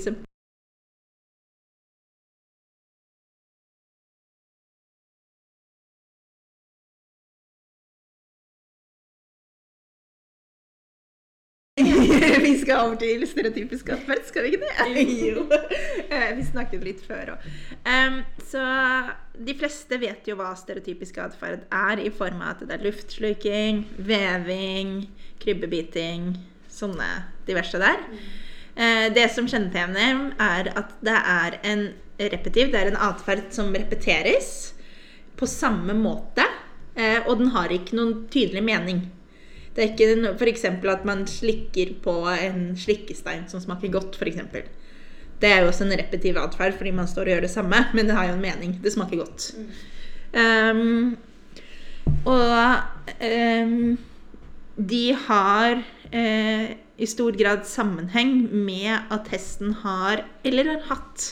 vi 12.48 12.54
skal 12.62 12.86
over 12.86 13.00
til 13.02 13.26
stereotypisk 13.28 13.90
atferd, 13.96 14.26
skal 14.28 14.46
vi 14.46 14.56
ikke 14.56 14.68
det? 14.68 15.08
Jo. 15.30 15.48
Eh, 16.10 16.32
Vi 16.38 16.44
snakket 16.48 16.82
litt 16.84 17.02
før 17.06 17.36
òg. 17.36 17.44
så 18.50 18.62
de 19.46 19.54
fleste 19.56 20.00
vet 20.02 20.26
jo 20.28 20.36
hva 20.40 20.52
stereotypisk 20.58 21.20
atferd 21.22 21.68
er, 21.70 22.02
i 22.02 22.10
form 22.10 22.42
av 22.42 22.56
at 22.56 22.64
det 22.66 22.76
er 22.76 22.86
luftsluking, 22.88 23.84
veving, 24.10 25.04
krybbebiting, 25.44 26.34
sånne 26.74 27.10
diverse 27.48 27.80
der. 27.82 28.02
Uh, 28.80 29.08
det 29.16 29.28
som 29.36 29.48
kjennetegner, 29.50 30.34
er 30.42 30.72
at 30.80 30.98
det 31.06 31.16
er 31.20 31.60
en 31.68 31.86
repetiv, 32.20 32.74
det 32.74 32.82
er 32.82 32.92
en 32.92 33.02
atferd 33.10 33.50
som 33.56 33.72
repeteres 33.76 34.74
på 35.40 35.48
samme 35.50 35.96
måte, 35.96 36.46
uh, 36.98 37.20
og 37.28 37.40
den 37.44 37.54
har 37.56 37.72
ikke 37.76 38.00
noen 38.00 38.16
tydelig 38.34 38.66
mening. 38.66 39.06
Det 39.76 39.84
er 39.84 39.92
ikke 39.94 40.34
f.eks. 40.40 40.66
at 40.66 41.06
man 41.08 41.26
slikker 41.30 41.94
på 42.04 42.14
en 42.34 42.74
slikkestein 42.78 43.46
som 43.52 43.62
smaker 43.64 43.94
godt, 43.94 44.18
f.eks. 44.20 44.42
Det 45.40 45.48
er 45.48 45.62
jo 45.62 45.70
også 45.72 45.86
en 45.86 45.96
repetiv 45.96 46.38
atferd 46.42 46.76
fordi 46.76 46.92
man 46.96 47.08
står 47.08 47.28
og 47.30 47.34
gjør 47.34 47.46
det 47.46 47.54
samme, 47.54 47.80
men 47.96 48.10
det 48.10 48.16
har 48.18 48.28
jo 48.28 48.36
en 48.36 48.44
mening. 48.44 48.76
Det 48.84 48.92
smaker 48.94 49.22
godt. 49.22 49.54
Um, 50.36 51.18
og 52.28 52.76
um, 53.24 53.98
de 54.76 55.04
har 55.28 55.80
uh, 55.80 56.66
i 57.00 57.08
stor 57.08 57.38
grad 57.40 57.64
sammenheng 57.70 58.50
med 58.52 58.92
at 59.12 59.32
hesten 59.32 59.74
har, 59.84 60.26
eller 60.44 60.74
har 60.74 60.84
hatt, 60.90 61.30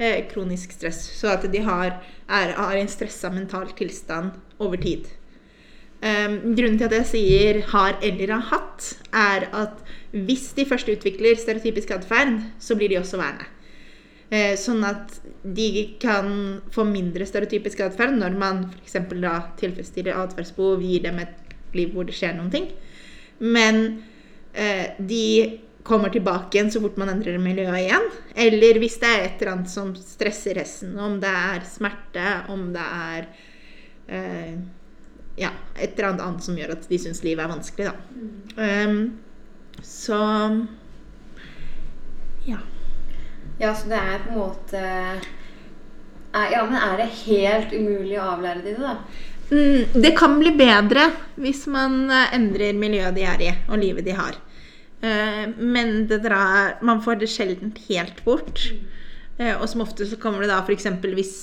uh, 0.00 0.18
kronisk 0.32 0.74
stress. 0.74 1.04
Så 1.20 1.30
at 1.36 1.46
de 1.52 1.62
har, 1.62 2.00
er, 2.26 2.56
har 2.58 2.74
en 2.74 2.90
stressa 2.90 3.30
mental 3.30 3.70
tilstand 3.78 4.34
over 4.58 4.76
tid. 4.82 5.06
Um, 5.96 6.54
grunnen 6.54 6.76
til 6.76 6.84
at 6.90 6.92
jeg 6.92 7.06
sier 7.08 7.60
'har 7.72 7.98
eller 8.02 8.32
har 8.34 8.42
hatt', 8.50 8.98
er 9.12 9.48
at 9.52 9.78
hvis 10.12 10.52
de 10.52 10.66
først 10.66 10.88
utvikler 10.88 11.36
stereotypisk 11.36 11.90
atferd, 11.90 12.42
så 12.60 12.76
blir 12.76 12.88
de 12.88 12.98
også 12.98 13.16
værende. 13.16 13.46
Uh, 14.32 14.54
sånn 14.56 14.84
at 14.84 15.20
de 15.42 15.96
kan 16.00 16.60
få 16.70 16.84
mindre 16.84 17.26
stereotypisk 17.26 17.80
atferd 17.80 18.18
når 18.18 18.36
man 18.38 18.64
f.eks. 18.84 18.92
da 19.22 19.40
tilfredsstiller 19.56 20.14
atferdsbehov, 20.14 20.82
gir 20.82 21.02
dem 21.02 21.18
et 21.18 21.56
liv 21.72 21.94
hvor 21.94 22.04
det 22.04 22.14
skjer 22.14 22.36
noen 22.36 22.50
ting. 22.50 22.68
Men 23.38 24.02
uh, 24.52 24.86
de 24.98 25.58
kommer 25.82 26.10
tilbake 26.10 26.58
igjen 26.58 26.70
så 26.70 26.80
fort 26.82 26.96
man 27.00 27.08
endrer 27.08 27.38
miljøet 27.38 27.86
igjen. 27.86 28.08
Eller 28.36 28.78
hvis 28.82 28.98
det 29.00 29.08
er 29.08 29.24
et 29.24 29.40
eller 29.40 29.52
annet 29.54 29.70
som 29.70 29.94
stresser 29.96 30.58
resten, 30.58 30.98
Om 30.98 31.20
det 31.20 31.30
er 31.30 31.64
smerte, 31.64 32.26
om 32.52 32.72
det 32.74 32.86
er 32.92 33.28
uh, 34.10 34.58
ja, 35.36 35.52
et 35.76 35.92
eller 35.96 36.08
annet 36.08 36.24
annet 36.24 36.44
som 36.44 36.56
gjør 36.58 36.74
at 36.76 36.88
de 36.88 36.98
syns 37.00 37.22
livet 37.24 37.44
er 37.44 37.52
vanskelig, 37.52 37.90
da. 37.90 37.94
Mm. 38.16 38.90
Um, 38.90 39.82
så 39.84 40.18
ja. 42.46 42.58
Ja, 43.58 43.74
så 43.74 43.88
det 43.88 44.00
er 44.00 44.22
på 44.24 44.32
en 44.32 44.38
måte 44.38 44.80
er, 44.80 46.48
Ja, 46.52 46.64
men 46.64 46.76
er 46.80 46.98
det 47.00 47.08
helt 47.26 47.72
umulig 47.76 48.18
å 48.20 48.30
avlære 48.36 48.64
de 48.64 48.74
det, 48.76 48.80
da? 48.80 48.96
Mm, 49.46 50.02
det 50.02 50.10
kan 50.18 50.34
bli 50.40 50.50
bedre 50.58 51.10
hvis 51.38 51.66
man 51.70 52.08
eh, 52.10 52.32
endrer 52.34 52.74
miljøet 52.74 53.14
de 53.14 53.24
er 53.28 53.44
i, 53.44 53.52
og 53.68 53.78
livet 53.78 54.08
de 54.08 54.16
har. 54.16 54.40
Uh, 55.04 55.52
men 55.60 56.06
det 56.08 56.22
drar, 56.24 56.78
man 56.82 57.02
får 57.04 57.20
det 57.20 57.28
sjelden 57.30 57.74
helt 57.86 58.22
bort. 58.24 58.64
Uh, 59.38 59.54
og 59.60 59.68
som 59.70 59.84
ofte 59.84 60.08
så 60.08 60.16
kommer 60.18 60.42
det 60.42 60.50
da 60.50 60.62
f.eks. 60.64 60.88
hvis 61.04 61.34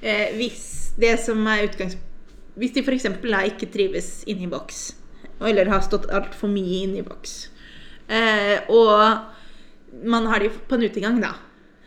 uh, 0.00 0.28
hvis 0.38 0.64
det 0.98 1.12
som 1.22 1.44
er 1.46 1.68
utgangspunktet 1.68 2.09
hvis 2.58 2.72
de 2.74 2.82
f.eks. 2.84 3.06
ikke 3.06 3.70
trives 3.72 4.24
inni 4.30 4.48
boks, 4.50 4.94
eller 5.40 5.70
har 5.72 5.84
stått 5.84 6.10
altfor 6.10 6.50
mye 6.52 6.82
inni 6.86 7.04
boks, 7.06 7.50
eh, 8.08 8.58
og 8.68 10.02
man 10.06 10.26
har 10.30 10.40
de 10.40 10.50
på 10.50 10.76
en 10.76 10.86
utegang, 10.88 11.20
da, 11.22 11.34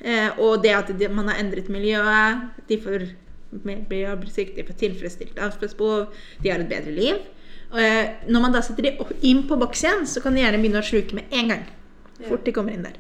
eh, 0.01 0.31
og 0.39 0.63
det 0.63 0.73
at 0.75 0.93
de, 0.97 1.09
man 1.09 1.29
har 1.31 1.41
endret 1.43 1.69
miljøet, 1.69 2.49
de 2.67 2.79
får 2.81 3.11
blir 3.53 4.15
de 4.17 4.63
får 4.65 4.77
tilfredsstilt 4.79 5.37
avstandsbehov, 5.37 6.07
de 6.41 6.49
har 6.49 6.59
et 6.59 6.69
bedre 6.69 6.91
liv. 6.91 7.19
Eh, 7.73 8.09
når 8.29 8.41
man 8.41 8.53
da 8.53 8.61
setter 8.61 8.85
de 8.85 9.17
inn 9.25 9.43
på 9.49 9.57
boks 9.61 9.83
igjen, 9.83 10.05
så 10.09 10.21
kan 10.21 10.33
de 10.33 10.43
gjerne 10.43 10.61
begynne 10.61 10.81
å 10.81 10.85
sluke 10.85 11.17
med 11.17 11.33
en 11.33 11.53
gang. 11.53 11.63
Fort 12.27 12.45
de 12.45 12.53
kommer 12.53 12.73
inn 12.73 12.85
der. 12.85 12.97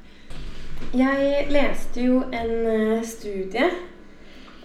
Jeg 0.93 1.47
leste 1.53 2.03
jo 2.05 2.21
en 2.35 2.51
uh, 2.67 3.03
studie 3.07 3.69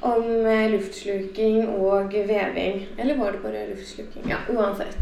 om 0.00 0.46
eh, 0.46 0.70
luftsluking 0.72 1.68
og 1.68 2.12
veving. 2.12 2.86
Eller 2.98 3.18
var 3.18 3.32
det 3.32 3.42
bare 3.42 3.66
luftsluking? 3.70 4.28
Ja, 4.30 4.42
uansett. 4.52 4.98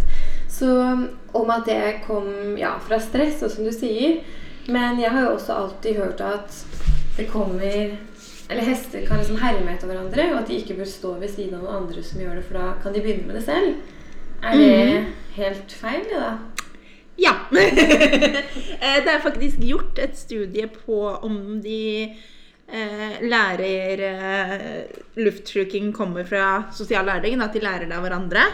Så 0.51 0.71
om 1.33 1.51
at 1.51 1.67
det 1.67 2.01
kom 2.07 2.57
ja, 2.59 2.77
fra 2.81 3.01
stress, 3.01 3.43
og 3.43 3.53
som 3.53 3.67
du 3.67 3.73
sier. 3.75 4.21
Men 4.67 5.01
jeg 5.01 5.13
har 5.13 5.27
jo 5.27 5.37
også 5.37 5.55
alltid 5.55 6.01
hørt 6.01 6.21
at 6.21 6.57
det 7.17 7.29
kommer 7.31 7.95
Eller 8.51 8.63
hester 8.63 9.07
kan 9.07 9.19
liksom 9.19 9.39
herme 9.43 9.73
etter 9.73 9.91
hverandre, 9.91 10.29
og 10.33 10.41
at 10.41 10.51
de 10.51 10.59
ikke 10.61 10.77
bør 10.79 10.87
stå 10.87 11.17
ved 11.19 11.33
siden 11.33 11.57
av 11.57 11.65
noen 11.65 11.79
andre 11.81 12.03
som 12.07 12.21
gjør 12.23 12.37
det, 12.39 12.45
for 12.47 12.59
da 12.61 12.67
kan 12.83 12.95
de 12.95 13.01
begynne 13.03 13.27
med 13.27 13.41
det 13.41 13.43
selv. 13.43 13.73
Er 14.39 14.61
det 14.61 14.77
mm. 14.87 15.09
helt 15.35 15.75
feil, 15.75 16.05
det 16.07 16.21
da? 16.21 16.37
Ja. 17.19 17.35
Eh, 18.77 18.99
det 19.03 19.11
er 19.11 19.23
faktisk 19.25 19.59
gjort 19.65 19.99
et 19.99 20.19
studie 20.19 20.69
på 20.69 20.99
om 21.25 21.63
de 21.65 22.13
eh, 22.69 23.23
lærer 23.23 24.03
eh, 24.09 24.99
Luftsjuking 25.21 25.93
kommer 25.97 26.27
fra 26.29 26.67
sosial 26.75 27.07
læring, 27.07 27.41
at 27.43 27.55
de 27.55 27.63
lærer 27.65 27.87
det 27.87 27.97
av 27.97 28.05
hverandre. 28.05 28.45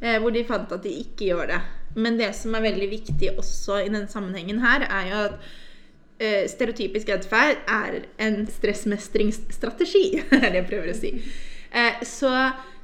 Eh, 0.00 0.18
hvor 0.20 0.34
de 0.34 0.44
fant 0.46 0.72
at 0.74 0.84
de 0.84 0.92
ikke 1.00 1.30
gjør 1.30 1.50
det. 1.54 1.60
Men 1.96 2.18
det 2.18 2.32
som 2.36 2.54
er 2.56 2.66
veldig 2.66 2.88
viktig 2.90 3.34
også 3.38 3.80
i 3.84 3.90
denne 3.90 4.10
sammenhengen 4.10 4.60
her, 4.64 4.84
er 4.88 5.10
jo 5.10 5.22
at 5.28 5.48
eh, 6.18 6.44
stereotypisk 6.50 7.12
atferd 7.14 7.62
er 7.70 8.00
en 8.22 8.42
stressmestringsstrategi, 8.50 10.06
er 10.34 10.48
det 10.50 10.60
jeg 10.60 10.70
prøver 10.70 10.92
å 10.92 10.98
si. 10.98 11.14
Eh, 11.70 12.02
så 12.06 12.32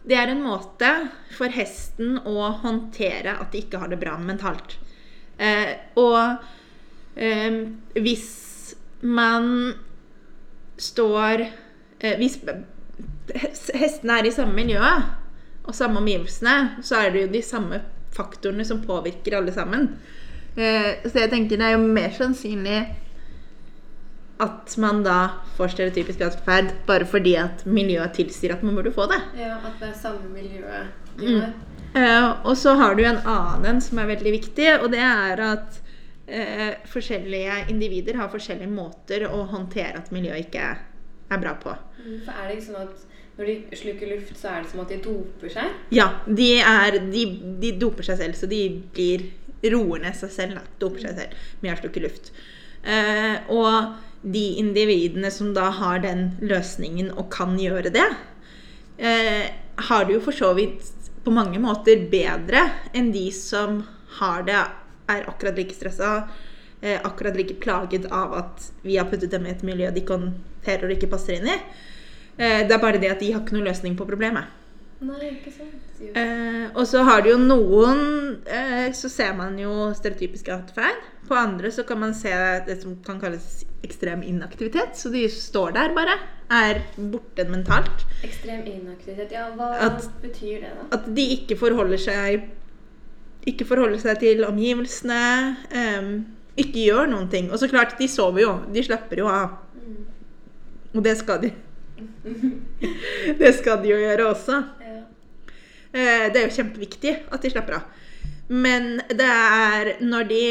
det 0.06 0.16
er 0.16 0.32
en 0.32 0.44
måte 0.44 0.88
for 1.36 1.52
hesten 1.52 2.16
å 2.24 2.52
håndtere 2.62 3.36
at 3.36 3.50
de 3.52 3.64
ikke 3.66 3.82
har 3.82 3.92
det 3.92 4.00
bra 4.00 4.16
mentalt. 4.16 4.78
Eh, 5.40 5.74
og 6.00 6.40
hvis 7.20 8.30
man 9.02 9.74
står 10.80 11.44
eh, 11.44 12.16
Hvis 12.18 12.38
hestene 13.76 14.18
er 14.18 14.26
i 14.26 14.34
samme 14.34 14.56
miljø 14.56 14.80
og 14.80 15.76
samme 15.76 16.00
omgivelsene, 16.00 16.82
så 16.82 17.02
er 17.04 17.12
det 17.12 17.26
jo 17.26 17.32
de 17.34 17.42
samme 17.44 17.82
faktorene 18.14 18.64
som 18.66 18.80
påvirker 18.82 19.36
alle 19.38 19.52
sammen. 19.54 19.92
Eh, 20.56 20.96
så 21.04 21.22
jeg 21.22 21.30
tenker 21.30 21.60
det 21.60 21.68
er 21.68 21.76
jo 21.76 21.84
mer 21.84 22.10
sannsynlig 22.16 22.80
at 24.40 24.76
man 24.80 25.02
da 25.04 25.18
får 25.58 25.74
stereotypisk 25.74 26.22
atferd 26.24 26.72
bare 26.88 27.06
fordi 27.08 27.34
at 27.38 27.66
miljøet 27.68 28.14
tilsier 28.16 28.54
at 28.54 28.64
man 28.64 28.78
burde 28.78 28.92
få 28.94 29.06
det. 29.10 29.20
Ja, 29.38 29.58
At 29.60 29.76
det 29.82 29.90
er 29.90 29.98
samme 30.00 30.30
miljøet 30.32 30.88
mm. 31.20 31.52
uh, 31.94 32.46
og 32.48 32.56
så 32.56 32.74
har 32.80 32.96
du 32.96 33.04
en 33.04 33.20
annen 33.28 33.82
som 33.84 34.00
er 34.00 34.08
veldig 34.14 34.32
viktig, 34.38 34.70
og 34.80 34.90
det 34.94 35.02
er 35.04 35.44
at 35.44 35.79
eh, 36.30 36.78
forskjellige 36.90 37.66
individer 37.72 38.18
har 38.20 38.32
forskjellige 38.32 38.70
måter 38.70 39.26
å 39.28 39.44
håndtere 39.50 40.00
at 40.00 40.12
miljøet 40.14 40.48
ikke 40.48 40.66
er 41.30 41.42
bra 41.42 41.54
på. 41.60 41.74
Mm, 42.00 42.20
for 42.26 42.34
er 42.34 42.48
det 42.48 42.58
ikke 42.58 42.68
sånn 42.70 42.84
at 42.86 43.06
når 43.40 43.48
de 43.48 43.78
sluker 43.80 44.10
luft, 44.10 44.32
så 44.36 44.50
er 44.52 44.64
det 44.64 44.70
som 44.72 44.82
at 44.82 44.90
de 44.92 44.98
doper 45.04 45.52
seg? 45.52 45.76
Ja, 45.96 46.08
de, 46.26 46.48
er, 46.60 46.98
de, 47.08 47.24
de 47.62 47.72
doper 47.80 48.04
seg 48.04 48.18
selv, 48.20 48.36
så 48.36 48.48
de 48.50 48.64
blir 48.92 49.30
roer 49.72 50.02
ned 50.04 50.16
seg 50.18 50.32
selv. 50.34 50.58
Da. 50.58 50.64
Doper 50.82 51.06
seg 51.06 51.16
selv 51.16 51.46
med 51.62 51.72
å 51.72 51.78
slukke 51.80 52.02
luft. 52.04 52.32
Eh, 52.84 53.36
og 53.52 53.96
de 54.20 54.44
individene 54.60 55.30
som 55.32 55.54
da 55.56 55.70
har 55.78 56.02
den 56.04 56.34
løsningen 56.44 57.12
og 57.14 57.30
kan 57.32 57.56
gjøre 57.60 57.92
det, 57.94 58.08
eh, 58.98 59.46
har 59.88 60.04
det 60.04 60.18
jo 60.18 60.24
for 60.26 60.36
så 60.36 60.52
vidt 60.56 60.84
på 61.24 61.32
mange 61.32 61.60
måter 61.60 62.08
bedre 62.12 62.66
enn 62.96 63.10
de 63.12 63.26
som 63.32 63.82
har 64.20 64.44
det 64.44 64.60
er 65.12 65.28
akkurat 65.30 65.58
like 65.58 65.76
stressa, 65.76 66.28
eh, 66.80 66.98
akkurat 66.98 67.36
like 67.36 67.58
plaget 67.62 68.08
av 68.12 68.34
at 68.38 68.70
vi 68.82 68.96
har 68.96 69.10
puttet 69.10 69.30
dem 69.34 69.46
i 69.46 69.54
et 69.54 69.66
miljø 69.66 69.90
de 69.90 70.04
ikke 70.04 70.18
håndterer 70.18 70.88
og 70.88 70.96
ikke 70.96 71.12
passer 71.12 71.38
inn 71.38 71.50
i. 71.50 71.58
Eh, 72.40 72.62
det 72.66 72.72
er 72.72 72.82
bare 72.82 73.00
det 73.02 73.12
at 73.12 73.20
de 73.20 73.32
har 73.34 73.42
ikke 73.42 73.58
noen 73.58 73.68
løsning 73.68 73.98
på 73.98 74.08
problemet. 74.08 74.56
Nei, 75.00 75.30
ikke 75.32 75.52
sant. 75.52 75.90
Eh, 76.00 76.66
og 76.72 76.86
så 76.88 77.02
har 77.04 77.20
det 77.24 77.34
jo 77.34 77.38
noen 77.40 77.98
eh, 78.48 78.86
Så 78.96 79.10
ser 79.12 79.34
man 79.36 79.58
jo 79.60 79.90
stereotypiske 79.96 80.52
atferd. 80.52 81.00
På 81.28 81.36
andre 81.36 81.70
så 81.72 81.84
kan 81.88 82.00
man 82.00 82.14
se 82.16 82.32
det 82.66 82.78
som 82.82 82.96
kan 83.04 83.20
kalles 83.20 83.62
ekstrem 83.84 84.24
inaktivitet. 84.26 84.96
Så 84.96 85.12
de 85.12 85.26
står 85.32 85.76
der 85.76 85.94
bare. 85.96 86.16
Er 86.50 86.82
borte 86.96 87.46
mentalt. 87.48 88.06
Ekstrem 88.26 88.64
inaktivitet, 88.66 89.36
ja. 89.36 89.46
Hva 89.54 89.70
at, 89.86 90.08
betyr 90.22 90.64
det, 90.64 90.72
da? 90.78 90.88
At 90.96 91.06
de 91.16 91.26
ikke 91.36 91.56
forholder 91.60 92.00
seg 92.00 92.48
ikke 93.48 93.66
forholde 93.68 94.00
seg 94.02 94.20
til 94.20 94.44
omgivelsene. 94.44 95.22
Um, 95.72 96.10
ikke 96.60 96.84
gjør 96.90 97.08
noen 97.10 97.30
ting. 97.32 97.48
Og 97.52 97.60
så 97.60 97.70
klart, 97.70 97.96
de 97.98 98.08
sover 98.10 98.44
jo. 98.44 98.52
De 98.72 98.84
slapper 98.84 99.22
jo 99.22 99.30
av. 99.30 99.56
Mm. 99.80 100.02
Og 100.96 101.04
det 101.06 101.16
skal 101.20 101.40
de. 101.46 101.54
det 103.40 103.54
skal 103.60 103.80
de 103.82 103.92
jo 103.92 104.00
gjøre 104.00 104.28
også. 104.32 104.60
Ja. 104.84 105.00
Uh, 105.90 106.26
det 106.30 106.36
er 106.36 106.46
jo 106.46 106.56
kjempeviktig 106.58 107.16
at 107.32 107.42
de 107.42 107.52
slapper 107.54 107.80
av. 107.80 108.06
Men 108.50 108.98
det 109.08 109.30
er 109.30 109.94
når 110.02 110.30
de 110.30 110.44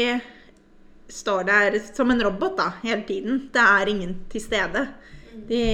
står 1.10 1.44
der 1.48 1.80
som 1.90 2.10
en 2.10 2.22
robot 2.22 2.56
da, 2.58 2.68
hele 2.84 3.02
tiden. 3.06 3.42
Det 3.52 3.62
er 3.62 3.90
ingen 3.92 4.14
til 4.32 4.42
stede. 4.42 4.86
Mm. 5.30 5.42
De 5.50 5.64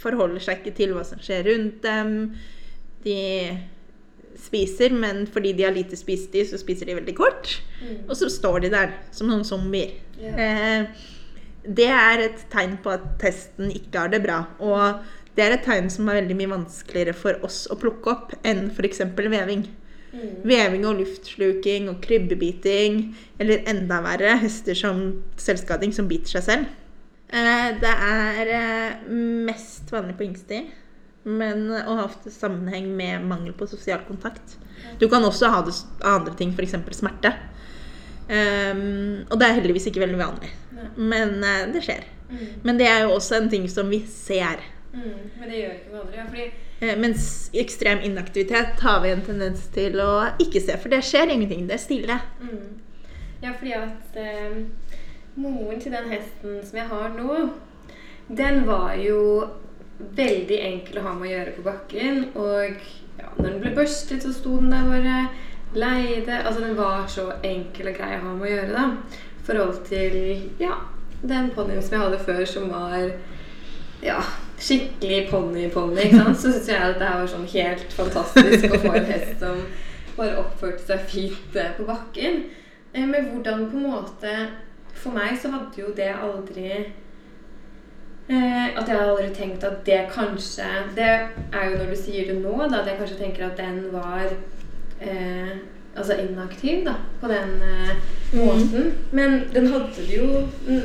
forholder 0.00 0.42
seg 0.42 0.60
ikke 0.60 0.76
til 0.76 0.94
hva 0.96 1.04
som 1.06 1.20
skjer 1.22 1.44
rundt 1.48 1.82
dem. 1.84 2.14
De 3.04 3.20
spiser, 4.40 4.94
men 4.96 5.24
fordi 5.30 5.52
de 5.56 5.66
har 5.66 5.74
lite 5.76 5.98
spisetid, 5.98 6.48
så 6.50 6.60
spiser 6.60 6.88
de 6.88 6.98
veldig 6.98 7.16
kort. 7.18 7.56
Mm. 7.80 8.08
Og 8.08 8.16
så 8.18 8.30
står 8.32 8.64
de 8.64 8.74
der 8.74 8.94
som 9.14 9.30
noen 9.30 9.46
zombier. 9.46 9.96
Yeah. 10.20 10.40
Eh, 10.44 11.08
det 11.64 11.88
er 11.92 12.24
et 12.24 12.44
tegn 12.52 12.78
på 12.82 12.92
at 12.94 13.04
testen 13.20 13.72
ikke 13.74 14.06
har 14.06 14.12
det 14.12 14.22
bra. 14.24 14.42
Og 14.64 15.02
det 15.36 15.44
er 15.44 15.56
et 15.56 15.66
tegn 15.66 15.90
som 15.92 16.08
er 16.08 16.22
veldig 16.22 16.38
mye 16.38 16.54
vanskeligere 16.54 17.16
for 17.16 17.44
oss 17.46 17.66
å 17.70 17.78
plukke 17.80 18.14
opp 18.14 18.34
enn 18.46 18.68
f.eks. 18.72 19.04
veving. 19.20 19.66
Mm. 20.10 20.30
Veving 20.48 20.84
og 20.88 20.98
luftsluking 21.04 21.86
og 21.92 22.00
krybbebiting, 22.02 23.02
eller 23.38 23.62
enda 23.70 24.00
verre, 24.04 24.34
hester 24.42 24.74
som 24.78 25.04
selvskading 25.38 25.94
som 25.94 26.08
biter 26.10 26.38
seg 26.38 26.46
selv. 26.48 26.76
Eh, 27.30 27.68
det 27.78 27.92
er 27.94 28.54
eh, 28.56 29.10
mest 29.46 29.92
vanlig 29.94 30.16
på 30.18 30.26
yngste, 30.26 30.64
men 31.22 31.66
og 31.82 31.96
har 31.98 32.06
ofte 32.06 32.32
sammenheng 32.32 32.88
med 32.96 33.26
mangel 33.28 33.52
på 33.56 33.68
sosial 33.68 34.00
kontakt. 34.08 34.56
Du 34.98 35.08
kan 35.08 35.24
også 35.24 35.50
ha 35.52 35.60
det 35.66 35.74
andre 36.06 36.34
ting, 36.36 36.54
f.eks. 36.56 36.76
smerte. 36.96 37.34
Um, 38.30 39.26
og 39.26 39.40
det 39.40 39.46
er 39.46 39.56
heldigvis 39.58 39.88
ikke 39.90 40.04
veldig 40.04 40.18
vanlig. 40.20 40.50
Nei. 40.76 40.88
Men 40.96 41.40
uh, 41.42 41.64
det 41.74 41.82
skjer. 41.84 42.04
Mm. 42.30 42.44
Men 42.62 42.78
det 42.78 42.86
er 42.86 43.00
jo 43.04 43.14
også 43.16 43.40
en 43.40 43.48
ting 43.50 43.66
som 43.70 43.90
vi 43.90 44.04
ser. 44.06 44.62
Mm. 44.94 45.30
Men 45.40 45.48
det 45.48 45.62
gjør 45.62 45.72
ikke 45.76 45.94
noe 45.94 46.04
andre. 46.04 46.20
Ja, 46.20 46.26
fordi 46.28 46.46
uh, 46.84 47.00
mens 47.02 47.24
ekstrem 47.64 48.04
inaktivitet 48.06 48.84
har 48.84 49.02
vi 49.02 49.12
en 49.14 49.24
tendens 49.26 49.66
til 49.74 49.98
å 50.04 50.12
ikke 50.42 50.62
se, 50.62 50.78
for 50.78 50.94
det 50.94 51.02
skjer 51.08 51.34
ingenting. 51.34 51.66
Det 51.68 51.76
er 51.76 51.82
stille. 51.82 52.20
Mm. 52.40 52.78
Ja, 53.42 53.56
fordi 53.56 53.74
at 53.76 54.20
uh, 54.20 55.00
moren 55.40 55.82
til 55.82 55.96
den 55.96 56.12
hesten 56.12 56.60
som 56.62 56.80
jeg 56.80 56.88
har 56.92 57.10
nå, 57.16 57.40
den 58.30 58.62
var 58.68 58.94
jo 59.00 59.20
veldig 60.16 60.58
enkel 60.66 61.00
å 61.00 61.06
ha 61.06 61.14
med 61.16 61.28
å 61.28 61.32
gjøre 61.34 61.54
på 61.56 61.64
bakken. 61.66 62.20
Og 62.34 62.84
ja, 63.20 63.30
når 63.36 63.46
den 63.48 63.60
ble 63.64 63.74
børstet, 63.76 64.22
så 64.24 64.32
sto 64.34 64.56
den 64.60 64.72
der 64.72 64.86
bare 64.88 65.18
leide. 65.74 66.40
Altså, 66.44 66.60
den 66.64 66.76
var 66.78 67.04
så 67.10 67.28
enkel 67.46 67.92
og 67.92 67.98
grei 68.00 68.14
å 68.16 68.22
ha 68.24 68.36
med 68.36 68.48
å 68.48 68.54
gjøre, 68.54 68.70
da. 68.76 69.18
I 69.40 69.44
forhold 69.50 69.82
til 69.88 70.16
ja, 70.60 70.76
den 71.22 71.50
ponnien 71.56 71.82
som 71.82 71.96
jeg 71.96 72.04
hadde 72.04 72.22
før, 72.24 72.44
som 72.48 72.70
var 72.72 72.96
ja, 74.04 74.18
skikkelig 74.60 75.26
ponni-ponni, 75.30 76.08
så 76.14 76.34
syns 76.52 76.68
jeg 76.68 76.80
at 76.80 76.98
det 77.00 77.08
her 77.08 77.20
var 77.22 77.30
sånn 77.32 77.48
helt 77.52 77.92
fantastisk 77.96 78.72
å 78.76 78.80
få 78.82 78.94
en 78.96 79.08
hest 79.08 79.38
som 79.42 79.62
bare 80.16 80.40
oppførte 80.40 80.84
seg 80.84 81.04
fint 81.08 81.56
eh, 81.56 81.72
på 81.76 81.86
bakken. 81.88 82.42
Eh, 82.92 83.06
Men 83.06 83.30
hvordan 83.30 83.68
på 83.70 83.78
en 83.78 83.86
måte 83.86 84.32
For 85.00 85.14
meg 85.14 85.36
så 85.40 85.48
hadde 85.52 85.78
jo 85.80 85.92
det 85.96 86.10
aldri 86.12 86.72
eh, 88.30 88.70
At 88.78 88.88
jeg 88.88 88.96
har 88.96 89.08
aldri 89.10 89.28
tenkt 89.34 89.64
at 89.66 89.82
det 89.86 90.00
kanskje 90.14 90.68
Det 90.96 91.10
er 91.10 91.66
jo 91.70 91.76
når 91.80 91.90
du 91.92 91.98
sier 91.98 92.30
det 92.30 92.38
nå, 92.40 92.54
da, 92.70 92.80
at 92.80 92.88
jeg 92.92 92.98
kanskje 93.02 93.18
tenker 93.20 93.46
at 93.50 93.60
den 93.60 93.82
var 93.92 94.30
eh, 95.02 95.52
altså 95.96 96.16
inaktiv 96.22 96.84
da, 96.86 96.94
på 97.20 97.28
den 97.30 97.54
eh, 97.66 97.94
måten. 98.32 98.66
måten. 98.66 98.90
Men 99.12 99.38
den 99.54 99.66
hadde 99.72 99.94
det 100.08 100.16
jo 100.16 100.42
Den 100.66 100.82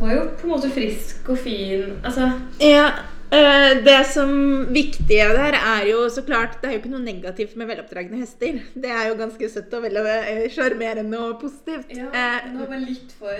var 0.00 0.14
jo 0.14 0.26
på 0.40 0.46
en 0.46 0.52
måte 0.54 0.70
frisk 0.72 1.28
og 1.28 1.38
fin. 1.38 1.96
Altså 2.04 2.30
Ja, 2.62 2.86
eh, 3.32 3.74
Det 3.84 3.98
som 4.12 4.30
viktige 4.72 5.26
der 5.36 5.58
er 5.58 5.84
jo 5.90 6.06
så 6.08 6.22
klart 6.22 6.60
Det 6.62 6.68
er 6.70 6.72
jo 6.76 6.82
ikke 6.82 6.94
noe 6.94 7.04
negativt 7.04 7.56
med 7.56 7.66
veloppdragne 7.68 8.22
hester. 8.22 8.62
Det 8.74 8.90
er 8.90 9.08
jo 9.10 9.18
ganske 9.18 9.50
søtt 9.50 9.74
og 9.74 9.84
eh, 9.90 10.46
sjarmerende 10.52 11.18
og 11.18 11.40
positivt. 11.42 11.90
Ja, 11.96 12.06
Eh, 12.14 12.38
den 12.46 12.58
var 12.60 12.66
bare 12.66 12.86
litt 12.86 13.12
for 13.18 13.34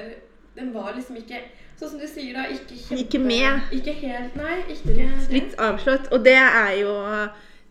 Den 0.58 0.74
var 0.74 0.92
liksom 0.96 1.16
ikke 1.16 1.40
Sånn 1.80 1.94
som 1.94 2.00
du 2.02 2.06
sier, 2.10 2.34
da. 2.36 2.44
Ikke 2.52 2.76
kjempe... 2.76 3.00
Ikke 3.00 3.18
med. 3.24 3.70
Ikke 3.72 3.94
helt, 4.02 4.34
nei. 4.36 4.58
Ikke 4.74 5.08
litt 5.32 5.54
avslått. 5.64 6.10
Og 6.12 6.24
det 6.26 6.36
er 6.36 6.74
jo 6.82 6.92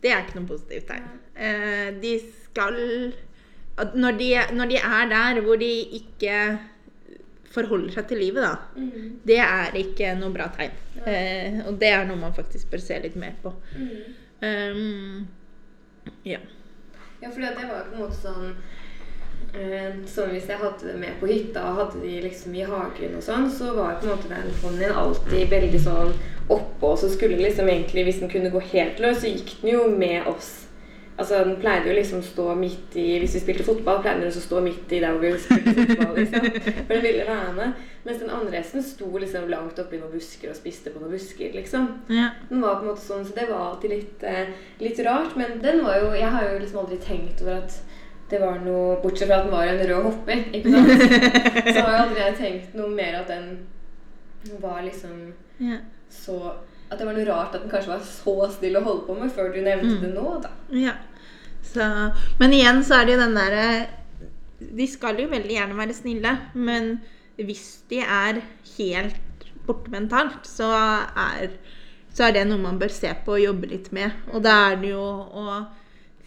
Det 0.02 0.10
er 0.10 0.24
ikke 0.24 0.40
noe 0.40 0.48
positivt 0.48 0.90
her. 0.90 1.04
Eh, 1.36 1.90
de 2.02 2.16
skal 2.42 2.74
når 3.96 4.16
de, 4.18 4.26
når 4.52 4.68
de 4.68 4.76
er 4.76 5.06
der 5.08 5.38
hvor 5.44 5.56
de 5.60 5.68
ikke 5.96 6.34
forholder 7.50 7.94
seg 7.94 8.08
til 8.10 8.20
livet, 8.22 8.44
da, 8.44 8.56
Mm, 8.76 9.20
det 9.26 9.38
er 9.42 9.76
ikke 9.80 10.12
noe 10.18 10.30
bra 10.34 10.46
tegn. 10.54 10.74
Eh, 11.06 11.60
og 11.66 11.78
det 11.80 11.88
er 11.88 12.04
noe 12.06 12.20
man 12.20 12.34
faktisk 12.36 12.70
bør 12.70 12.82
se 12.84 12.98
litt 13.02 13.16
mer 13.16 13.36
på. 13.42 13.54
mm. 13.76 14.16
Um, 14.40 15.26
ja. 16.24 16.38
Ja, 17.20 17.28
for 17.28 17.40
det 17.40 17.50
var 17.54 17.62
jo 17.62 17.68
på 17.90 17.94
en 17.94 18.00
måte 18.00 18.16
sånn 18.16 18.54
Sånn 19.50 20.30
hvis 20.30 20.46
jeg 20.46 20.60
hadde 20.60 20.86
det 20.86 20.96
med 21.00 21.16
på 21.18 21.26
hytta 21.26 21.64
og 21.66 21.78
hadde 21.80 22.02
de 22.04 22.20
liksom 22.22 22.54
i 22.54 22.62
hagen 22.66 23.16
og 23.18 23.24
sånn, 23.26 23.48
så 23.50 23.74
var 23.74 23.98
på 23.98 24.06
en 24.06 24.14
måte 24.14 24.30
den 24.30 24.52
ponnien 24.62 24.94
alltid 24.94 25.50
veldig 25.50 25.80
sånn 25.82 26.12
oppå, 26.50 26.92
og 26.92 26.98
så 26.98 27.10
skulle 27.10 27.38
liksom 27.40 27.68
egentlig, 27.70 28.06
hvis 28.06 28.20
den 28.22 28.30
kunne 28.30 28.50
gå 28.50 28.62
helt 28.72 29.02
løs, 29.02 29.22
så 29.22 29.30
gikk 29.30 29.56
den 29.62 29.72
jo 29.74 29.86
med 29.90 30.26
oss. 30.30 30.52
Altså, 31.20 31.42
Den 31.44 31.58
pleide 31.60 31.90
jo 31.90 31.94
liksom 31.98 32.22
å 32.22 32.24
stå 32.24 32.54
midt 32.56 32.94
i 32.96 33.18
Hvis 33.20 33.34
vi 33.36 33.42
spilte 33.42 33.64
fotball, 33.66 33.98
pleide 34.00 34.22
den 34.22 34.32
å 34.32 34.40
stå 34.40 34.62
midt 34.64 34.92
i 34.96 35.02
der 35.02 35.12
hvor 35.12 35.26
vi 35.26 35.32
spilte 35.42 35.74
fotball. 35.76 36.14
liksom. 36.16 36.46
For 36.86 36.94
den 36.94 37.02
ville 37.04 37.26
være 37.28 37.52
med. 37.58 37.82
Mens 38.06 38.22
den 38.22 38.32
andre 38.32 38.56
hesten 38.56 38.86
sto 38.86 39.10
liksom 39.20 39.50
langt 39.52 39.78
oppi 39.82 40.00
noen 40.00 40.14
busker 40.14 40.48
og 40.48 40.56
spiste 40.56 40.94
på 40.94 41.02
noen 41.02 41.12
busker. 41.12 41.52
liksom. 41.58 41.90
ja. 42.08 42.30
Den 42.48 42.64
var 42.64 42.78
på 42.78 42.86
en 42.86 42.92
måte 42.94 43.04
sånn, 43.04 43.26
så 43.28 43.36
Det 43.36 43.50
var 43.50 43.66
alltid 43.66 43.92
litt, 43.92 44.24
eh, 44.24 44.54
litt 44.80 45.02
rart. 45.04 45.36
Men 45.36 45.60
den 45.60 45.84
var 45.84 46.00
jo, 46.00 46.14
jeg 46.16 46.32
har 46.32 46.48
jo 46.48 46.58
liksom 46.62 46.80
aldri 46.86 47.00
tenkt 47.04 47.44
over 47.44 47.60
at 47.66 47.76
det 48.30 48.38
var 48.40 48.58
noe 48.64 48.96
Bortsett 49.02 49.28
fra 49.28 49.40
at 49.40 49.46
den 49.48 49.52
var 49.54 49.66
en 49.66 49.80
rød 49.90 50.02
hopper. 50.06 50.42
ikke 50.54 50.70
sant? 50.70 51.04
Så 51.74 51.80
har 51.82 51.92
jo 51.92 52.02
aldri 52.04 52.20
jeg 52.24 52.36
tenkt 52.38 52.74
noe 52.78 52.90
mer 52.94 53.20
at 53.20 53.28
den 53.32 53.46
var 54.62 54.82
liksom 54.86 55.16
ja. 55.60 55.76
så 56.10 56.36
At 56.90 56.98
det 56.98 57.06
var 57.06 57.14
noe 57.18 57.26
rart 57.28 57.54
at 57.54 57.62
den 57.64 57.70
kanskje 57.70 57.92
var 57.92 58.04
så 58.06 58.34
snill 58.54 58.78
å 58.80 58.84
holde 58.86 59.04
på 59.06 59.16
med 59.18 59.32
før 59.34 59.50
du 59.54 59.60
nevnte 59.62 59.96
Mm. 59.96 60.02
det 60.04 60.12
nå. 60.14 60.36
da. 60.42 60.50
Ja. 60.74 60.94
Så, 61.62 61.84
men 62.40 62.54
igjen 62.56 62.80
så 62.86 62.96
er 63.00 63.04
det 63.06 63.12
jo 63.14 63.20
den 63.20 63.34
derre 63.36 63.66
De 64.80 64.86
skal 64.90 65.20
jo 65.20 65.28
veldig 65.30 65.54
gjerne 65.58 65.76
være 65.78 65.94
snille, 65.94 66.32
men 66.54 66.88
hvis 67.40 67.66
de 67.88 68.00
er 68.04 68.40
helt 68.76 69.44
borte 69.66 69.92
mentalt, 69.92 70.44
så 70.48 70.66
er, 70.74 71.52
så 72.12 72.26
er 72.26 72.34
det 72.36 72.42
noe 72.50 72.60
man 72.60 72.78
bør 72.80 72.90
se 72.92 73.12
på 73.24 73.36
og 73.38 73.40
jobbe 73.44 73.70
litt 73.70 73.88
med. 73.96 74.10
Og 74.34 74.42
da 74.44 74.56
er 74.72 74.76
det 74.82 74.90
jo 74.90 75.00
å 75.00 75.44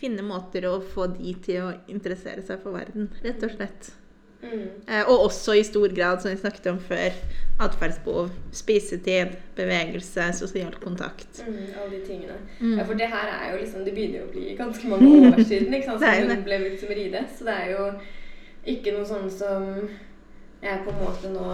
finne 0.04 0.26
måter 0.28 0.68
å 0.68 0.78
få 0.84 1.10
de 1.16 1.34
til 1.44 1.64
å 1.64 1.74
interessere 1.92 2.44
seg 2.46 2.64
for 2.64 2.76
verden, 2.76 3.12
rett 3.24 3.44
og 3.46 3.56
slett. 3.56 3.94
Mm. 4.44 4.68
Eh, 4.88 5.08
og 5.08 5.22
også 5.30 5.54
i 5.56 5.64
stor 5.64 5.88
grad, 5.96 6.22
som 6.22 6.32
vi 6.32 6.38
snakket 6.38 6.68
om 6.74 6.80
før, 6.84 7.16
atferdsbehov. 7.64 8.32
Spisetid, 8.52 9.38
bevegelse, 9.56 10.28
sosial 10.36 10.74
kontakt. 10.84 11.40
Mm, 11.48 11.70
alle 11.80 11.92
de 11.94 12.02
tingene. 12.08 12.36
Mm. 12.60 12.78
Ja, 12.78 12.84
For 12.84 13.00
det 13.00 13.08
her 13.14 13.32
er 13.32 13.54
jo 13.54 13.62
liksom 13.62 13.86
Det 13.86 13.94
begynner 13.94 14.20
jo 14.20 14.26
å 14.28 14.34
bli 14.34 14.58
ganske 14.60 14.90
mange 14.92 15.12
år 15.30 15.40
siden 15.44 15.74
ikke 15.78 15.94
sant, 15.94 16.04
som 16.04 16.34
hun 16.34 16.44
ble 16.48 16.60
brukt 16.66 16.84
som 16.84 16.94
ride. 16.98 17.24
Så 17.38 17.48
det 17.48 17.56
er 17.62 17.72
jo 17.72 17.88
ikke 18.76 18.96
noe 18.98 19.08
sånn 19.08 19.32
som 19.32 19.72
jeg 20.64 20.84
på 20.84 20.92
en 20.94 21.02
måte 21.04 21.32
nå 21.32 21.48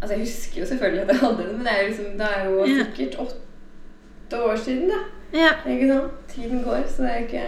Altså 0.00 0.14
Jeg 0.16 0.24
husker 0.24 0.60
jo 0.62 0.66
selvfølgelig 0.66 1.02
at 1.02 1.10
jeg 1.12 1.20
hadde 1.20 1.42
det, 1.44 1.56
men 1.56 1.66
det 1.66 1.72
er 1.72 1.80
jo 1.80 1.88
liksom 1.90 2.12
Det 2.18 2.28
er 2.36 2.46
jo 2.46 2.68
sikkert 2.70 3.18
åtte 3.20 4.38
år 4.46 4.56
siden, 4.56 4.86
da. 4.88 5.00
Ja. 5.36 5.50
Ikke 5.68 5.88
sant? 5.90 6.22
Tiden 6.30 6.62
går, 6.64 6.86
så 6.88 7.04
det 7.04 7.10
er 7.10 7.26
ikke 7.26 7.42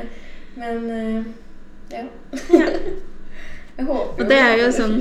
Men 0.54 0.90
uh, 0.90 1.26
ja. 1.92 2.04
jeg 3.76 3.86
håper 3.86 4.22
Og 4.24 4.28
det 4.30 4.38
er 4.38 4.56
jo 4.60 4.68
sånn. 4.76 4.98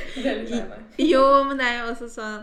Jo, 1.12 1.22
men 1.48 1.60
det 1.60 1.68
er 1.68 1.78
jo 1.78 1.92
også 1.94 2.10
sånn 2.12 2.42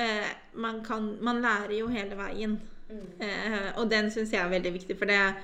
eh, 0.00 0.30
man, 0.56 0.78
kan, 0.86 1.10
man 1.24 1.42
lærer 1.44 1.74
jo 1.76 1.90
hele 1.92 2.16
veien. 2.16 2.54
Mm. 2.88 3.02
Eh, 3.26 3.66
og 3.76 3.90
den 3.92 4.08
syns 4.14 4.32
jeg 4.32 4.40
er 4.40 4.52
veldig 4.52 4.72
viktig, 4.78 4.96
for 4.96 5.10
det 5.10 5.18
er 5.20 5.36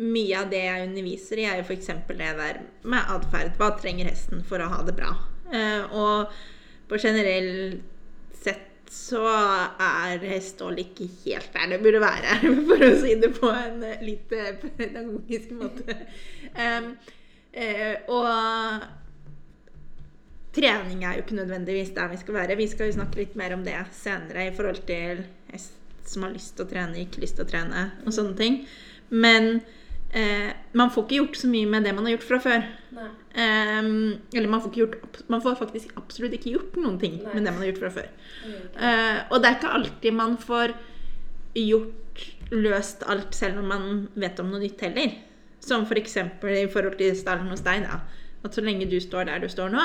mye 0.00 0.42
av 0.42 0.50
det 0.52 0.60
jeg 0.66 0.88
underviser 0.90 1.40
i, 1.40 1.46
er 1.48 1.62
jo 1.62 1.64
f.eks. 1.70 1.88
det 2.10 2.34
der 2.36 2.60
med 2.84 3.14
atferd. 3.14 3.54
Hva 3.56 3.70
trenger 3.80 4.10
hesten 4.10 4.44
for 4.46 4.60
å 4.60 4.68
ha 4.74 4.82
det 4.84 4.94
bra? 4.98 5.14
Og 5.96 6.36
på 6.90 7.00
generell 7.00 7.50
sett 7.72 7.89
så 8.90 9.22
er 9.22 10.18
hestehold 10.32 10.80
ikke 10.82 11.06
helt 11.22 11.52
der 11.54 11.68
det 11.70 11.82
burde 11.82 12.00
være, 12.02 12.38
for 12.68 12.82
å 12.82 12.92
si 12.98 13.14
det 13.22 13.30
på 13.36 13.50
en 13.54 13.84
eh, 13.86 14.02
litt 14.02 14.32
eh, 14.34 14.56
pedagogisk 14.78 15.52
måte. 15.54 15.94
Um, 16.58 16.88
uh, 17.54 17.96
og 18.10 18.26
trening 20.56 21.04
er 21.06 21.14
jo 21.14 21.22
ikke 21.22 21.38
nødvendigvis 21.38 21.94
der 21.94 22.10
vi 22.10 22.18
skal 22.18 22.40
være. 22.40 22.58
Vi 22.58 22.66
skal 22.72 22.90
jo 22.90 22.96
snakke 22.98 23.22
litt 23.22 23.36
mer 23.38 23.54
om 23.54 23.62
det 23.66 23.78
senere 23.94 24.48
i 24.48 24.54
forhold 24.56 24.82
til 24.90 25.22
hest 25.52 25.78
som 26.10 26.26
har 26.26 26.34
lyst 26.34 26.56
til 26.56 26.66
å 26.66 26.70
trene, 26.72 27.04
ikke 27.04 27.22
lyst 27.22 27.38
til 27.38 27.46
å 27.46 27.50
trene 27.50 27.84
og 28.02 28.14
sånne 28.16 28.34
ting. 28.40 28.54
Men 29.14 29.60
eh, 30.12 30.50
man 30.72 30.90
får 30.90 31.04
ikke 31.06 31.18
gjort 31.20 31.36
så 31.40 31.50
mye 31.50 31.70
med 31.70 31.84
det 31.86 31.94
man 31.94 32.06
har 32.06 32.16
gjort 32.16 32.28
fra 32.28 32.40
før. 32.44 32.68
Eh, 32.98 33.80
eller 34.34 34.48
man 34.50 34.62
får, 34.62 34.70
ikke 34.72 34.82
gjort, 34.84 35.20
man 35.30 35.42
får 35.44 35.58
faktisk 35.60 35.96
absolutt 36.00 36.36
ikke 36.38 36.54
gjort 36.56 36.78
noen 36.82 36.98
ting 37.02 37.18
Nei. 37.20 37.34
med 37.34 37.44
det 37.46 37.52
man 37.54 37.62
har 37.62 37.70
gjort 37.72 37.82
fra 37.84 37.92
før. 38.00 38.08
ikke. 38.44 38.62
Eh, 38.90 39.18
og 39.30 39.40
det 39.40 39.50
er 39.50 39.58
ikke 39.58 39.74
alltid 39.80 40.16
man 40.18 40.38
får 40.40 40.74
gjort 41.58 42.24
løst 42.50 43.04
alt 43.06 43.34
selv 43.34 43.60
om 43.62 43.68
man 43.70 44.08
vet 44.18 44.40
om 44.42 44.50
noe 44.50 44.62
nytt 44.62 44.80
heller. 44.86 45.14
Som 45.60 45.84
f.eks. 45.86 46.16
For 46.40 46.50
i 46.50 46.66
forhold 46.72 46.98
til 46.98 47.14
stallen 47.18 47.50
hos 47.52 47.62
deg. 47.66 47.84
da, 47.84 48.00
At 48.44 48.56
så 48.56 48.64
lenge 48.64 48.88
du 48.90 48.98
står 49.02 49.28
der 49.28 49.42
du 49.42 49.48
står 49.52 49.68
nå, 49.74 49.82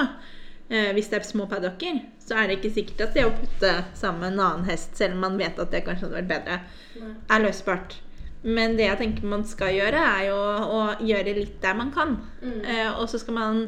eh, 0.69 0.91
hvis 0.95 1.09
det 1.11 1.19
er 1.19 1.27
små 1.27 1.45
paddocker, 1.51 1.99
så 2.23 2.39
er 2.39 2.47
det 2.47 2.59
ikke 2.59 2.73
sikkert 2.77 3.01
at 3.09 3.17
det 3.17 3.25
å 3.27 3.33
putte 3.35 3.73
sammen 3.93 4.33
en 4.33 4.39
annen 4.39 4.69
hest, 4.69 4.95
selv 4.97 5.17
om 5.17 5.25
man 5.27 5.37
vet 5.37 5.59
at 5.59 5.71
det 5.71 5.83
kanskje 5.85 6.07
hadde 6.07 6.21
vært 6.21 6.31
bedre, 6.31 6.61
Nei. 7.01 7.11
er 7.29 7.43
løsbart. 7.43 7.97
Men 8.45 8.77
det 8.77 8.85
jeg 8.85 8.99
tenker 9.01 9.25
man 9.25 9.43
skal 9.49 9.73
gjøre, 9.73 9.97
er 10.05 10.27
jo 10.29 10.37
å 10.37 10.81
gjøre 11.01 11.33
litt 11.39 11.57
der 11.63 11.77
man 11.77 11.91
kan. 11.95 12.17
Mm. 12.43 12.59
Eh, 12.61 12.89
og 12.99 13.07
så 13.09 13.17
skal 13.17 13.33
man 13.39 13.61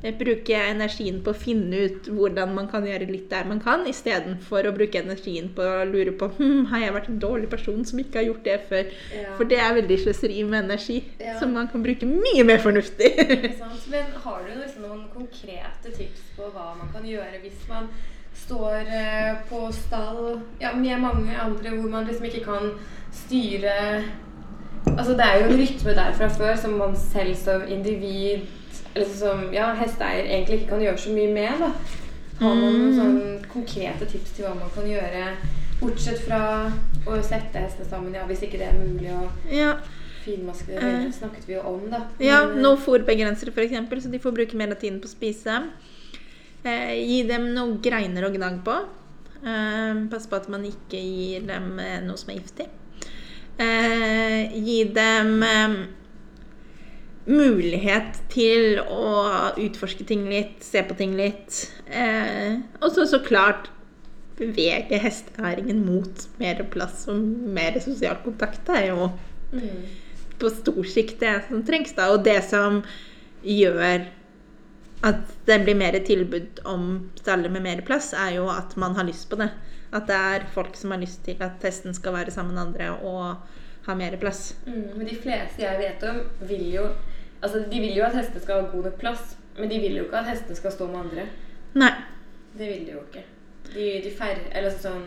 eh, 0.00 0.14
bruke 0.16 0.56
energien 0.70 1.18
på 1.24 1.34
å 1.34 1.36
finne 1.36 1.82
ut 1.90 2.08
hvordan 2.08 2.54
man 2.56 2.70
kan 2.72 2.86
gjøre 2.88 3.08
litt 3.10 3.26
der 3.32 3.44
man 3.50 3.60
kan, 3.60 3.84
istedenfor 3.90 4.70
å 4.70 4.72
bruke 4.76 5.02
energien 5.02 5.50
på 5.56 5.66
å 5.68 5.84
lure 5.90 6.14
på 6.16 6.30
hm, 6.38 6.64
har 6.72 6.86
jeg 6.86 6.96
vært 6.96 7.10
en 7.12 7.20
dårlig 7.20 7.50
person 7.52 7.84
som 7.84 8.00
ikke 8.00 8.22
har 8.22 8.26
gjort 8.30 8.48
det 8.48 8.56
før. 8.70 8.96
Ja. 9.12 9.36
For 9.36 9.52
det 9.52 9.60
er 9.60 9.76
veldig 9.82 10.00
sløseri 10.06 10.40
med 10.48 10.62
energi, 10.64 11.02
Ja. 11.20 11.36
som 11.42 11.52
man 11.52 11.68
kan 11.68 11.84
bruke 11.84 12.08
mye 12.08 12.48
mer 12.48 12.64
fornuftig. 12.64 13.12
Men 13.92 14.10
har 14.24 14.42
du 14.48 14.56
liksom 14.56 14.88
noen 14.88 15.04
konkrete 15.12 15.92
tips 15.92 16.32
på 16.38 16.48
hva 16.56 16.72
man 16.80 16.88
kan 16.96 17.04
gjøre 17.04 17.44
hvis 17.44 17.60
man 17.68 17.92
står 18.34 18.74
eh, 18.90 19.34
på 19.48 19.68
stall 19.72 20.40
ja, 20.60 20.72
med 20.76 20.98
mange 21.00 21.36
andre 21.40 21.70
hvor 21.76 21.90
man 21.90 22.04
liksom 22.08 22.24
ikke 22.24 22.44
kan 22.44 22.70
styre 23.12 24.02
Altså 24.98 25.12
Det 25.16 25.20
er 25.24 25.38
jo 25.40 25.44
en 25.50 25.58
rytme 25.60 25.94
der 25.96 26.12
fra 26.12 26.26
før 26.28 26.56
som 26.60 26.70
man 26.78 26.96
selv 26.96 27.34
som 27.40 27.62
individ 27.68 28.42
eller 28.94 29.08
som 29.16 29.40
ja, 29.52 29.70
hesteeier 29.74 30.26
egentlig 30.28 30.58
ikke 30.60 30.68
kan 30.74 30.82
gjøre 30.84 30.98
så 30.98 31.10
mye 31.10 31.30
med. 31.34 31.48
da. 31.58 31.70
Har 32.40 32.54
man 32.54 32.72
noen 32.74 32.90
Mm. 32.92 32.98
sånn 32.98 33.46
konkrete 33.52 34.06
tips 34.06 34.30
til 34.36 34.44
hva 34.44 34.52
man 34.54 34.70
kan 34.74 34.84
gjøre, 34.86 35.24
bortsett 35.80 36.20
fra 36.28 36.70
å 37.06 37.16
sette 37.22 37.58
hestene 37.64 37.88
sammen, 37.90 38.14
ja, 38.14 38.22
hvis 38.26 38.42
ikke 38.42 38.58
det 38.60 38.68
er 38.68 38.78
mulig 38.78 39.10
å 39.10 39.24
Ja, 39.50 39.72
finmaske 40.24 40.66
det? 40.66 40.82
Eh. 40.82 41.10
Snakket 41.12 41.48
vi 41.48 41.54
jo 41.54 41.60
om, 41.60 41.90
da. 41.90 42.02
ja 42.20 42.44
Men, 42.46 42.58
eh, 42.58 42.62
noe 42.62 42.76
fôrbegrensere 42.76 43.50
f.eks., 43.54 44.02
så 44.04 44.10
de 44.10 44.18
får 44.18 44.32
bruke 44.36 44.54
mer 44.56 44.70
av 44.70 44.78
tiden 44.78 45.00
på 45.00 45.06
å 45.08 45.14
spise. 45.16 45.62
Eh, 46.64 46.94
gi 46.96 47.24
dem 47.28 47.50
noe 47.52 47.76
greiner 47.84 48.24
å 48.24 48.32
gnage 48.32 48.62
på. 48.64 48.78
Eh, 49.44 49.98
pass 50.08 50.28
på 50.30 50.38
at 50.38 50.48
man 50.52 50.64
ikke 50.64 51.00
gir 51.00 51.44
dem 51.48 51.76
eh, 51.82 52.00
noe 52.04 52.16
som 52.20 52.32
er 52.32 52.40
giftig. 52.40 52.70
Eh, 53.60 54.54
gi 54.64 54.78
dem 54.96 55.44
eh, 55.44 55.76
mulighet 57.28 58.18
til 58.32 58.80
å 58.80 59.52
utforske 59.60 60.08
ting 60.08 60.24
litt, 60.30 60.64
se 60.64 60.82
på 60.88 60.96
ting 60.96 61.14
litt. 61.20 61.66
Eh, 61.86 62.60
og 62.80 62.90
så 62.96 63.04
så 63.12 63.20
klart 63.24 63.68
bevege 64.38 64.98
hesteæringen 64.98 65.84
mot 65.86 66.24
mer 66.40 66.64
plass 66.72 67.04
og 67.12 67.20
mer 67.54 67.76
sosial 67.84 68.18
kontakt. 68.24 68.64
Det 68.66 68.80
er 68.80 68.90
jo 68.90 69.12
mm. 69.52 69.80
på 70.40 70.50
stor 70.56 70.84
sikt 70.90 71.20
det 71.20 71.36
som 71.50 71.62
trengs. 71.66 71.94
da, 71.94 72.10
Og 72.16 72.24
det 72.26 72.40
som 72.48 72.82
gjør 73.44 74.08
at 75.04 75.34
det 75.44 75.58
blir 75.64 75.76
mer 75.76 75.98
tilbud 76.06 76.62
om 76.64 77.10
staller 77.20 77.52
med 77.52 77.62
mer 77.62 77.82
plass, 77.84 78.12
er 78.16 78.38
jo 78.38 78.48
at 78.48 78.76
man 78.80 78.96
har 78.96 79.04
lyst 79.04 79.28
på 79.30 79.36
det. 79.40 79.50
At 79.94 80.08
det 80.08 80.16
er 80.16 80.46
folk 80.54 80.76
som 80.76 80.94
har 80.94 81.02
lyst 81.02 81.22
til 81.26 81.42
at 81.44 81.62
hesten 81.62 81.94
skal 81.94 82.16
være 82.16 82.32
sammen 82.34 82.56
med 82.56 82.62
andre 82.62 82.90
og 82.96 83.36
ha 83.86 83.96
mer 83.98 84.16
plass. 84.16 84.54
Mm, 84.66 84.96
men 84.96 85.06
de 85.06 85.18
fleste 85.20 85.62
jeg 85.62 85.82
vet 85.82 86.08
om, 86.08 86.22
vil 86.48 86.70
jo 86.74 86.88
Altså, 87.44 87.58
de 87.70 87.80
vil 87.80 87.92
jo 87.92 88.04
at 88.06 88.14
hestene 88.16 88.40
skal 88.40 88.62
ha 88.62 88.68
god 88.70 88.86
nok 88.86 88.94
plass, 88.96 89.34
men 89.58 89.68
de 89.68 89.78
vil 89.82 89.98
jo 89.98 90.04
ikke 90.06 90.16
at 90.22 90.30
hestene 90.30 90.56
skal 90.56 90.72
stå 90.72 90.86
med 90.88 91.00
andre. 91.02 91.26
Nei. 91.76 91.90
Det 92.56 92.68
vil 92.70 92.86
de 92.86 92.94
jo 92.94 93.02
ikke. 93.02 93.24
De, 93.74 93.88
de 94.04 94.12
færre 94.16 94.46
Eller 94.56 94.70
sånn 94.70 95.04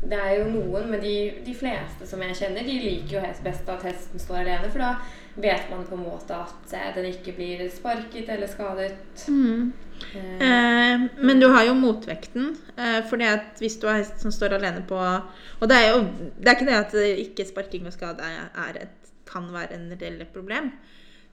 Det 0.00 0.18
er 0.18 0.32
jo 0.38 0.48
noen, 0.50 0.88
men 0.90 1.00
de, 1.02 1.14
de 1.46 1.54
fleste 1.54 2.06
som 2.06 2.22
jeg 2.22 2.34
kjenner, 2.40 2.66
de 2.66 2.74
liker 2.82 3.16
jo 3.18 3.22
best 3.44 3.70
at 3.70 3.86
hesten 3.86 4.22
står 4.22 4.40
alene, 4.42 4.70
for 4.72 4.82
da 4.82 4.90
vet 5.38 5.70
man 5.70 5.86
på 5.86 5.94
en 5.96 6.06
måte 6.06 6.36
at 6.36 6.72
eh, 6.74 6.88
den 6.96 7.12
ikke 7.12 7.36
blir 7.36 7.68
sparket 7.72 8.28
eller 8.34 8.50
skadet. 8.50 9.26
Mm. 9.28 9.72
Eh, 10.14 10.68
Eh, 10.98 11.00
men 11.16 11.40
du 11.40 11.46
har 11.46 11.64
jo 11.66 11.74
motvekten. 11.78 12.52
Eh, 12.76 13.00
fordi 13.10 13.26
at 13.28 13.62
hvis 13.62 13.78
du 13.80 13.88
har 13.88 14.00
hest 14.00 14.20
som 14.22 14.32
står 14.34 14.56
alene 14.58 14.84
på 14.86 14.98
Og 14.98 15.68
det 15.68 15.76
er 15.76 15.88
jo 15.90 16.04
det 16.38 16.48
er 16.48 16.56
ikke 16.56 16.68
det 16.68 16.78
at 16.78 16.94
ikke 17.24 17.48
sparking 17.48 17.86
og 17.86 17.92
skade 17.96 18.22
er, 18.22 18.48
er 18.68 18.84
et, 18.84 19.10
kan 19.28 19.48
være 19.52 19.74
en 19.74 19.90
reelt 20.00 20.32
problem. 20.32 20.70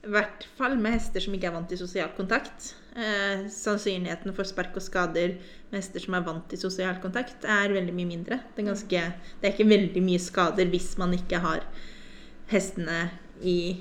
I 0.06 0.12
hvert 0.14 0.46
fall 0.58 0.76
med 0.78 0.94
hester 0.94 1.24
som 1.24 1.34
ikke 1.34 1.48
er 1.50 1.56
vant 1.56 1.70
til 1.70 1.80
sosial 1.82 2.12
kontakt. 2.18 2.76
Eh, 2.96 3.48
sannsynligheten 3.50 4.36
for 4.36 4.46
spark 4.46 4.76
og 4.78 4.84
skader 4.86 5.38
med 5.72 5.80
hester 5.80 6.04
som 6.04 6.14
er 6.14 6.26
vant 6.26 6.46
til 6.50 6.62
sosial 6.62 7.00
kontakt, 7.02 7.46
er 7.46 7.74
veldig 7.74 7.94
mye 7.94 8.12
mindre. 8.12 8.40
Det 8.54 8.62
er, 8.62 8.70
ganske, 8.70 9.02
det 9.42 9.48
er 9.48 9.56
ikke 9.56 9.70
veldig 9.70 10.04
mye 10.06 10.22
skader 10.22 10.70
hvis 10.70 10.94
man 11.02 11.16
ikke 11.18 11.42
har 11.42 11.66
hestene 12.52 13.08
i 13.42 13.78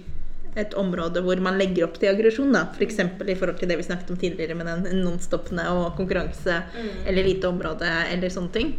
et 0.57 0.75
område 0.79 1.19
hvor 1.25 1.41
man 1.43 1.59
legger 1.59 1.89
opp 1.89 1.97
til 1.99 2.13
aggresjon. 2.13 2.55
F.eks. 2.55 3.01
For 3.19 3.31
i 3.31 3.37
forhold 3.39 3.59
til 3.59 3.71
det 3.71 3.79
vi 3.81 3.87
snakket 3.87 4.13
om 4.15 4.19
tidligere 4.21 4.55
med 4.59 4.71
den 4.71 5.03
nonstoppende 5.03 5.67
og 5.73 5.97
konkurranse 5.99 6.63
Mm. 6.75 7.07
eller 7.07 7.25
lite 7.25 7.49
område 7.49 7.89
eller 8.13 8.29
sånne 8.31 8.53
ting. 8.53 8.75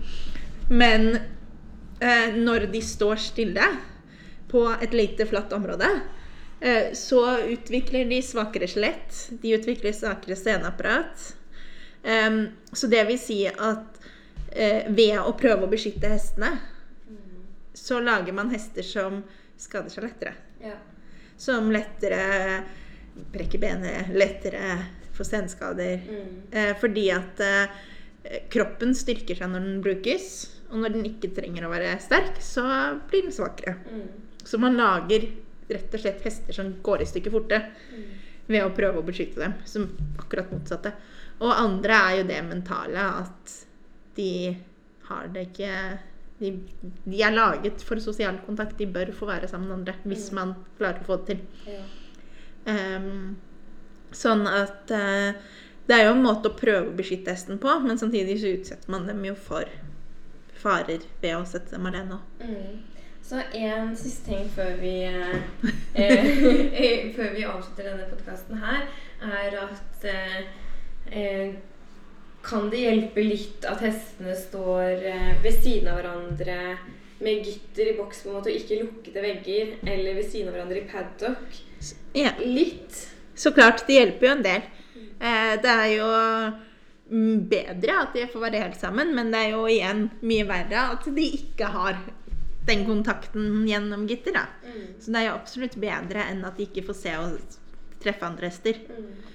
Men 0.69 1.15
eh, 1.99 2.36
når 2.36 2.71
de 2.71 2.82
står 2.82 3.15
stille 3.15 3.67
på 4.47 4.63
et 4.82 4.93
lite, 4.93 5.26
flatt 5.26 5.51
område, 5.53 5.88
eh, 6.61 6.93
så 6.93 7.39
utvikler 7.49 8.07
de 8.09 8.21
svakere 8.21 8.67
skjelett. 8.67 9.30
De 9.41 9.55
utvikler 9.57 9.91
svakere 9.93 10.36
seneapparat. 10.36 11.34
Em, 12.03 12.47
så 12.71 12.88
det 12.88 13.03
vil 13.07 13.19
si 13.19 13.47
at 13.47 13.99
eh, 14.51 14.86
ved 14.88 15.17
å 15.19 15.34
prøve 15.38 15.65
å 15.65 15.71
beskytte 15.71 16.07
hestene, 16.07 16.59
så 17.73 17.99
lager 17.99 18.34
man 18.34 18.53
hester 18.53 18.86
som 18.86 19.23
skader 19.57 19.89
seg 19.89 20.05
lettere. 20.07 20.36
Som 21.38 21.71
lettere 21.73 22.63
brekker 23.31 23.59
benet, 23.59 24.11
lettere 24.15 24.77
får 25.15 25.27
senskader. 25.29 26.01
Mm. 26.09 26.36
Eh, 26.51 26.73
fordi 26.79 27.05
at 27.15 27.39
eh, 27.43 28.41
kroppen 28.51 28.95
styrker 28.95 29.38
seg 29.39 29.51
når 29.51 29.65
den 29.67 29.81
brukes. 29.86 30.27
Og 30.71 30.81
når 30.81 30.95
den 30.95 31.07
ikke 31.11 31.31
trenger 31.36 31.67
å 31.67 31.71
være 31.71 31.95
sterk, 32.03 32.39
så 32.43 32.65
blir 33.09 33.27
den 33.27 33.36
svakere. 33.36 33.77
Mm. 33.86 34.07
Så 34.45 34.59
man 34.61 34.77
lager 34.77 35.27
rett 35.69 35.93
og 35.97 36.01
slett 36.01 36.23
hester 36.25 36.53
som 36.53 36.73
går 36.86 37.01
i 37.01 37.09
stykker 37.09 37.33
forte 37.33 37.61
Mm. 37.91 38.03
ved 38.47 38.61
å 38.61 38.73
prøve 38.75 38.99
å 39.01 39.05
beskytte 39.05 39.39
dem. 39.41 39.53
Som 39.65 39.88
akkurat 40.19 40.51
motsatte. 40.51 40.91
Og 41.39 41.51
andre 41.51 41.93
er 41.93 42.17
jo 42.19 42.27
det 42.29 42.41
mentale 42.45 43.05
at 43.23 43.55
de 44.15 44.55
har 45.07 45.27
det 45.33 45.47
ikke 45.49 45.71
de, 46.39 46.51
de 47.05 47.21
er 47.23 47.31
laget 47.36 47.83
for 47.86 48.01
sosial 48.03 48.38
kontakt. 48.45 48.77
De 48.77 48.88
bør 48.91 49.11
få 49.15 49.27
være 49.29 49.47
sammen 49.47 49.69
med 49.69 49.77
andre 49.79 49.93
hvis 50.05 50.31
Mm. 50.31 50.36
man 50.36 50.55
klarer 50.77 50.99
å 51.01 51.07
få 51.07 51.17
det 51.21 51.25
til. 51.36 51.71
Ja. 51.73 51.83
Um, 52.65 53.36
sånn 54.15 54.47
at 54.49 54.91
uh, 54.91 55.33
det 55.86 55.95
er 55.99 56.07
jo 56.07 56.15
en 56.15 56.23
måte 56.25 56.49
å 56.49 56.57
prøve 56.57 56.89
å 56.89 56.95
beskytte 56.97 57.31
hesten 57.36 57.59
på, 57.61 57.79
men 57.86 57.97
samtidig 58.01 58.39
så 58.41 58.53
utsetter 58.57 58.89
man 58.91 59.05
dem 59.07 59.21
jo 59.27 59.36
for 59.38 59.69
farer 60.57 61.03
ved 61.21 61.36
å 61.38 61.45
sette 61.45 61.75
dem 61.75 61.86
alene 61.86 62.17
òg. 62.17 62.45
Mm. 62.49 62.83
Så 63.25 63.39
en 63.57 63.95
siste 63.97 64.25
ting 64.29 64.49
før 64.53 64.75
vi, 64.81 64.95
eh, 65.05 65.38
eh, 66.01 67.13
før 67.15 67.31
vi 67.33 67.45
avslutter 67.45 67.88
denne 67.89 68.09
podkasten 68.09 68.59
her, 68.61 68.83
er 69.21 69.55
at 69.63 70.05
eh, 70.09 70.43
eh, 71.09 71.55
kan 72.45 72.69
det 72.69 72.83
hjelpe 72.83 73.23
litt 73.25 73.65
at 73.67 73.81
hestene 73.83 74.35
står 74.37 75.01
eh, 75.09 75.33
ved 75.43 75.57
siden 75.63 75.89
av 75.91 75.99
hverandre 75.99 76.59
med 77.23 77.47
gitter 77.47 77.89
i 77.89 77.95
boks 77.97 78.21
på 78.23 78.29
en 78.29 78.37
måte, 78.37 78.51
og 78.51 78.59
ikke 78.59 78.81
lukkede 78.83 79.23
vegger, 79.23 79.73
eller 79.87 80.17
ved 80.19 80.27
siden 80.29 80.51
av 80.51 80.57
hverandre 80.57 80.81
i 80.81 80.87
paddock? 80.89 81.59
Ja, 82.15 82.33
Litt. 82.43 82.99
så 83.35 83.51
klart. 83.55 83.85
Det 83.87 83.97
hjelper 83.97 84.27
jo 84.27 84.33
en 84.35 84.45
del. 84.45 84.67
Eh, 84.95 85.53
det 85.63 85.71
er 85.71 85.89
jo 85.93 86.09
mm, 87.09 87.45
bedre 87.51 87.97
at 88.03 88.15
de 88.17 88.27
får 88.31 88.45
være 88.47 88.63
helt 88.65 88.79
sammen, 88.79 89.15
men 89.15 89.31
det 89.33 89.41
er 89.41 89.55
jo 89.55 89.65
igjen 89.71 90.05
mye 90.21 90.47
verre 90.49 90.87
at 90.95 91.07
de 91.15 91.27
ikke 91.39 91.71
har 91.71 91.99
den 92.65 92.83
kontakten 92.87 93.63
gjennom 93.69 94.07
gitter. 94.09 94.35
da. 94.35 94.47
Mm. 94.65 94.87
Så 94.99 95.13
det 95.13 95.21
er 95.21 95.29
jo 95.29 95.37
absolutt 95.37 95.79
bedre 95.79 96.27
enn 96.31 96.43
at 96.47 96.59
de 96.59 96.67
ikke 96.67 96.85
får 96.89 96.99
se 96.99 97.15
og 97.21 97.39
treffe 98.03 98.27
andre 98.27 98.51
hester. 98.51 98.81
Mm. 98.89 99.34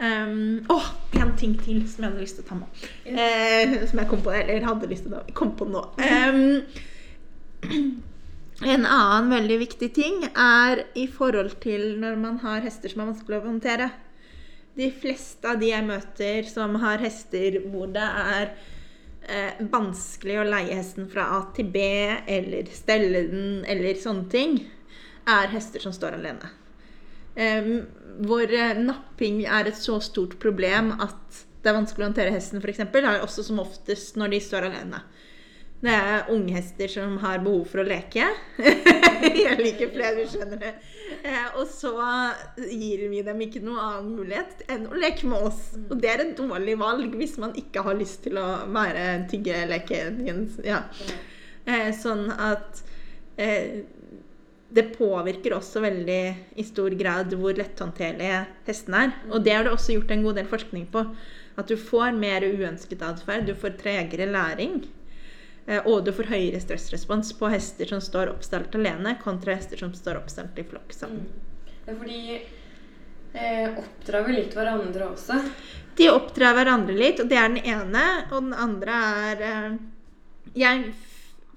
Um, 0.00 0.64
åh, 0.72 0.86
en 1.20 1.34
ting 1.38 1.52
til 1.60 1.82
som 1.88 2.02
jeg 2.02 2.10
hadde 2.10 2.22
lyst 2.22 2.38
til 2.38 2.46
å 2.46 2.48
ta 2.48 2.56
med. 2.58 2.86
Uh, 3.06 3.82
som 3.90 4.00
jeg 4.00 4.08
kom 4.10 4.22
på, 4.24 4.32
eller 4.34 4.66
hadde 4.66 4.88
lyst 4.90 5.06
til 5.06 5.18
å 5.18 5.22
kom 5.36 5.52
på 5.58 5.68
nå. 5.68 5.84
Um, 6.00 6.64
en 8.62 8.86
annen 8.86 9.30
veldig 9.32 9.58
viktig 9.62 9.90
ting 9.94 10.24
er 10.28 10.84
i 10.98 11.08
forhold 11.10 11.56
til 11.62 11.96
når 12.02 12.18
man 12.20 12.38
har 12.44 12.62
hester 12.62 12.92
som 12.92 13.02
er 13.02 13.10
vanskelig 13.12 13.40
å 13.40 13.46
håndtere. 13.48 13.88
De 14.78 14.88
fleste 15.02 15.50
av 15.50 15.58
de 15.60 15.72
jeg 15.72 15.84
møter 15.84 16.46
som 16.48 16.78
har 16.80 17.02
hester 17.02 17.58
hvor 17.66 17.90
det 17.92 18.06
er 18.06 18.52
eh, 19.26 19.58
vanskelig 19.72 20.38
å 20.40 20.46
leie 20.48 20.78
hesten 20.78 21.10
fra 21.12 21.26
A 21.36 21.40
til 21.56 21.68
B, 21.74 21.82
eller 22.38 22.70
stelle 22.72 23.26
den, 23.32 23.60
eller 23.68 23.98
sånne 24.00 24.30
ting, 24.32 24.56
er 25.28 25.52
hester 25.52 25.82
som 25.82 25.94
står 25.94 26.16
alene. 26.20 26.50
Hvor 27.32 28.52
eh, 28.52 28.76
napping 28.76 29.42
er 29.46 29.70
et 29.70 29.78
så 29.78 29.98
stort 30.04 30.38
problem 30.42 30.92
at 31.00 31.42
det 31.62 31.70
er 31.70 31.78
vanskelig 31.78 32.04
å 32.04 32.08
håndtere 32.10 32.34
hesten, 32.34 32.60
f.eks., 32.60 32.82
er 32.82 33.22
også 33.22 33.44
som 33.46 33.60
oftest 33.62 34.18
når 34.18 34.34
de 34.34 34.40
står 34.42 34.66
alene. 34.66 35.02
Det 35.82 35.90
er 35.90 36.28
unghester 36.30 36.90
som 36.90 37.16
har 37.22 37.40
behov 37.42 37.64
for 37.70 37.82
å 37.82 37.86
leke. 37.86 38.26
Jeg 39.44 39.56
liker 39.58 39.90
flere, 39.90 40.12
du 40.18 40.30
skjønner 40.30 40.60
det. 40.60 40.72
Eh, 41.22 41.48
og 41.58 41.66
så 41.70 41.90
gir 42.70 43.02
vi 43.10 43.22
dem 43.26 43.42
ikke 43.46 43.62
noe 43.62 43.82
annen 43.82 44.12
mulighet 44.18 44.62
enn 44.70 44.86
å 44.90 44.98
leke 44.98 45.26
med 45.30 45.48
oss. 45.48 45.72
Og 45.88 45.96
det 46.02 46.10
er 46.12 46.22
et 46.22 46.36
dårlig 46.38 46.76
valg 46.78 47.16
hvis 47.18 47.34
man 47.42 47.54
ikke 47.58 47.82
har 47.86 47.98
lyst 47.98 48.22
til 48.26 48.38
å 48.42 48.46
være 48.74 49.24
tyggeleke. 49.30 50.04
Ja. 50.66 50.84
Eh, 51.66 51.90
sånn 51.98 52.28
at 52.30 52.82
det 54.72 54.86
påvirker 54.96 55.52
også 55.56 55.82
veldig 55.84 56.22
i 56.56 56.64
stor 56.64 56.94
grad 56.96 57.34
hvor 57.36 57.56
letthåndterlige 57.58 58.38
hestene 58.66 59.04
er. 59.06 59.14
Og 59.28 59.44
det 59.44 59.52
har 59.56 59.66
det 59.66 59.74
også 59.74 59.98
gjort 59.98 60.14
en 60.14 60.24
god 60.24 60.40
del 60.40 60.48
forskning 60.48 60.86
på. 60.92 61.04
At 61.60 61.68
du 61.68 61.76
får 61.76 62.16
mer 62.16 62.46
uønsket 62.46 63.04
atferd, 63.04 63.44
du 63.46 63.54
får 63.54 63.76
tregere 63.82 64.30
læring. 64.32 64.86
eh, 65.66 65.84
Og 65.86 66.04
du 66.04 66.12
får 66.12 66.32
høyere 66.32 66.60
stressrespons 66.60 67.34
på 67.36 67.50
hester 67.52 67.86
som 67.86 68.00
står 68.00 68.32
oppstelt 68.32 68.74
alene, 68.74 69.18
kontra 69.22 69.54
hester 69.54 69.76
som 69.76 69.92
står 69.92 70.16
oppstelt 70.22 70.58
i 70.58 70.64
flokk 70.64 70.92
sammen. 70.96 71.28
Mm. 71.28 71.76
Det 71.84 71.98
fordi 71.98 72.20
eh, 73.34 73.70
oppdrar 73.76 74.24
vel 74.26 74.38
litt 74.40 74.56
hverandre 74.56 75.12
også. 75.12 75.38
De 75.98 76.08
oppdrar 76.08 76.56
hverandre 76.56 76.96
litt, 76.96 77.20
og 77.20 77.28
det 77.28 77.36
er 77.36 77.48
den 77.52 77.64
ene. 77.76 78.04
Og 78.30 78.38
den 78.40 78.54
andre 78.56 79.00
er 79.28 79.48
eh, 79.50 79.72
jeg, 80.54 80.94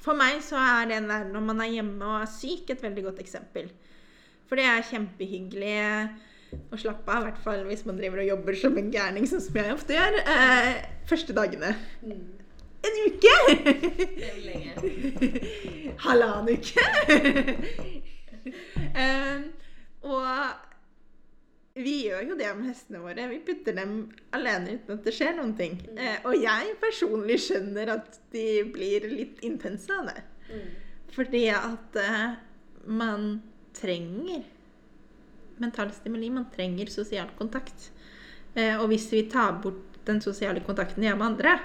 For 0.06 0.18
meg 0.18 0.38
så 0.46 0.60
er 0.62 0.92
den 0.92 1.10
der 1.10 1.26
når 1.32 1.44
man 1.48 1.64
er 1.66 1.74
hjemme 1.74 2.06
og 2.06 2.22
er 2.22 2.30
syk, 2.30 2.70
et 2.70 2.84
veldig 2.84 3.08
godt 3.08 3.22
eksempel. 3.24 3.72
For 4.46 4.60
det 4.60 4.68
er 4.70 4.86
kjempehyggelig 4.86 5.78
å 6.70 6.78
slappe 6.80 7.10
av, 7.12 7.24
i 7.24 7.30
hvert 7.30 7.42
fall 7.44 7.64
hvis 7.68 7.84
man 7.88 7.98
driver 7.98 8.22
og 8.22 8.30
jobber 8.30 8.58
som 8.60 8.78
en 8.80 8.92
gærning, 8.94 9.26
sånn 9.28 9.42
som 9.44 9.58
jeg 9.60 9.74
ofte 9.74 9.98
gjør, 9.98 10.20
eh, 10.30 10.70
første 11.10 11.36
dagene. 11.36 11.74
En 12.06 13.00
uke! 13.08 13.34
Det 13.66 14.30
er 14.30 14.40
lenge. 14.50 14.74
Halvannen 16.06 16.60
uke. 16.60 16.86
Eh, 18.96 19.40
og 20.06 20.75
vi 21.76 21.96
gjør 22.06 22.30
jo 22.30 22.38
det 22.40 22.50
med 22.56 22.70
hestene 22.70 23.02
våre. 23.04 23.28
Vi 23.28 23.42
putter 23.44 23.76
dem 23.76 23.96
alene 24.36 24.78
uten 24.78 24.96
at 24.96 25.08
det 25.08 25.14
skjer 25.16 25.34
noen 25.36 25.56
ting. 25.58 25.76
Eh, 26.00 26.22
og 26.24 26.38
jeg 26.40 26.78
personlig 26.80 27.40
skjønner 27.44 27.92
at 27.98 28.20
de 28.32 28.48
blir 28.72 29.08
litt 29.12 29.42
intense 29.44 29.92
av 29.92 30.08
det. 30.08 30.22
Mm. 30.48 30.70
Fordi 31.16 31.44
at 31.52 32.00
eh, 32.00 32.38
man 32.88 33.28
trenger 33.76 34.46
mental 35.60 35.92
stimuli. 35.96 36.32
Man 36.32 36.48
trenger 36.54 36.92
sosial 36.94 37.28
kontakt. 37.36 37.90
Eh, 38.56 38.80
og 38.80 38.88
hvis 38.94 39.10
vi 39.12 39.26
tar 39.32 39.60
bort 39.64 40.00
den 40.08 40.22
sosiale 40.24 40.64
kontakten 40.64 41.04
vi 41.04 41.10
har 41.12 41.20
med 41.20 41.34
andre, 41.34 41.58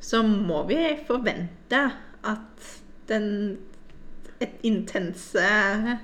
så 0.00 0.22
må 0.22 0.62
vi 0.70 0.78
forvente 1.08 1.82
at 2.22 2.70
den 3.10 3.58
intense, 4.62 5.98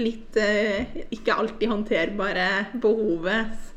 litt 0.00 0.36
eh, 0.36 0.96
ikke 1.14 1.34
alltid 1.34 1.68
håndterbare 1.72 2.48
behovet, 2.82 3.72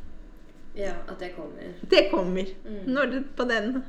Ja, 0.78 0.94
at 1.08 1.20
det 1.20 1.34
kommer. 1.36 1.74
det 1.92 2.04
kommer. 2.12 2.48
Mm. 2.66 2.84
Når 2.94 3.12
det, 3.12 3.24
på 3.36 3.46
den 3.50 3.82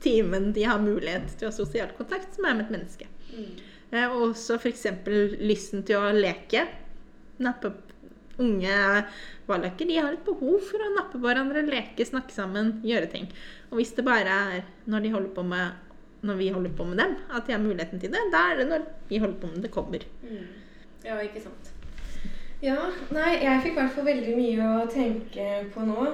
timen 0.00 0.52
de 0.52 0.64
har 0.64 0.80
mulighet 0.82 1.34
til 1.38 1.48
å 1.48 1.50
ha 1.50 1.56
sosial 1.56 1.90
kontakt, 1.96 2.34
som 2.34 2.46
er 2.48 2.56
med 2.58 2.66
et 2.66 2.74
menneske. 2.76 3.08
Mm. 3.32 3.50
Eh, 3.92 4.06
og 4.08 4.30
også 4.30 4.56
f.eks. 4.60 4.86
lysten 5.42 5.84
til 5.88 5.98
å 6.00 6.12
leke. 6.16 6.66
Nappe 7.42 7.72
unge 8.40 8.76
valakker 9.48 9.88
de 9.88 9.98
har 10.00 10.14
et 10.14 10.24
behov 10.24 10.62
for 10.64 10.80
å 10.80 10.92
nappe 10.96 11.20
hverandre, 11.20 11.64
leke, 11.68 12.06
snakke 12.08 12.32
sammen, 12.32 12.78
gjøre 12.86 13.10
ting. 13.12 13.28
Og 13.70 13.80
hvis 13.80 13.92
det 13.96 14.04
bare 14.06 14.38
er 14.56 14.64
når, 14.86 15.04
de 15.04 15.12
holder 15.12 15.34
på 15.36 15.44
med, 15.46 15.76
når 16.22 16.38
vi 16.40 16.48
holder 16.54 16.74
på 16.78 16.86
med 16.88 17.02
dem, 17.02 17.14
at 17.34 17.46
de 17.46 17.56
har 17.56 17.62
muligheten 17.62 18.00
til 18.00 18.12
det, 18.14 18.22
da 18.32 18.46
er 18.52 18.62
det 18.62 18.68
når 18.70 18.86
vi 19.10 19.20
holder 19.22 19.38
på 19.42 19.52
med 19.52 19.62
det, 19.66 19.72
kommer. 19.74 20.06
Mm. 20.24 20.42
Ja, 21.04 21.18
ikke 21.22 21.40
sant. 21.42 21.72
Ja, 22.62 22.76
nei, 23.10 23.40
jeg 23.42 23.62
fikk 23.64 23.72
i 23.74 23.80
hvert 23.80 23.94
fall 23.96 24.06
veldig 24.06 24.36
mye 24.38 24.66
å 24.78 24.84
tenke 24.90 25.46
på 25.74 25.86
nå. 25.86 26.04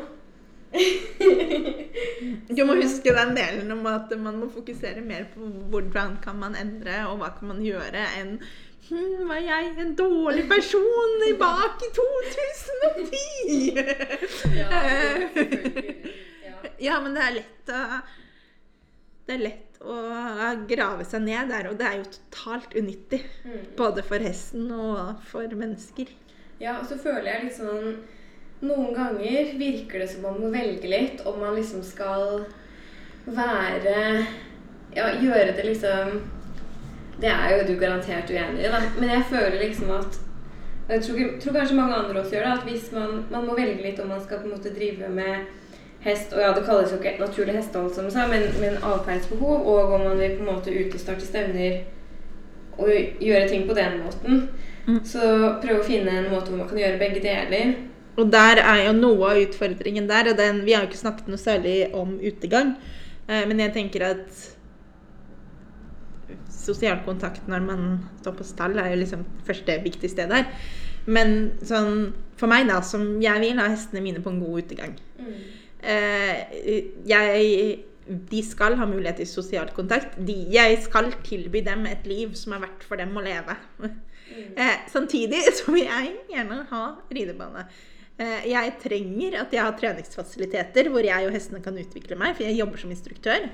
Du 2.49 2.62
må 2.68 2.74
huske 2.76 3.12
den 3.14 3.34
delen 3.36 3.70
om 3.72 3.86
at 3.89 4.11
man 4.20 4.41
må 4.41 4.49
fokusere 4.53 5.01
mer 5.05 5.24
på 5.32 5.45
hvordan 5.72 6.16
kan 6.24 6.36
man 6.41 6.57
endre, 6.59 7.03
og 7.09 7.20
hva 7.22 7.30
kan 7.36 7.53
man 7.53 7.61
gjøre, 7.64 8.03
enn 8.20 8.34
hm, 8.89 9.28
var 9.28 9.41
jeg 9.45 9.74
en 9.84 9.95
dårlig 9.97 10.47
person 10.49 11.24
i 11.28 11.34
bak 11.45 11.84
i 11.84 11.91
2010? 12.01 13.28
Ja. 14.59 14.68
Ja, 16.78 17.01
men 17.03 17.14
det 17.16 17.22
er 17.24 17.36
lett 17.41 17.70
å 17.74 17.80
Det 19.29 19.35
er 19.37 19.43
lett 19.45 19.81
å 19.85 19.95
grave 20.70 21.05
seg 21.05 21.20
ned 21.26 21.51
der, 21.53 21.66
og 21.68 21.76
det 21.79 21.85
er 21.85 21.99
jo 21.99 22.07
totalt 22.14 22.72
unyttig. 22.79 23.20
Mm. 23.45 23.59
Både 23.76 24.05
for 24.07 24.24
hesten 24.24 24.70
og 24.72 25.20
for 25.29 25.53
mennesker. 25.53 26.09
Ja, 26.62 26.79
og 26.79 26.87
så 26.89 26.97
føler 26.99 27.29
jeg 27.29 27.45
litt 27.45 27.59
sånn 27.59 27.99
Noen 28.59 28.89
ganger 28.91 29.53
virker 29.55 30.03
det 30.03 30.09
som 30.11 30.24
man 30.26 30.41
må 30.43 30.49
velge 30.51 30.89
litt 30.91 31.20
om 31.29 31.37
man 31.39 31.55
liksom 31.55 31.85
skal 31.87 32.41
være 33.29 33.93
Ja, 34.97 35.12
gjøre 35.20 35.53
det 35.55 35.66
liksom 35.68 36.16
Det 37.22 37.31
er 37.31 37.53
jo 37.53 37.68
du 37.68 37.76
garantert 37.79 38.33
uenig 38.33 38.64
i, 38.64 38.72
da. 38.72 38.81
Men 38.97 39.12
jeg 39.12 39.29
føler 39.31 39.61
liksom 39.61 39.93
at 40.01 40.18
og 40.89 40.95
Jeg 40.97 41.05
tror, 41.05 41.22
tror 41.45 41.57
kanskje 41.61 41.76
mange 41.76 41.95
andre 41.95 42.20
også 42.22 42.35
gjør 42.35 42.47
det. 42.47 42.53
At 42.59 42.64
hvis 42.64 42.93
man, 42.97 43.24
man 43.31 43.45
må 43.45 43.55
velge 43.55 43.85
litt 43.85 43.99
om 44.01 44.09
man 44.09 44.22
skal 44.24 44.41
på 44.41 44.49
en 44.49 44.55
måte 44.57 44.72
drive 44.72 45.11
med 45.12 45.45
hest 46.05 46.32
Og 46.32 46.40
ja, 46.42 46.53
det 46.55 46.64
kalles 46.66 46.92
jo 46.92 46.99
ikke 47.01 47.18
naturlig 47.18 47.57
hestehold, 47.59 47.92
som 47.94 48.07
du 48.07 48.12
sa, 48.14 48.26
men, 48.30 48.44
men 48.62 48.76
atferdsbehov. 48.78 49.66
Og 49.66 49.94
om 49.96 50.05
man 50.07 50.18
vil 50.20 50.36
på 50.38 50.44
en 50.44 50.53
måte 50.53 50.74
ut 50.74 50.94
og 50.94 51.01
starte 51.03 51.26
stevner 51.26 51.80
og 52.78 52.90
gjøre 53.20 53.49
ting 53.51 53.66
på 53.68 53.74
den 53.74 53.99
måten. 54.05 54.44
Mm. 54.86 55.01
Så 55.05 55.20
prøve 55.62 55.80
å 55.80 55.86
finne 55.86 56.14
en 56.14 56.30
måte 56.32 56.53
hvor 56.53 56.62
man 56.62 56.70
kan 56.70 56.78
gjøre 56.80 57.01
begge 57.01 57.22
deler. 57.24 57.74
Og 58.18 58.30
der 58.32 58.62
er 58.62 58.84
jo 58.86 58.94
noe 58.96 59.32
av 59.32 59.40
utfordringen 59.42 60.09
der, 60.11 60.30
og 60.30 60.38
den, 60.38 60.62
vi 60.66 60.74
har 60.74 60.84
jo 60.84 60.90
ikke 60.90 61.03
snakket 61.03 61.28
noe 61.30 61.38
særlig 61.38 61.74
om 61.94 62.16
utegang, 62.18 62.72
eh, 63.28 63.44
men 63.46 63.61
jeg 63.62 63.74
tenker 63.76 64.05
at 64.09 64.40
sosial 66.51 66.99
kontakt 67.07 67.46
når 67.49 67.62
man 67.62 67.84
står 68.18 68.34
på 68.40 68.46
stall, 68.49 68.74
er 68.78 68.90
jo 68.90 69.03
liksom 69.05 69.22
første 69.46 69.78
viktige 69.84 70.11
sted 70.11 70.34
der. 70.34 70.51
Men 71.07 71.53
sånn, 71.64 72.11
for 72.40 72.51
meg, 72.51 72.66
da, 72.68 72.80
som 72.84 73.07
jeg 73.22 73.40
vil 73.44 73.62
ha 73.62 73.68
hestene 73.70 74.03
mine 74.05 74.24
på 74.24 74.32
en 74.34 74.42
god 74.42 74.66
utegang 74.66 74.99
eh, 75.22 75.57
jeg, 75.79 77.79
De 78.09 78.41
skal 78.43 78.74
ha 78.81 78.87
mulighet 78.89 79.20
til 79.22 79.31
sosial 79.31 79.70
kontakt. 79.76 80.16
De, 80.18 80.35
jeg 80.53 80.81
skal 80.83 81.12
tilby 81.26 81.62
dem 81.66 81.87
et 81.87 82.07
liv 82.09 82.35
som 82.39 82.57
er 82.57 82.66
verdt 82.66 82.87
for 82.89 83.01
dem 83.01 83.14
å 83.16 83.24
leve. 83.24 83.57
Eh, 84.57 84.76
samtidig 84.93 85.41
så 85.57 85.72
vil 85.72 85.87
jeg 85.87 86.12
gjerne 86.33 86.62
ha 86.70 86.85
ridebane. 87.14 87.64
Eh, 88.18 88.51
jeg 88.51 88.76
trenger 88.83 89.41
at 89.45 89.55
jeg 89.55 89.62
har 89.62 89.76
treningsfasiliteter 89.79 90.91
hvor 90.93 91.07
jeg 91.07 91.29
og 91.29 91.35
hestene 91.35 91.62
kan 91.64 91.79
utvikle 91.79 92.18
meg, 92.18 92.37
for 92.37 92.49
jeg 92.49 92.59
jobber 92.59 92.83
som 92.83 92.95
instruktør. 92.95 93.49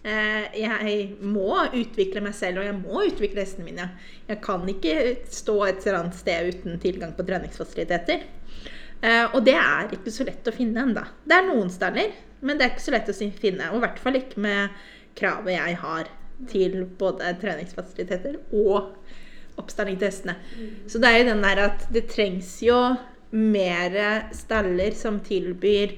Eh, 0.00 0.44
jeg 0.56 1.00
må 1.20 1.58
utvikle 1.76 2.22
meg 2.24 2.36
selv, 2.36 2.60
og 2.60 2.68
jeg 2.68 2.76
må 2.78 3.04
utvikle 3.08 3.44
hestene 3.44 3.68
mine. 3.68 3.88
Jeg 4.28 4.40
kan 4.44 4.64
ikke 4.68 4.94
stå 5.28 5.56
et 5.66 5.82
eller 5.84 6.02
annet 6.02 6.20
sted 6.20 6.52
uten 6.54 6.80
tilgang 6.80 7.16
på 7.16 7.26
treningsfasiliteter. 7.28 8.24
Eh, 9.00 9.26
og 9.32 9.44
det 9.46 9.56
er 9.56 9.92
ikke 9.96 10.12
så 10.12 10.26
lett 10.28 10.48
å 10.48 10.54
finne 10.54 10.84
enda. 10.84 11.06
Det 11.24 11.36
er 11.38 11.46
noen 11.48 11.70
staller, 11.72 12.12
men 12.44 12.58
det 12.58 12.66
er 12.66 12.74
ikke 12.74 12.86
så 12.86 12.94
lett 12.96 13.12
å 13.12 13.16
finne. 13.16 13.70
Og 13.70 13.80
i 13.80 13.84
hvert 13.86 14.00
fall 14.02 14.18
ikke 14.20 14.42
med 14.44 14.80
kravet 15.18 15.56
jeg 15.56 15.78
har 15.82 16.10
til 16.50 16.76
både 17.00 17.34
treningsfasiliteter 17.40 18.38
og 18.56 18.94
oppstalling 19.60 19.98
til 20.00 20.08
hestene. 20.08 20.36
Så 20.88 21.00
det 21.00 21.10
er 21.10 21.20
jo 21.20 21.30
den 21.32 21.44
der 21.44 21.64
at 21.66 21.84
det 21.92 22.06
trengs 22.12 22.54
jo 22.64 22.78
mer 23.30 23.98
staller 24.34 24.96
som 24.96 25.20
tilbyr 25.24 25.92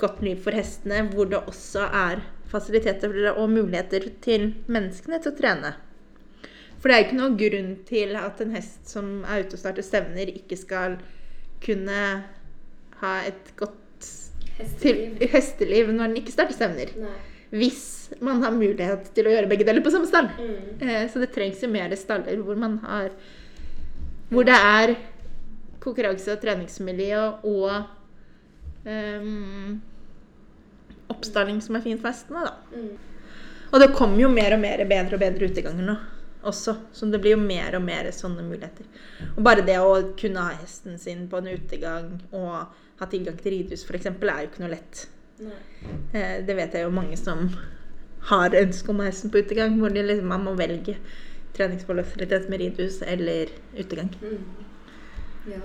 godt 0.00 0.22
liv 0.24 0.38
for 0.42 0.56
hestene, 0.56 1.02
hvor 1.12 1.28
det 1.30 1.42
også 1.46 1.88
er 1.94 2.22
fasiliteter 2.50 3.32
og 3.34 3.50
muligheter 3.50 4.08
til 4.22 4.52
menneskene 4.70 5.18
til 5.22 5.32
å 5.32 5.38
trene. 5.38 5.74
For 6.78 6.88
det 6.88 6.96
er 6.96 7.02
jo 7.02 7.06
ikke 7.08 7.18
noen 7.18 7.38
grunn 7.40 7.70
til 7.88 8.16
at 8.20 8.40
en 8.42 8.54
hest 8.54 8.90
som 8.90 9.20
er 9.26 9.44
ute 9.44 9.56
og 9.56 9.62
starter 9.62 9.86
stevner, 9.86 10.30
ikke 10.30 10.58
skal 10.58 10.98
kunne 11.64 12.02
ha 13.00 13.14
et 13.26 13.50
godt 13.56 13.74
til, 14.00 14.62
Hesteliv. 14.64 15.24
hesteliv 15.30 15.90
når 15.92 16.10
den 16.10 16.20
ikke 16.22 16.34
starter 16.34 16.56
stevner. 16.56 16.92
Nei. 17.00 17.16
Hvis 17.56 18.12
man 18.24 18.42
har 18.42 18.54
mulighet 18.54 19.10
til 19.14 19.28
å 19.28 19.34
gjøre 19.34 19.50
begge 19.50 19.66
deler 19.68 19.84
på 19.84 19.92
samme 19.94 20.08
stall. 20.08 20.30
Mm. 20.34 20.80
Eh, 20.82 21.02
så 21.12 21.22
det 21.22 21.30
trengs 21.34 21.62
jo 21.62 21.70
mer 21.70 21.94
staller 21.98 22.40
hvor 22.42 22.58
man 22.58 22.78
har 22.84 23.10
Hvor 24.26 24.42
det 24.42 24.56
er 24.58 24.96
konkurranse- 25.78 26.32
og 26.32 26.40
treningsmiljø 26.42 27.20
og 27.46 27.68
um, 28.90 29.76
oppstalling 31.14 31.60
som 31.62 31.78
er 31.78 31.84
fint 31.84 32.02
for 32.02 32.10
hestene, 32.10 32.42
da. 32.42 32.56
Mm. 32.74 32.96
Og 33.70 33.82
det 33.82 33.92
kommer 33.94 34.18
jo 34.18 34.32
mer 34.32 34.56
og 34.56 34.64
mer 34.64 34.82
bedre 34.82 35.14
og 35.14 35.22
bedre 35.22 35.46
uteganger 35.46 35.86
nå 35.86 35.94
også. 36.46 36.76
Så 36.92 37.08
det 37.10 37.20
blir 37.22 37.36
jo 37.36 37.42
mer 37.42 37.76
og 37.78 37.84
mer 37.86 38.08
sånne 38.14 38.44
muligheter. 38.46 38.88
Og 39.34 39.42
bare 39.46 39.64
det 39.66 39.78
å 39.82 39.92
kunne 40.18 40.46
ha 40.46 40.56
hesten 40.60 40.98
sin 41.02 41.26
på 41.30 41.40
en 41.40 41.52
utegang 41.54 42.10
og 42.30 42.74
ha 43.00 43.08
tilgang 43.12 43.36
til 43.40 43.58
ridehus 43.58 43.84
f.eks. 43.84 44.08
er 44.08 44.42
jo 44.44 44.50
ikke 44.50 44.64
noe 44.64 44.72
lett. 44.72 45.06
Nei. 45.42 45.58
Eh, 46.16 46.36
det 46.46 46.56
vet 46.56 46.74
jeg 46.74 46.86
jo 46.86 46.94
mange 46.94 47.18
som 47.20 47.50
har 48.30 48.56
ønske 48.58 48.90
om 48.90 49.00
å 49.00 49.04
ha 49.04 49.10
hesten 49.10 49.32
på 49.32 49.42
utegang, 49.44 49.76
hvor 49.80 49.92
de 49.92 50.02
liksom, 50.02 50.30
man 50.32 50.46
må 50.46 50.56
velge 50.58 50.96
treningsfasiliteter 51.56 52.50
med 52.50 52.62
ridehus 52.64 53.02
eller 53.02 53.52
utegang. 53.76 54.10
Mm. 54.22 54.64
Ja. 55.52 55.60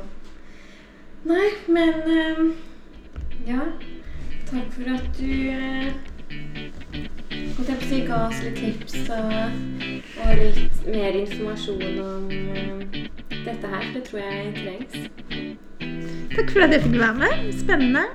Nei, 1.26 1.48
men 1.68 2.12
ehm, 2.18 2.54
Ja. 3.48 3.66
Takk 4.52 4.74
for 4.76 4.90
at 4.92 5.06
du 5.16 5.32
eh, 5.50 5.94
Holdt 7.56 7.70
jeg 7.70 7.78
si 7.90 8.00
ga 8.08 8.18
oss 8.28 8.40
litt 8.46 8.58
tips 8.58 8.96
og, 9.16 9.34
og 10.24 10.30
litt 10.42 10.88
mer 10.88 11.18
informasjon 11.22 12.00
om 12.06 12.26
um, 12.32 12.82
dette 13.46 13.74
her. 13.74 13.84
for 13.92 14.00
Det 14.00 14.04
tror 14.10 14.20
jeg 14.20 14.54
trengs. 14.62 14.94
Takk 16.36 16.52
for 16.52 16.66
at 16.66 16.72
jeg 16.78 16.82
fikk 16.88 17.00
være 17.02 17.18
med. 17.22 17.32
Spennende. 17.60 18.06